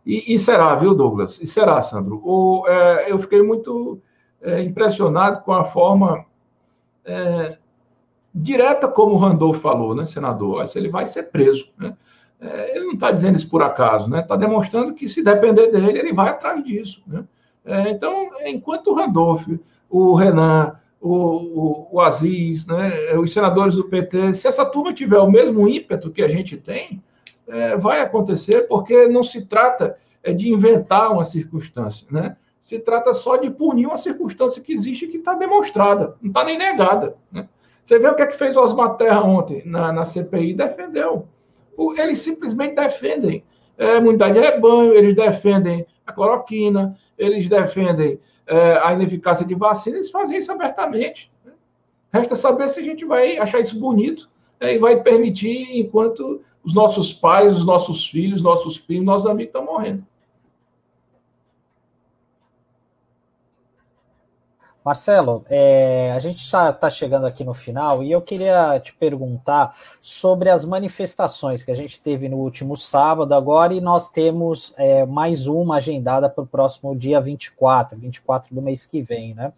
E, 0.07 0.35
e, 0.35 0.39
será, 0.39 0.75
viu, 0.75 0.95
Douglas? 0.95 1.41
E 1.41 1.47
será, 1.47 1.81
Sandro? 1.81 2.21
O, 2.25 2.65
é, 2.69 3.11
eu 3.11 3.19
fiquei 3.19 3.43
muito 3.43 4.01
é, 4.43 4.63
impressionado 4.63 5.43
com 5.43 5.53
a 5.53 5.65
forma 5.65 6.27
é, 7.05 7.57
direta 8.35 8.87
como 8.89 9.15
o 9.15 9.19
Randolph 9.19 9.61
falou, 9.61 9.95
né, 9.95 10.05
senador? 10.05 10.67
Ele 10.75 10.89
vai 10.89 11.07
ser 11.07 11.25
preso. 11.25 11.69
Né? 11.79 11.97
É, 12.41 12.77
ele 12.77 12.87
não 12.87 12.95
está 12.95 13.11
dizendo 13.11 13.37
isso 13.37 13.49
por 13.49 13.63
acaso, 13.63 14.11
né? 14.11 14.21
Está 14.21 14.37
demonstrando 14.37 14.95
que 14.95 15.09
se 15.09 15.23
depender 15.23 15.69
dele, 15.69 15.99
ele 15.99 16.13
vai 16.13 16.29
atrás 16.29 16.63
disso. 16.63 17.03
Né? 17.07 17.25
É, 17.65 17.91
então, 17.91 18.29
enquanto 18.45 18.89
o 18.89 18.95
Randolph, 18.95 19.47
o 19.89 20.15
Renan, 20.15 20.75
o, 21.01 21.15
o, 21.15 21.89
o 21.93 22.01
Aziz, 22.01 22.67
né, 22.67 23.15
os 23.19 23.33
senadores 23.33 23.77
do 23.77 23.85
PT, 23.85 24.35
se 24.35 24.49
essa 24.49 24.65
turma 24.65 24.93
tiver 24.93 25.19
o 25.19 25.31
mesmo 25.31 25.69
ímpeto 25.69 26.11
que 26.11 26.23
a 26.23 26.29
gente 26.29 26.57
tem, 26.57 27.03
é, 27.49 27.77
vai 27.77 28.01
acontecer, 28.01 28.63
porque 28.63 29.07
não 29.09 29.23
se 29.23 29.47
trata 29.47 29.97
é, 30.23 30.33
de 30.33 30.51
inventar 30.51 31.13
uma 31.13 31.25
circunstância, 31.25 32.07
né? 32.11 32.37
Se 32.61 32.79
trata 32.79 33.13
só 33.13 33.37
de 33.37 33.51
punir 33.51 33.87
uma 33.87 33.99
circunstância 33.99 34.63
que 34.63 34.73
existe 34.73 35.05
e 35.05 35.09
que 35.09 35.19
está 35.19 35.35
demonstrada, 35.35 36.17
não 36.23 36.31
está 36.31 36.43
nem 36.45 36.57
negada. 36.57 37.15
Né? 37.31 37.47
Você 37.83 37.99
vê 37.99 38.09
o 38.09 38.15
que 38.15 38.23
é 38.23 38.27
que 38.27 38.39
fez 38.39 38.57
o 38.57 38.63
Osmar 38.63 38.97
Terra 38.97 39.23
ontem 39.23 39.63
na, 39.67 39.93
na 39.93 40.07
CPI? 40.07 40.55
Defendeu. 40.55 41.29
Eles 41.99 42.21
simplesmente 42.21 42.75
defendem 42.75 43.45
é, 43.77 43.99
imunidade 43.99 44.35
de 44.35 44.41
rebanho, 44.41 44.95
eles 44.95 45.15
defendem 45.15 45.87
a 46.07 46.13
cloroquina, 46.13 46.97
eles 47.19 47.49
defendem 47.51 48.19
é, 48.47 48.79
a 48.83 48.95
ineficácia 48.95 49.45
de 49.45 49.55
vacina, 49.55 49.97
eles 49.97 50.11
fazem 50.11 50.39
isso 50.39 50.51
abertamente. 50.51 51.31
Né? 51.45 51.53
Resta 52.13 52.35
saber 52.35 52.71
se 52.71 52.81
a 52.81 52.83
gente 52.83 53.05
vai 53.05 53.37
achar 53.37 53.61
isso 53.61 53.79
bonito 53.79 54.31
é, 54.59 54.75
e 54.75 54.79
vai 54.79 55.03
permitir 55.03 55.79
enquanto 55.79 56.41
os 56.65 56.73
nossos 56.73 57.13
pais, 57.13 57.59
os 57.59 57.67
nossos 57.67 58.09
filhos, 58.09 58.43
nossos 58.43 58.79
primos, 58.79 59.07
nossos 59.07 59.27
amigos 59.27 59.49
estão 59.49 59.65
morrendo. 59.65 60.05
Marcelo, 64.85 65.47
é, 65.49 66.13
a 66.13 66.19
gente 66.19 66.41
está 66.41 66.71
tá 66.71 66.91
chegando 66.91 67.27
aqui 67.27 67.43
no 67.43 67.55
final 67.55 68.03
e 68.03 68.13
eu 68.13 68.21
queria 68.21 68.79
te 68.79 68.95
perguntar 68.95 69.75
sobre 69.99 70.51
as 70.51 70.67
manifestações 70.67 71.65
que 71.65 71.71
a 71.71 71.75
gente 71.75 71.99
teve 71.99 72.29
no 72.29 72.37
último 72.37 72.77
sábado 72.77 73.35
agora 73.35 73.73
e 73.73 73.81
nós 73.81 74.11
temos 74.11 74.75
é, 74.77 75.07
mais 75.07 75.47
uma 75.47 75.77
agendada 75.77 76.29
para 76.29 76.45
o 76.45 76.47
próximo 76.47 76.95
dia 76.95 77.19
24, 77.19 77.99
24 77.99 78.55
do 78.55 78.61
mês 78.61 78.85
que 78.85 79.01
vem, 79.01 79.33
né? 79.33 79.55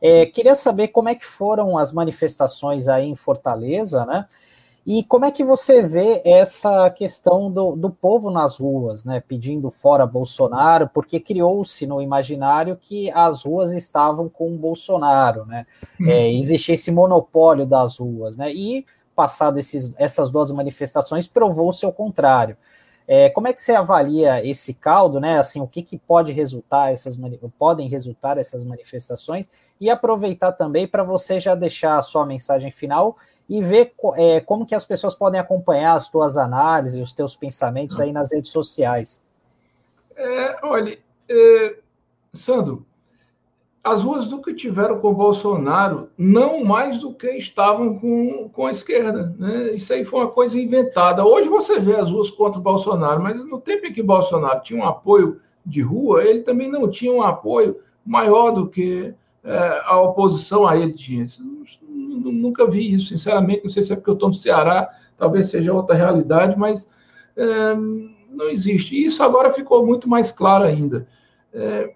É, 0.00 0.24
queria 0.24 0.54
saber 0.54 0.88
como 0.88 1.08
é 1.08 1.16
que 1.16 1.26
foram 1.26 1.76
as 1.76 1.92
manifestações 1.92 2.86
aí 2.86 3.08
em 3.08 3.16
Fortaleza, 3.16 4.06
né? 4.06 4.26
E 4.92 5.04
como 5.04 5.24
é 5.24 5.30
que 5.30 5.44
você 5.44 5.82
vê 5.82 6.20
essa 6.24 6.90
questão 6.90 7.48
do, 7.48 7.76
do 7.76 7.90
povo 7.90 8.28
nas 8.28 8.58
ruas, 8.58 9.04
né, 9.04 9.20
pedindo 9.20 9.70
fora 9.70 10.04
Bolsonaro, 10.04 10.90
porque 10.92 11.20
criou-se 11.20 11.86
no 11.86 12.02
imaginário 12.02 12.76
que 12.76 13.08
as 13.12 13.44
ruas 13.44 13.70
estavam 13.70 14.28
com 14.28 14.56
Bolsonaro, 14.56 15.46
né? 15.46 15.64
Hum. 16.00 16.08
É, 16.08 16.32
existia 16.32 16.74
esse 16.74 16.90
monopólio 16.90 17.64
das 17.64 17.98
ruas, 17.98 18.36
né? 18.36 18.52
E 18.52 18.84
passado 19.14 19.60
esses, 19.60 19.94
essas 19.96 20.28
duas 20.28 20.50
manifestações 20.50 21.28
provou-se 21.28 21.84
ao 21.84 21.92
contrário. 21.92 22.56
É, 23.06 23.30
como 23.30 23.46
é 23.46 23.52
que 23.52 23.62
você 23.62 23.72
avalia 23.72 24.44
esse 24.44 24.74
caldo, 24.74 25.20
né? 25.20 25.38
Assim, 25.38 25.60
o 25.60 25.68
que, 25.68 25.84
que 25.84 25.98
pode 25.98 26.32
resultar 26.32 26.92
essas 26.92 27.16
podem 27.56 27.88
resultar 27.88 28.38
essas 28.38 28.64
manifestações 28.64 29.48
e 29.80 29.88
aproveitar 29.88 30.50
também 30.50 30.88
para 30.88 31.04
você 31.04 31.38
já 31.38 31.54
deixar 31.54 31.96
a 31.96 32.02
sua 32.02 32.26
mensagem 32.26 32.72
final 32.72 33.16
e 33.50 33.60
ver 33.60 33.92
é, 34.14 34.38
como 34.38 34.64
que 34.64 34.76
as 34.76 34.84
pessoas 34.84 35.16
podem 35.16 35.40
acompanhar 35.40 35.94
as 35.94 36.08
tuas 36.08 36.36
análises, 36.36 37.02
os 37.02 37.12
teus 37.12 37.34
pensamentos 37.34 37.98
aí 37.98 38.12
nas 38.12 38.30
redes 38.30 38.52
sociais. 38.52 39.26
É, 40.14 40.56
olha, 40.62 40.96
é, 41.28 41.76
Sandro, 42.32 42.86
as 43.82 44.04
ruas 44.04 44.28
nunca 44.28 44.54
tiveram 44.54 45.00
com 45.00 45.12
Bolsonaro, 45.12 46.10
não 46.16 46.62
mais 46.62 47.00
do 47.00 47.12
que 47.12 47.26
estavam 47.32 47.98
com, 47.98 48.48
com 48.50 48.66
a 48.66 48.70
esquerda. 48.70 49.34
Né? 49.36 49.72
Isso 49.72 49.92
aí 49.92 50.04
foi 50.04 50.20
uma 50.20 50.30
coisa 50.30 50.56
inventada. 50.56 51.24
Hoje 51.24 51.48
você 51.48 51.80
vê 51.80 51.96
as 51.96 52.08
ruas 52.08 52.30
contra 52.30 52.60
o 52.60 52.62
Bolsonaro, 52.62 53.20
mas 53.20 53.36
no 53.36 53.60
tempo 53.60 53.84
em 53.84 53.92
que 53.92 54.00
Bolsonaro 54.00 54.62
tinha 54.62 54.80
um 54.80 54.86
apoio 54.86 55.40
de 55.66 55.80
rua, 55.80 56.22
ele 56.22 56.42
também 56.42 56.70
não 56.70 56.88
tinha 56.88 57.12
um 57.12 57.22
apoio 57.22 57.80
maior 58.06 58.52
do 58.52 58.68
que 58.68 59.12
é, 59.42 59.82
a 59.86 60.00
oposição 60.00 60.68
a 60.68 60.76
ele 60.76 60.92
tinha. 60.92 61.26
Nunca 62.18 62.66
vi 62.66 62.94
isso, 62.94 63.08
sinceramente. 63.08 63.62
Não 63.64 63.70
sei 63.70 63.82
se 63.82 63.92
é 63.92 63.96
porque 63.96 64.10
eu 64.10 64.14
estou 64.14 64.28
no 64.28 64.34
Ceará, 64.34 64.88
talvez 65.16 65.48
seja 65.48 65.72
outra 65.72 65.94
realidade, 65.94 66.58
mas 66.58 66.88
é, 67.36 67.74
não 68.30 68.50
existe. 68.50 68.96
Isso 68.96 69.22
agora 69.22 69.52
ficou 69.52 69.84
muito 69.84 70.08
mais 70.08 70.32
claro 70.32 70.64
ainda. 70.64 71.06
É, 71.52 71.92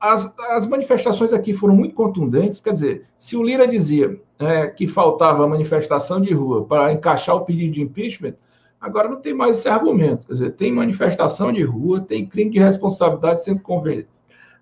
as, 0.00 0.32
as, 0.50 0.66
manifestações 0.66 1.32
aqui 1.32 1.54
foram 1.54 1.74
muito 1.74 1.94
contundentes. 1.94 2.60
Quer 2.60 2.72
dizer, 2.72 3.06
se 3.18 3.36
o 3.36 3.42
Lira 3.42 3.66
dizia 3.66 4.20
é, 4.38 4.66
que 4.66 4.86
faltava 4.86 5.46
manifestação 5.46 6.20
de 6.20 6.32
rua 6.32 6.64
para 6.64 6.92
encaixar 6.92 7.36
o 7.36 7.44
pedido 7.44 7.74
de 7.74 7.82
impeachment, 7.82 8.34
agora 8.80 9.08
não 9.08 9.20
tem 9.20 9.34
mais 9.34 9.58
esse 9.58 9.68
argumento. 9.68 10.26
Quer 10.26 10.32
dizer, 10.32 10.50
tem 10.52 10.72
manifestação 10.72 11.52
de 11.52 11.62
rua, 11.62 12.00
tem 12.00 12.26
crime 12.26 12.50
de 12.50 12.58
responsabilidade 12.58 13.42
sendo 13.42 13.62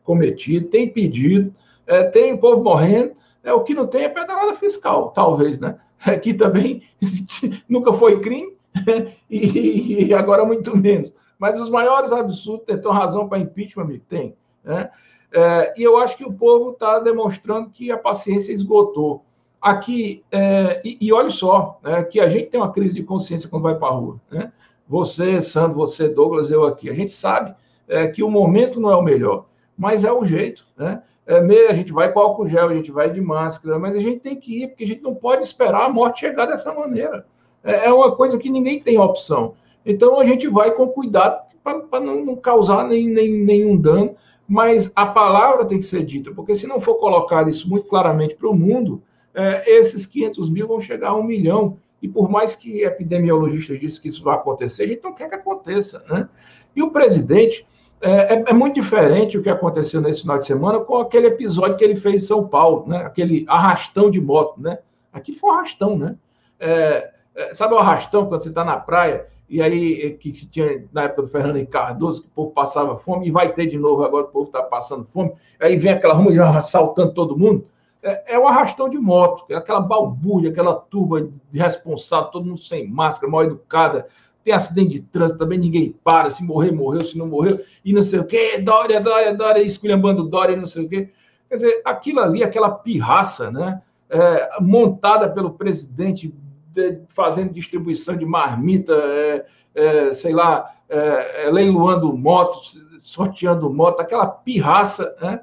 cometido, 0.02 0.68
tem 0.68 0.88
pedido, 0.88 1.54
é, 1.86 2.04
tem 2.04 2.36
povo 2.36 2.62
morrendo. 2.62 3.12
É, 3.44 3.52
o 3.52 3.62
que 3.62 3.74
não 3.74 3.86
tem 3.86 4.04
é 4.04 4.08
pedalada 4.08 4.54
fiscal, 4.54 5.10
talvez, 5.10 5.60
né? 5.60 5.78
Aqui 6.04 6.34
também 6.34 6.82
nunca 7.68 7.92
foi 7.92 8.20
crime 8.20 8.56
e, 9.30 10.06
e 10.06 10.14
agora 10.14 10.44
muito 10.44 10.76
menos. 10.76 11.14
Mas 11.38 11.60
os 11.60 11.68
maiores 11.68 12.10
absurdos, 12.10 12.64
tem 12.64 12.92
razão 12.92 13.28
para 13.28 13.38
impeachment, 13.38 13.84
amigo? 13.84 14.04
Tem. 14.08 14.34
Né? 14.64 14.90
É, 15.32 15.74
e 15.76 15.82
eu 15.82 15.98
acho 15.98 16.16
que 16.16 16.24
o 16.24 16.32
povo 16.32 16.70
está 16.70 16.98
demonstrando 16.98 17.68
que 17.68 17.90
a 17.90 17.98
paciência 17.98 18.52
esgotou. 18.52 19.24
Aqui, 19.60 20.22
é, 20.30 20.80
e, 20.84 20.98
e 21.00 21.12
olha 21.12 21.30
só, 21.30 21.80
né, 21.82 22.04
que 22.04 22.20
a 22.20 22.28
gente 22.28 22.50
tem 22.50 22.60
uma 22.60 22.72
crise 22.72 22.94
de 22.94 23.02
consciência 23.02 23.48
quando 23.48 23.62
vai 23.62 23.74
para 23.74 23.88
a 23.88 23.96
rua. 23.96 24.20
Né? 24.30 24.52
Você, 24.86 25.40
Sandro, 25.42 25.76
você, 25.76 26.08
Douglas, 26.08 26.50
eu 26.50 26.64
aqui. 26.64 26.88
A 26.88 26.94
gente 26.94 27.12
sabe 27.12 27.54
é, 27.88 28.06
que 28.06 28.22
o 28.22 28.30
momento 28.30 28.78
não 28.78 28.90
é 28.90 28.96
o 28.96 29.02
melhor, 29.02 29.46
mas 29.76 30.04
é 30.04 30.12
o 30.12 30.24
jeito. 30.24 30.66
Né? 30.76 31.02
É, 31.26 31.38
a 31.68 31.74
gente 31.74 31.92
vai 31.92 32.12
com 32.12 32.20
álcool 32.20 32.46
gel, 32.46 32.68
a 32.68 32.74
gente 32.74 32.90
vai 32.90 33.10
de 33.10 33.20
máscara, 33.20 33.78
mas 33.78 33.96
a 33.96 34.00
gente 34.00 34.20
tem 34.20 34.36
que 34.36 34.62
ir, 34.62 34.68
porque 34.68 34.84
a 34.84 34.86
gente 34.86 35.02
não 35.02 35.14
pode 35.14 35.42
esperar 35.42 35.84
a 35.84 35.88
morte 35.88 36.20
chegar 36.20 36.46
dessa 36.46 36.72
maneira. 36.72 37.26
É, 37.62 37.86
é 37.86 37.92
uma 37.92 38.14
coisa 38.14 38.38
que 38.38 38.50
ninguém 38.50 38.80
tem 38.80 38.98
opção. 38.98 39.54
Então 39.84 40.20
a 40.20 40.24
gente 40.24 40.46
vai 40.48 40.70
com 40.70 40.86
cuidado 40.88 41.42
para 41.62 42.00
não, 42.00 42.24
não, 42.24 42.36
causar 42.36 42.84
nem, 42.84 43.08
nem, 43.08 43.32
nenhum 43.32 43.76
dano 43.76 44.14
mas 44.46 44.92
a 44.94 45.06
palavra 45.06 45.64
tem 45.64 45.78
que 45.78 45.84
ser 45.84 46.04
dita, 46.04 46.32
porque 46.32 46.54
se 46.54 46.66
não 46.66 46.78
for 46.78 46.96
colocado 46.96 47.48
isso 47.48 47.68
muito 47.68 47.88
claramente 47.88 48.34
para 48.34 48.48
o 48.48 48.54
mundo, 48.54 49.02
é, 49.34 49.78
esses 49.78 50.06
500 50.06 50.50
mil 50.50 50.68
vão 50.68 50.80
chegar 50.80 51.10
a 51.10 51.16
um 51.16 51.22
milhão. 51.22 51.78
E 52.02 52.08
por 52.08 52.28
mais 52.28 52.54
que 52.54 52.82
epidemiologistas 52.82 53.80
dizem 53.80 54.02
que 54.02 54.08
isso 54.08 54.22
vai 54.22 54.34
acontecer, 54.34 54.82
a 54.82 54.86
gente 54.86 55.02
não 55.02 55.14
quer 55.14 55.28
que 55.28 55.34
aconteça. 55.34 56.04
Né? 56.08 56.28
E 56.76 56.82
o 56.82 56.90
presidente, 56.90 57.66
é, 58.04 58.34
é, 58.34 58.44
é, 58.48 58.52
muito 58.52 58.74
diferente 58.74 59.38
o 59.38 59.42
que 59.42 59.48
aconteceu 59.48 60.00
nesse 60.00 60.22
final 60.22 60.38
de 60.38 60.46
semana 60.46 60.78
com 60.80 60.98
aquele 60.98 61.28
episódio 61.28 61.76
que 61.76 61.84
ele 61.84 61.96
fez 61.96 62.22
em 62.22 62.26
São 62.26 62.46
Paulo, 62.46 62.86
né? 62.86 62.98
aquele 62.98 63.44
arrastão 63.48 64.10
de 64.10 64.20
moto. 64.20 64.60
Né? 64.60 64.78
Aqui 65.12 65.34
foi 65.34 65.50
um 65.50 65.52
arrastão, 65.54 65.96
né? 65.96 66.16
É, 66.60 67.10
é 67.34 67.54
sabe 67.54 67.74
o 67.74 67.78
arrastão 67.78 68.26
quando 68.26 68.42
você 68.42 68.50
está 68.50 68.64
na 68.64 68.76
praia 68.76 69.26
e 69.48 69.60
aí 69.60 70.02
eh, 70.02 70.10
que, 70.10 70.32
tinha 70.32 70.84
na 70.92 71.04
época 71.04 71.22
do 71.22 71.28
Fernando 71.28 71.56
Henrique 71.56 71.72
Cardoso, 71.72 72.22
que 72.22 72.28
o 72.28 72.30
povo 72.30 72.50
passava 72.50 72.96
fome, 72.96 73.28
e 73.28 73.30
vai 73.30 73.52
ter 73.52 73.66
de 73.66 73.78
novo 73.78 74.02
agora, 74.02 74.24
o 74.24 74.28
povo 74.28 74.46
está 74.46 74.62
passando 74.62 75.06
fome, 75.06 75.32
aí 75.60 75.76
vem 75.76 75.92
aquela 75.92 76.14
ruma 76.14 76.30
assaltando 76.58 77.12
todo 77.12 77.38
mundo. 77.38 77.66
É, 78.02 78.34
é 78.34 78.38
o 78.38 78.46
arrastão 78.46 78.88
de 78.88 78.98
moto, 78.98 79.44
é 79.50 79.54
aquela 79.54 79.80
balbúrdia, 79.80 80.50
aquela 80.50 80.74
turba 80.74 81.22
de 81.22 81.58
responsável, 81.58 82.30
todo 82.30 82.46
mundo 82.46 82.60
sem 82.60 82.88
máscara, 82.88 83.30
mal 83.30 83.44
educada, 83.44 84.06
tem 84.44 84.52
acidente 84.52 84.90
de 84.90 85.00
trânsito, 85.00 85.38
também 85.38 85.58
ninguém 85.58 85.94
para, 86.04 86.28
se 86.28 86.44
morrer, 86.44 86.70
morreu, 86.70 87.00
se 87.00 87.16
não 87.16 87.26
morreu, 87.26 87.58
e 87.84 87.92
não 87.92 88.02
sei 88.02 88.20
o 88.20 88.24
quê, 88.24 88.58
Dória, 88.58 89.00
Dória, 89.00 89.34
Dória, 89.34 89.62
esculhambando 89.62 90.28
Dória, 90.28 90.56
não 90.56 90.66
sei 90.66 90.84
o 90.84 90.88
quê. 90.88 91.10
Quer 91.48 91.54
dizer, 91.54 91.82
aquilo 91.84 92.20
ali, 92.20 92.42
aquela 92.42 92.70
pirraça, 92.70 93.50
né, 93.50 93.80
é, 94.10 94.60
montada 94.60 95.28
pelo 95.30 95.54
presidente 95.54 96.34
de, 96.72 97.00
fazendo 97.08 97.52
distribuição 97.52 98.16
de 98.16 98.26
marmita, 98.26 98.92
é, 98.94 99.46
é, 99.74 100.12
sei 100.12 100.32
lá, 100.32 100.72
é, 100.88 101.46
é 101.46 101.50
leiloando 101.50 102.16
motos, 102.16 102.76
sorteando 103.02 103.72
moto, 103.72 104.00
aquela 104.00 104.26
pirraça, 104.26 105.14
né? 105.20 105.40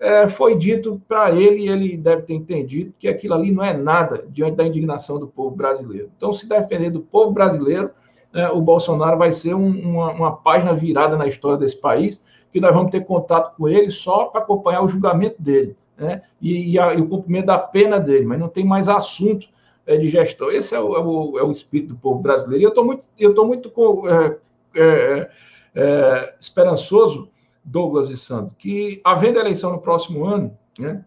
É, 0.00 0.28
foi 0.28 0.58
dito 0.58 1.00
para 1.08 1.30
ele, 1.30 1.68
ele 1.68 1.96
deve 1.96 2.22
ter 2.22 2.34
entendido, 2.34 2.92
que 2.98 3.08
aquilo 3.08 3.32
ali 3.32 3.52
não 3.52 3.64
é 3.64 3.72
nada 3.72 4.26
diante 4.28 4.56
da 4.56 4.66
indignação 4.66 5.18
do 5.18 5.28
povo 5.28 5.54
brasileiro. 5.54 6.10
Então, 6.16 6.32
se 6.32 6.46
defender 6.46 6.90
do 6.90 7.00
povo 7.00 7.30
brasileiro, 7.30 7.90
é, 8.34 8.48
o 8.48 8.60
Bolsonaro 8.60 9.16
vai 9.16 9.30
ser 9.30 9.54
um, 9.54 9.68
uma, 9.68 10.10
uma 10.10 10.36
página 10.36 10.74
virada 10.74 11.16
na 11.16 11.26
história 11.26 11.56
desse 11.56 11.76
país, 11.76 12.20
que 12.52 12.60
nós 12.60 12.74
vamos 12.74 12.90
ter 12.90 13.04
contato 13.04 13.56
com 13.56 13.68
ele 13.68 13.90
só 13.90 14.26
para 14.26 14.40
acompanhar 14.40 14.82
o 14.82 14.88
julgamento 14.88 15.40
dele. 15.40 15.76
Né? 15.96 16.22
E, 16.42 16.72
e, 16.72 16.78
a, 16.78 16.94
e, 16.94 17.00
o 17.00 17.08
cumprimento 17.08 17.46
da 17.46 17.58
pena 17.58 18.00
dele, 18.00 18.26
mas 18.26 18.40
não 18.40 18.48
tem 18.48 18.64
mais 18.64 18.88
assunto 18.88 19.46
é, 19.86 19.96
de 19.96 20.08
gestão. 20.08 20.50
Esse 20.50 20.74
é 20.74 20.80
o, 20.80 20.96
é 20.96 21.00
o, 21.00 21.38
é 21.38 21.42
o, 21.44 21.52
espírito 21.52 21.94
do 21.94 22.00
povo 22.00 22.20
brasileiro. 22.20 22.60
E 22.60 22.64
eu 22.64 22.70
estou 22.70 22.84
muito, 22.84 23.04
eu 23.18 23.34
tô 23.34 23.44
muito 23.44 23.72
é, 24.08 24.36
é, 24.76 25.30
é, 25.76 26.34
esperançoso, 26.40 27.28
Douglas 27.64 28.10
e 28.10 28.16
Santos, 28.16 28.52
que, 28.58 29.00
havendo 29.04 29.38
eleição 29.38 29.72
no 29.72 29.80
próximo 29.80 30.24
ano, 30.26 30.56
né, 30.78 31.02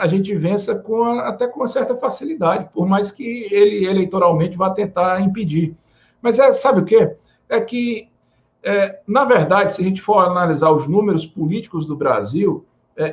a 0.00 0.06
gente 0.06 0.34
vença 0.34 0.74
com 0.74 1.04
a, 1.04 1.28
até 1.28 1.46
com 1.46 1.68
certa 1.68 1.94
facilidade, 1.94 2.68
por 2.72 2.88
mais 2.88 3.12
que 3.12 3.46
ele 3.54 3.84
eleitoralmente 3.84 4.56
vá 4.56 4.70
tentar 4.70 5.20
impedir. 5.20 5.76
Mas 6.22 6.38
é, 6.38 6.52
sabe 6.52 6.80
o 6.80 6.84
quê? 6.84 7.14
É 7.48 7.60
que, 7.60 8.08
na 9.06 9.24
verdade, 9.24 9.72
se 9.72 9.80
a 9.80 9.84
gente 9.84 10.00
for 10.00 10.18
analisar 10.18 10.70
os 10.70 10.86
números 10.86 11.26
políticos 11.26 11.86
do 11.86 11.96
Brasil, 11.96 12.64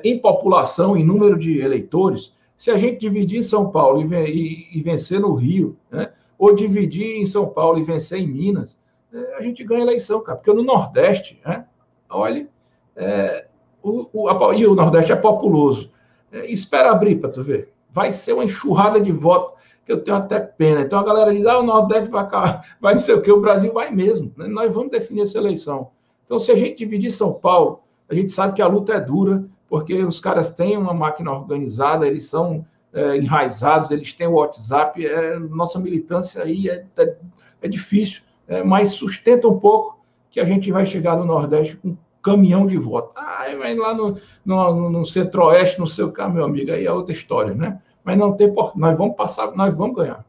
em 0.04 0.20
população, 0.20 0.96
em 0.96 1.04
número 1.04 1.40
de 1.40 1.60
eleitores, 1.60 2.34
se 2.58 2.72
a 2.72 2.76
gente 2.76 3.00
dividir 3.00 3.40
em 3.40 3.44
São 3.44 3.70
Paulo 3.70 4.02
e, 4.02 4.16
e, 4.30 4.80
e 4.80 4.82
vencer 4.82 5.20
no 5.20 5.34
Rio, 5.36 5.78
né? 5.92 6.12
ou 6.38 6.56
dividir 6.56 7.18
em 7.18 7.26
São 7.26 7.48
Paulo 7.48 7.80
e 7.80 7.84
vencer 7.84 8.20
em 8.20 8.28
Minas, 8.28 8.80
é, 9.14 9.36
a 9.36 9.42
gente 9.42 9.64
ganha 9.64 9.84
eleição, 9.84 10.22
cara. 10.22 10.38
Porque 10.38 10.52
no 10.52 10.64
Nordeste, 10.64 11.40
né? 11.46 11.66
olha, 12.10 12.48
é, 12.96 13.48
o, 13.82 14.08
o, 14.12 14.30
a, 14.30 14.56
e 14.56 14.66
o 14.66 14.76
Nordeste 14.76 15.12
é 15.12 15.16
populoso. 15.16 15.92
É, 16.32 16.52
espera 16.52 16.92
abrir 16.92 17.18
para 17.18 17.30
tu 17.30 17.44
ver. 17.44 17.72
Vai 17.92 18.12
ser 18.12 18.34
uma 18.34 18.44
enxurrada 18.44 19.00
de 19.00 19.12
votos 19.12 19.57
eu 19.92 20.04
tenho 20.04 20.18
até 20.18 20.40
pena. 20.40 20.82
Então 20.82 21.00
a 21.00 21.04
galera 21.04 21.34
diz: 21.34 21.46
ah, 21.46 21.60
o 21.60 21.64
Nordeste 21.64 22.10
vai, 22.12 22.28
vai 22.80 22.94
não 22.94 23.00
sei 23.00 23.16
o 23.16 23.22
que, 23.22 23.32
o 23.32 23.42
Brasil 23.42 23.72
vai 23.74 23.92
mesmo. 23.92 24.32
Né? 24.38 24.48
Nós 24.48 24.72
vamos 24.74 24.92
definir 24.92 25.22
essa 25.22 25.38
eleição. 25.38 25.90
Então, 26.26 26.40
se 26.40 26.52
a 26.52 26.56
gente 26.56 26.78
dividir 26.78 27.12
São 27.12 27.34
Paulo, 27.34 27.80
a 28.10 28.14
gente 28.14 28.30
sabe 28.32 28.54
que 28.54 28.62
a 28.62 28.68
luta 28.68 28.94
é 28.94 29.00
dura, 29.00 29.46
porque 29.70 30.04
os 30.04 30.20
caras 30.20 30.52
têm 30.52 30.78
uma 30.78 30.94
máquina 30.94 31.32
organizada, 31.32 32.06
eles 32.06 32.26
são 32.26 32.66
é, 32.94 33.18
enraizados, 33.18 33.92
eles 33.92 34.14
têm 34.14 34.28
o 34.28 34.34
WhatsApp, 34.34 35.06
é, 35.06 35.40
nossa 35.40 35.80
militância 35.80 36.44
aí 36.44 36.70
é, 36.70 36.86
é, 36.98 37.16
é 37.62 37.68
difícil, 37.68 38.24
é, 38.48 38.64
mas 38.64 38.90
sustenta 38.90 39.48
um 39.48 39.60
pouco 39.60 40.00
que 40.30 40.40
a 40.40 40.46
gente 40.46 40.72
vai 40.72 40.86
chegar 40.86 41.16
no 41.16 41.26
Nordeste 41.26 41.78
com 41.78 41.98
caminhão 42.22 42.68
de 42.68 42.78
voto. 42.78 43.12
Ah, 43.16 43.46
mas 43.58 43.78
lá 43.78 43.94
no, 43.94 44.18
no, 44.46 44.90
no 44.90 45.06
Centro-Oeste, 45.06 45.80
no 45.80 45.88
seu 45.88 46.12
carro, 46.12 46.34
meu 46.34 46.44
amigo, 46.44 46.72
aí 46.72 46.86
é 46.86 46.92
outra 46.92 47.14
história, 47.14 47.54
né? 47.54 47.80
Mas 48.08 48.18
não 48.18 48.32
tem 48.32 48.54
nós 48.78 48.98
vamos 48.98 49.18
passar, 49.18 49.52
nós 49.54 49.76
vamos 49.76 49.98
ganhar. 49.98 50.24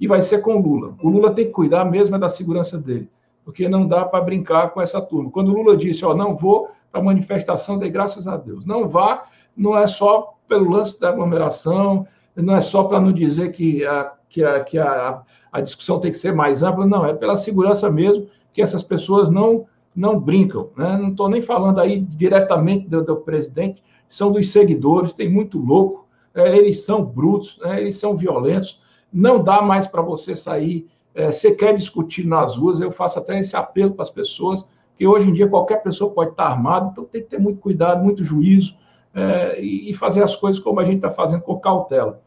E 0.00 0.08
vai 0.08 0.22
ser 0.22 0.40
com 0.40 0.56
o 0.56 0.62
Lula. 0.62 0.94
O 1.02 1.10
Lula 1.10 1.30
tem 1.30 1.44
que 1.44 1.50
cuidar 1.50 1.84
mesmo 1.84 2.16
é 2.16 2.18
da 2.18 2.30
segurança 2.30 2.78
dele, 2.78 3.06
porque 3.44 3.68
não 3.68 3.86
dá 3.86 4.02
para 4.02 4.24
brincar 4.24 4.70
com 4.70 4.80
essa 4.80 4.98
turma. 4.98 5.30
Quando 5.30 5.48
o 5.48 5.52
Lula 5.52 5.76
disse, 5.76 6.06
ó, 6.06 6.14
não 6.14 6.34
vou 6.34 6.70
para 6.90 7.02
a 7.02 7.04
manifestação, 7.04 7.78
dê 7.78 7.90
graças 7.90 8.26
a 8.26 8.38
Deus. 8.38 8.64
Não 8.64 8.88
vá, 8.88 9.24
não 9.54 9.76
é 9.76 9.86
só 9.86 10.32
pelo 10.48 10.70
lance 10.70 10.98
da 10.98 11.10
aglomeração, 11.10 12.06
não 12.34 12.56
é 12.56 12.62
só 12.62 12.84
para 12.84 12.98
não 12.98 13.12
dizer 13.12 13.52
que, 13.52 13.84
a, 13.84 14.14
que, 14.30 14.42
a, 14.42 14.64
que 14.64 14.78
a, 14.78 15.20
a 15.52 15.60
discussão 15.60 16.00
tem 16.00 16.10
que 16.10 16.16
ser 16.16 16.34
mais 16.34 16.62
ampla, 16.62 16.86
não, 16.86 17.04
é 17.04 17.12
pela 17.12 17.36
segurança 17.36 17.90
mesmo 17.90 18.26
que 18.54 18.62
essas 18.62 18.82
pessoas 18.82 19.28
não, 19.28 19.66
não 19.94 20.18
brincam. 20.18 20.70
Né? 20.74 20.96
Não 20.96 21.10
estou 21.10 21.28
nem 21.28 21.42
falando 21.42 21.78
aí 21.78 22.00
diretamente 22.00 22.88
do, 22.88 23.04
do, 23.04 23.16
presidente, 23.18 23.82
são 24.08 24.32
dos 24.32 24.50
seguidores, 24.50 25.12
tem 25.12 25.28
muito 25.28 25.58
louco, 25.58 26.01
é, 26.34 26.56
eles 26.56 26.84
são 26.84 27.04
brutos, 27.04 27.58
é, 27.64 27.80
eles 27.80 27.98
são 27.98 28.16
violentos, 28.16 28.80
não 29.12 29.42
dá 29.42 29.60
mais 29.60 29.86
para 29.86 30.02
você 30.02 30.34
sair. 30.34 30.88
É, 31.14 31.30
você 31.30 31.54
quer 31.54 31.74
discutir 31.74 32.26
nas 32.26 32.56
ruas, 32.56 32.80
eu 32.80 32.90
faço 32.90 33.18
até 33.18 33.38
esse 33.38 33.54
apelo 33.54 33.92
para 33.92 34.02
as 34.02 34.10
pessoas, 34.10 34.64
que 34.96 35.06
hoje 35.06 35.28
em 35.28 35.32
dia 35.32 35.48
qualquer 35.48 35.82
pessoa 35.82 36.10
pode 36.10 36.30
estar 36.30 36.44
armada, 36.44 36.88
então 36.90 37.04
tem 37.04 37.22
que 37.22 37.28
ter 37.28 37.38
muito 37.38 37.60
cuidado, 37.60 38.02
muito 38.02 38.24
juízo, 38.24 38.74
é, 39.14 39.60
e 39.60 39.92
fazer 39.92 40.22
as 40.22 40.34
coisas 40.34 40.58
como 40.62 40.80
a 40.80 40.84
gente 40.84 40.96
está 40.96 41.10
fazendo 41.10 41.42
com 41.42 41.58
cautela. 41.58 42.22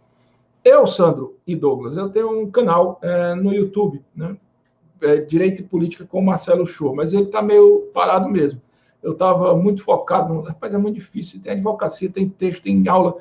Eu, 0.65 0.87
Sandro 0.87 1.37
e 1.45 1.55
Douglas, 1.55 1.95
eu 1.95 2.09
tenho 2.09 2.41
um 2.41 2.49
canal 2.49 2.99
é, 3.03 3.35
no 3.35 3.53
YouTube, 3.53 4.03
né? 4.15 4.35
É, 4.99 5.17
Direito 5.17 5.61
e 5.61 5.63
Política 5.63 6.05
com 6.05 6.19
Marcelo 6.21 6.65
Show, 6.65 6.95
mas 6.95 7.13
ele 7.13 7.25
está 7.25 7.39
meio 7.39 7.91
parado 7.93 8.27
mesmo. 8.27 8.59
Eu 9.03 9.11
estava 9.11 9.55
muito 9.55 9.83
focado, 9.83 10.33
no... 10.33 10.41
rapaz, 10.41 10.73
é 10.73 10.77
muito 10.79 10.95
difícil, 10.95 11.39
tem 11.39 11.51
advocacia, 11.51 12.09
tem 12.09 12.27
texto, 12.27 12.63
tem 12.63 12.87
aula, 12.87 13.17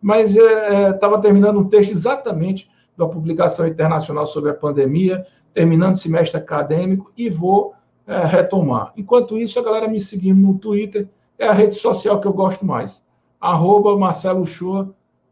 mas 0.00 0.36
estava 0.36 1.16
é, 1.16 1.18
é 1.18 1.20
terminando 1.20 1.58
um 1.58 1.68
texto 1.68 1.90
exatamente 1.90 2.68
da 2.96 3.06
publicação 3.06 3.66
internacional 3.66 4.26
sobre 4.26 4.50
a 4.50 4.54
pandemia, 4.54 5.26
terminando 5.52 5.94
o 5.94 5.98
semestre 5.98 6.38
acadêmico 6.38 7.12
e 7.16 7.28
vou 7.28 7.74
é, 8.06 8.24
retomar. 8.24 8.92
Enquanto 8.96 9.36
isso, 9.36 9.58
a 9.58 9.62
galera 9.62 9.88
me 9.88 10.00
seguindo 10.00 10.40
no 10.40 10.58
Twitter, 10.58 11.08
é 11.38 11.46
a 11.46 11.52
rede 11.52 11.74
social 11.74 12.20
que 12.20 12.26
eu 12.26 12.32
gosto 12.32 12.64
mais 12.64 13.06
arroba 13.40 13.96
Marcelo 13.96 14.44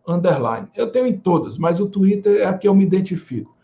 underline. 0.06 0.68
Eu 0.74 0.90
tenho 0.90 1.06
em 1.06 1.16
todas, 1.16 1.58
mas 1.58 1.80
o 1.80 1.88
Twitter 1.88 2.40
é 2.40 2.44
a 2.44 2.56
que 2.56 2.68
eu 2.68 2.74
me 2.74 2.84
identifico. 2.84 3.54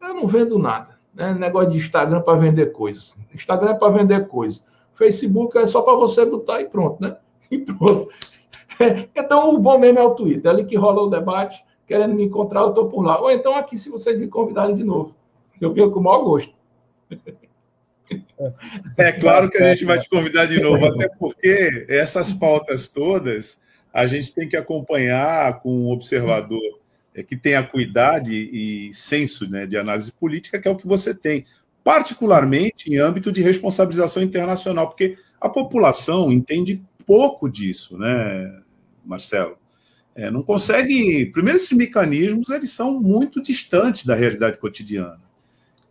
Eu 0.00 0.14
não 0.14 0.26
vendo 0.26 0.58
nada. 0.58 0.98
Né? 1.14 1.32
Negócio 1.32 1.70
de 1.70 1.78
Instagram 1.78 2.20
para 2.20 2.38
vender 2.38 2.72
coisas. 2.72 3.16
Instagram 3.32 3.70
é 3.70 3.74
para 3.74 3.92
vender 3.92 4.28
coisas. 4.28 4.66
Facebook 4.94 5.56
é 5.56 5.66
só 5.66 5.82
para 5.82 5.94
você 5.94 6.24
botar 6.24 6.60
e 6.60 6.68
pronto, 6.68 7.00
né? 7.00 7.16
E 7.50 7.58
pronto. 7.58 8.08
Então, 9.14 9.54
o 9.54 9.58
bom 9.58 9.78
mesmo 9.78 9.98
é 9.98 10.02
o 10.02 10.14
Twitter. 10.14 10.50
É 10.50 10.54
ali 10.54 10.64
que 10.64 10.76
rola 10.76 11.02
o 11.02 11.10
debate. 11.10 11.64
Querendo 11.86 12.14
me 12.14 12.24
encontrar, 12.24 12.62
eu 12.62 12.70
estou 12.70 12.88
por 12.88 13.02
lá. 13.02 13.20
Ou 13.20 13.30
então 13.30 13.56
aqui, 13.56 13.78
se 13.78 13.90
vocês 13.90 14.18
me 14.18 14.28
convidarem 14.28 14.74
de 14.74 14.84
novo. 14.84 15.14
Eu 15.60 15.72
venho 15.72 15.90
com 15.90 16.00
o 16.00 16.02
maior 16.02 16.22
gosto. 16.22 16.54
É 18.98 19.12
claro 19.12 19.48
que 19.48 19.56
a 19.56 19.70
gente 19.70 19.84
vai 19.84 19.98
te 19.98 20.08
convidar 20.08 20.44
de 20.46 20.60
novo, 20.60 20.84
até 20.84 21.08
porque 21.08 21.86
essas 21.88 22.32
pautas 22.32 22.86
todas 22.86 23.60
a 23.92 24.06
gente 24.06 24.34
tem 24.34 24.48
que 24.48 24.56
acompanhar 24.56 25.60
com 25.60 25.70
um 25.70 25.90
observador 25.90 26.60
é, 27.14 27.22
que 27.22 27.36
tenha 27.36 27.62
cuidado 27.62 28.30
e 28.30 28.92
senso 28.92 29.48
né, 29.48 29.66
de 29.66 29.76
análise 29.76 30.10
política, 30.10 30.58
que 30.58 30.66
é 30.66 30.70
o 30.70 30.76
que 30.76 30.86
você 30.86 31.14
tem, 31.14 31.46
particularmente 31.82 32.92
em 32.92 32.98
âmbito 32.98 33.30
de 33.30 33.40
responsabilização 33.40 34.22
internacional, 34.22 34.88
porque 34.88 35.16
a 35.40 35.48
população 35.48 36.32
entende 36.32 36.82
pouco 37.06 37.48
disso, 37.48 37.96
né, 37.96 38.60
Marcelo? 39.04 39.56
É, 40.14 40.30
não 40.30 40.42
consegue. 40.42 41.26
Primeiro, 41.26 41.58
esses 41.58 41.72
mecanismos 41.72 42.50
eles 42.50 42.70
são 42.72 43.00
muito 43.00 43.42
distantes 43.42 44.06
da 44.06 44.14
realidade 44.14 44.58
cotidiana. 44.58 45.20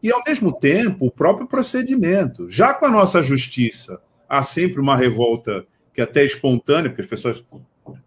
E, 0.01 0.11
ao 0.11 0.21
mesmo 0.25 0.51
tempo, 0.51 1.05
o 1.05 1.11
próprio 1.11 1.47
procedimento. 1.47 2.49
Já 2.49 2.73
com 2.73 2.85
a 2.85 2.91
nossa 2.91 3.21
justiça, 3.21 4.01
há 4.27 4.43
sempre 4.43 4.81
uma 4.81 4.95
revolta 4.95 5.65
que 5.93 6.01
é 6.01 6.03
até 6.03 6.25
espontânea, 6.25 6.89
porque 6.89 7.03
as 7.03 7.07
pessoas 7.07 7.45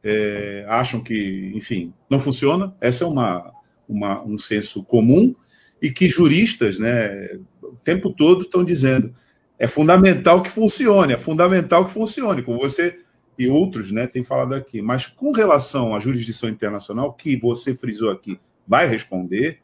é, 0.02 0.64
acham 0.68 1.02
que, 1.02 1.52
enfim, 1.54 1.92
não 2.10 2.18
funciona. 2.18 2.74
Essa 2.80 3.04
é 3.04 3.06
uma, 3.06 3.52
uma, 3.88 4.22
um 4.24 4.38
senso 4.38 4.82
comum 4.82 5.34
e 5.80 5.90
que 5.90 6.08
juristas, 6.08 6.78
né, 6.78 7.38
o 7.62 7.76
tempo 7.84 8.10
todo 8.10 8.42
estão 8.42 8.64
dizendo 8.64 9.14
é 9.58 9.66
fundamental 9.66 10.42
que 10.42 10.50
funcione, 10.50 11.14
é 11.14 11.18
fundamental 11.18 11.84
que 11.86 11.92
funcione, 11.92 12.42
como 12.42 12.58
você 12.58 12.98
e 13.38 13.48
outros, 13.48 13.92
né, 13.92 14.06
têm 14.06 14.22
falado 14.22 14.54
aqui. 14.54 14.80
Mas 14.80 15.06
com 15.06 15.32
relação 15.32 15.94
à 15.94 16.00
jurisdição 16.00 16.48
internacional, 16.48 17.12
que 17.12 17.36
você 17.36 17.74
frisou 17.74 18.10
aqui, 18.10 18.38
vai 18.66 18.86
responder, 18.88 19.60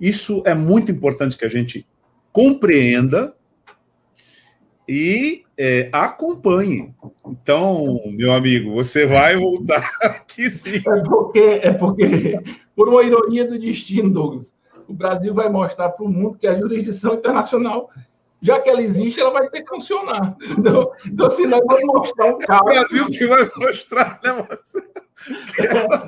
isso 0.00 0.42
é 0.46 0.54
muito 0.54 0.90
importante 0.90 1.36
que 1.36 1.44
a 1.44 1.48
gente 1.48 1.86
compreenda 2.32 3.34
e 4.88 5.44
é, 5.56 5.88
acompanhe. 5.92 6.94
Então, 7.26 8.00
meu 8.06 8.32
amigo, 8.32 8.72
você 8.72 9.06
vai 9.06 9.36
voltar 9.36 9.88
aqui 10.02 10.50
sim. 10.50 10.76
É 10.76 11.00
porque, 11.02 11.60
é 11.62 11.72
porque, 11.72 12.40
por 12.74 12.88
uma 12.88 13.02
ironia 13.02 13.46
do 13.46 13.58
destino, 13.58 14.10
Douglas, 14.10 14.52
o 14.88 14.94
Brasil 14.94 15.32
vai 15.32 15.48
mostrar 15.48 15.90
para 15.90 16.04
o 16.04 16.08
mundo 16.08 16.36
que 16.36 16.46
a 16.46 16.58
jurisdição 16.58 17.14
internacional 17.14 17.90
já 18.42 18.60
que 18.60 18.68
ela 18.68 18.82
existe, 18.82 19.20
ela 19.20 19.30
vai 19.30 19.48
ter 19.48 19.62
que 19.62 19.68
funcionar. 19.68 20.36
Entendeu? 20.42 20.92
Então, 21.06 21.26
assim, 21.26 21.46
nós 21.46 21.60
vamos 21.66 21.84
mostrar 21.84 22.26
um 22.26 22.38
caso. 22.38 22.62
O 22.62 22.64
Brasil 22.64 23.06
que 23.06 23.26
vai 23.26 23.50
mostrar, 23.56 24.20
né, 24.22 24.32
Marcelo? 24.32 24.90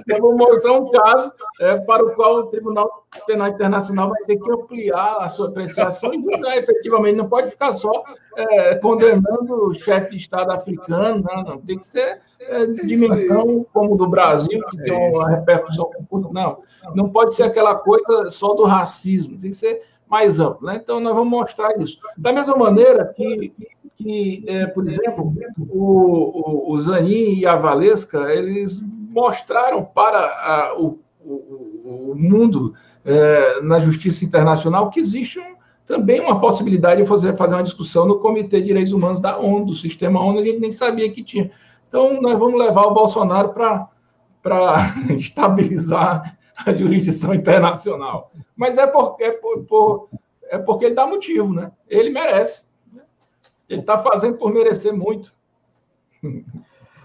Eu 0.09 0.21
vou 0.21 0.37
mostrar 0.37 0.73
um 0.73 0.91
caso 0.91 1.33
é, 1.61 1.77
para 1.77 2.05
o 2.05 2.15
qual 2.15 2.37
o 2.37 2.43
Tribunal 2.45 3.05
Penal 3.27 3.49
Internacional 3.49 4.09
vai 4.09 4.23
ter 4.23 4.39
que 4.39 4.51
ampliar 4.51 5.19
a 5.19 5.29
sua 5.29 5.49
apreciação 5.49 6.15
e 6.15 6.23
julgar 6.23 6.57
efetivamente. 6.57 7.17
Não 7.17 7.29
pode 7.29 7.51
ficar 7.51 7.75
só 7.75 7.93
é, 8.37 8.75
condenando 8.77 9.69
o 9.69 9.75
chefe 9.75 10.13
de 10.13 10.17
Estado 10.17 10.51
africano, 10.51 11.23
não, 11.23 11.43
não. 11.43 11.59
Tem 11.59 11.79
que 11.79 11.87
ser 11.87 12.21
é, 12.41 12.67
dimensão 12.67 13.67
como 13.73 13.97
do 13.97 14.09
Brasil, 14.09 14.63
que 14.71 14.79
tem 14.79 15.11
uma 15.11 15.29
repercussão. 15.29 15.91
Não, 16.33 16.63
não 16.95 17.11
pode 17.11 17.35
ser 17.35 17.43
aquela 17.43 17.75
coisa 17.75 18.31
só 18.31 18.55
do 18.55 18.65
racismo. 18.65 19.39
Tem 19.39 19.51
que 19.51 19.57
ser 19.57 19.83
mais 20.13 20.39
amplo. 20.39 20.67
Né? 20.67 20.79
Então, 20.83 21.01
nós 21.01 21.15
vamos 21.15 21.31
mostrar 21.31 21.75
isso. 21.81 21.97
Da 22.19 22.35
mesma 22.35 22.55
maneira 22.55 23.07
que, 23.17 23.51
que 23.97 24.45
é, 24.47 24.67
por 24.67 24.87
exemplo, 24.87 25.31
o, 25.71 26.71
o, 26.71 26.75
o 26.75 26.81
Zanin 26.81 27.39
e 27.39 27.47
a 27.47 27.57
Valesca, 27.57 28.31
eles 28.31 28.79
mostraram 28.79 29.83
para 29.83 30.19
a, 30.19 30.79
o, 30.79 31.01
o, 31.25 32.15
mundo 32.15 32.75
é, 33.07 33.63
na 33.63 33.81
justiça 33.81 34.23
internacional 34.23 34.91
que 34.91 35.01
existe 35.01 35.41
um, 35.41 35.55
também 35.87 36.21
uma 36.21 36.39
possibilidade 36.39 37.01
de 37.01 37.09
fazer, 37.09 37.35
fazer 37.35 37.55
uma 37.55 37.63
discussão 37.63 38.07
no 38.07 38.19
Comitê 38.19 38.61
de 38.61 38.67
Direitos 38.67 38.93
Humanos 38.93 39.23
da 39.23 39.39
ONU, 39.39 39.65
do 39.65 39.75
sistema 39.75 40.21
ONU, 40.21 40.41
a 40.41 40.45
gente 40.45 40.61
nem 40.61 40.71
sabia 40.71 41.11
que 41.11 41.25
tinha. 41.25 41.51
Então, 41.89 42.21
nós 42.21 42.39
vamos 42.39 42.59
levar 42.59 42.83
o 42.83 42.95
Bolsonaro 42.95 43.55
para 44.43 44.95
estabilizar 45.17 46.37
a 46.57 46.73
jurisdição 46.73 47.35
internacional. 47.35 48.31
Mas 48.57 48.79
é, 48.79 48.87
por, 48.87 49.17
é, 49.21 49.31
por, 49.33 49.65
por, 49.65 50.09
é 50.45 50.59
porque 50.59 50.87
ele 50.87 50.95
dá 50.95 51.07
motivo, 51.07 51.53
né? 51.53 51.73
Ele 51.89 52.11
merece. 52.11 52.65
Né? 52.93 53.03
Ele 53.69 53.81
está 53.81 53.99
fazendo 53.99 54.37
por 54.37 54.53
merecer 54.53 54.93
muito. 54.93 55.35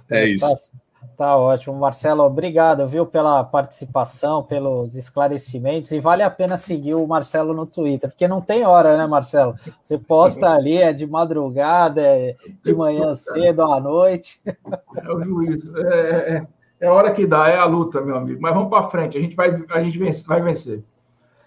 É 0.09 0.25
isso. 0.25 0.45
Tá, 0.45 1.07
tá, 1.17 1.37
ótimo, 1.37 1.75
Marcelo. 1.75 2.23
Obrigado, 2.23 2.87
viu, 2.87 3.05
pela 3.05 3.43
participação, 3.43 4.43
pelos 4.43 4.95
esclarecimentos. 4.95 5.91
E 5.91 5.99
vale 5.99 6.23
a 6.23 6.29
pena 6.29 6.55
seguir 6.55 6.93
o 6.93 7.07
Marcelo 7.07 7.53
no 7.53 7.65
Twitter, 7.65 8.09
porque 8.09 8.27
não 8.27 8.41
tem 8.41 8.65
hora, 8.65 8.97
né, 8.97 9.07
Marcelo? 9.07 9.55
Você 9.81 9.97
posta 9.97 10.49
ali, 10.49 10.77
é 10.77 10.93
de 10.93 11.05
madrugada, 11.07 12.01
é 12.01 12.35
de 12.63 12.73
manhã 12.73 13.15
cedo, 13.15 13.63
à 13.63 13.79
noite. 13.79 14.41
É 14.45 15.11
o 15.11 15.19
juízo. 15.19 15.75
É, 15.77 16.37
é, 16.37 16.47
é 16.79 16.87
a 16.87 16.93
hora 16.93 17.11
que 17.11 17.25
dá, 17.25 17.47
é 17.49 17.57
a 17.57 17.65
luta, 17.65 18.01
meu 18.01 18.15
amigo. 18.15 18.41
Mas 18.41 18.53
vamos 18.53 18.69
para 18.69 18.89
frente, 18.89 19.17
a 19.17 19.21
gente 19.21 19.35
vai, 19.35 19.49
a 19.69 19.83
gente 19.83 19.97
vence, 19.97 20.25
vai 20.25 20.41
vencer. 20.41 20.83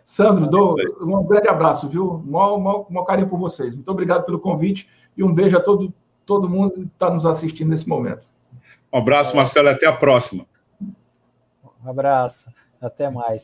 Sandro, 0.05 0.49
dou 0.49 0.75
um 1.01 1.25
grande 1.25 1.49
abraço, 1.49 1.89
viu? 1.89 2.21
Mó, 2.27 2.59
mó, 2.59 2.85
mó 2.91 3.05
carinho 3.05 3.29
por 3.29 3.39
vocês. 3.39 3.75
Muito 3.77 3.91
obrigado 3.91 4.25
pelo 4.25 4.41
convite 4.41 4.89
e 5.17 5.23
um 5.23 5.33
beijo 5.33 5.57
a 5.57 5.61
todo, 5.61 5.93
todo 6.27 6.49
mundo 6.49 6.73
que 6.73 6.81
está 6.81 7.11
nos 7.11 7.25
assistindo 7.25 7.69
nesse 7.69 7.89
momento. 7.89 8.27
Um 8.93 8.99
abraço, 8.99 9.37
Marcelo, 9.37 9.69
até 9.69 9.87
a 9.87 9.93
próxima. 9.93 10.45
Um 10.83 11.89
abraço, 11.89 12.51
até 12.81 13.09
mais. 13.09 13.39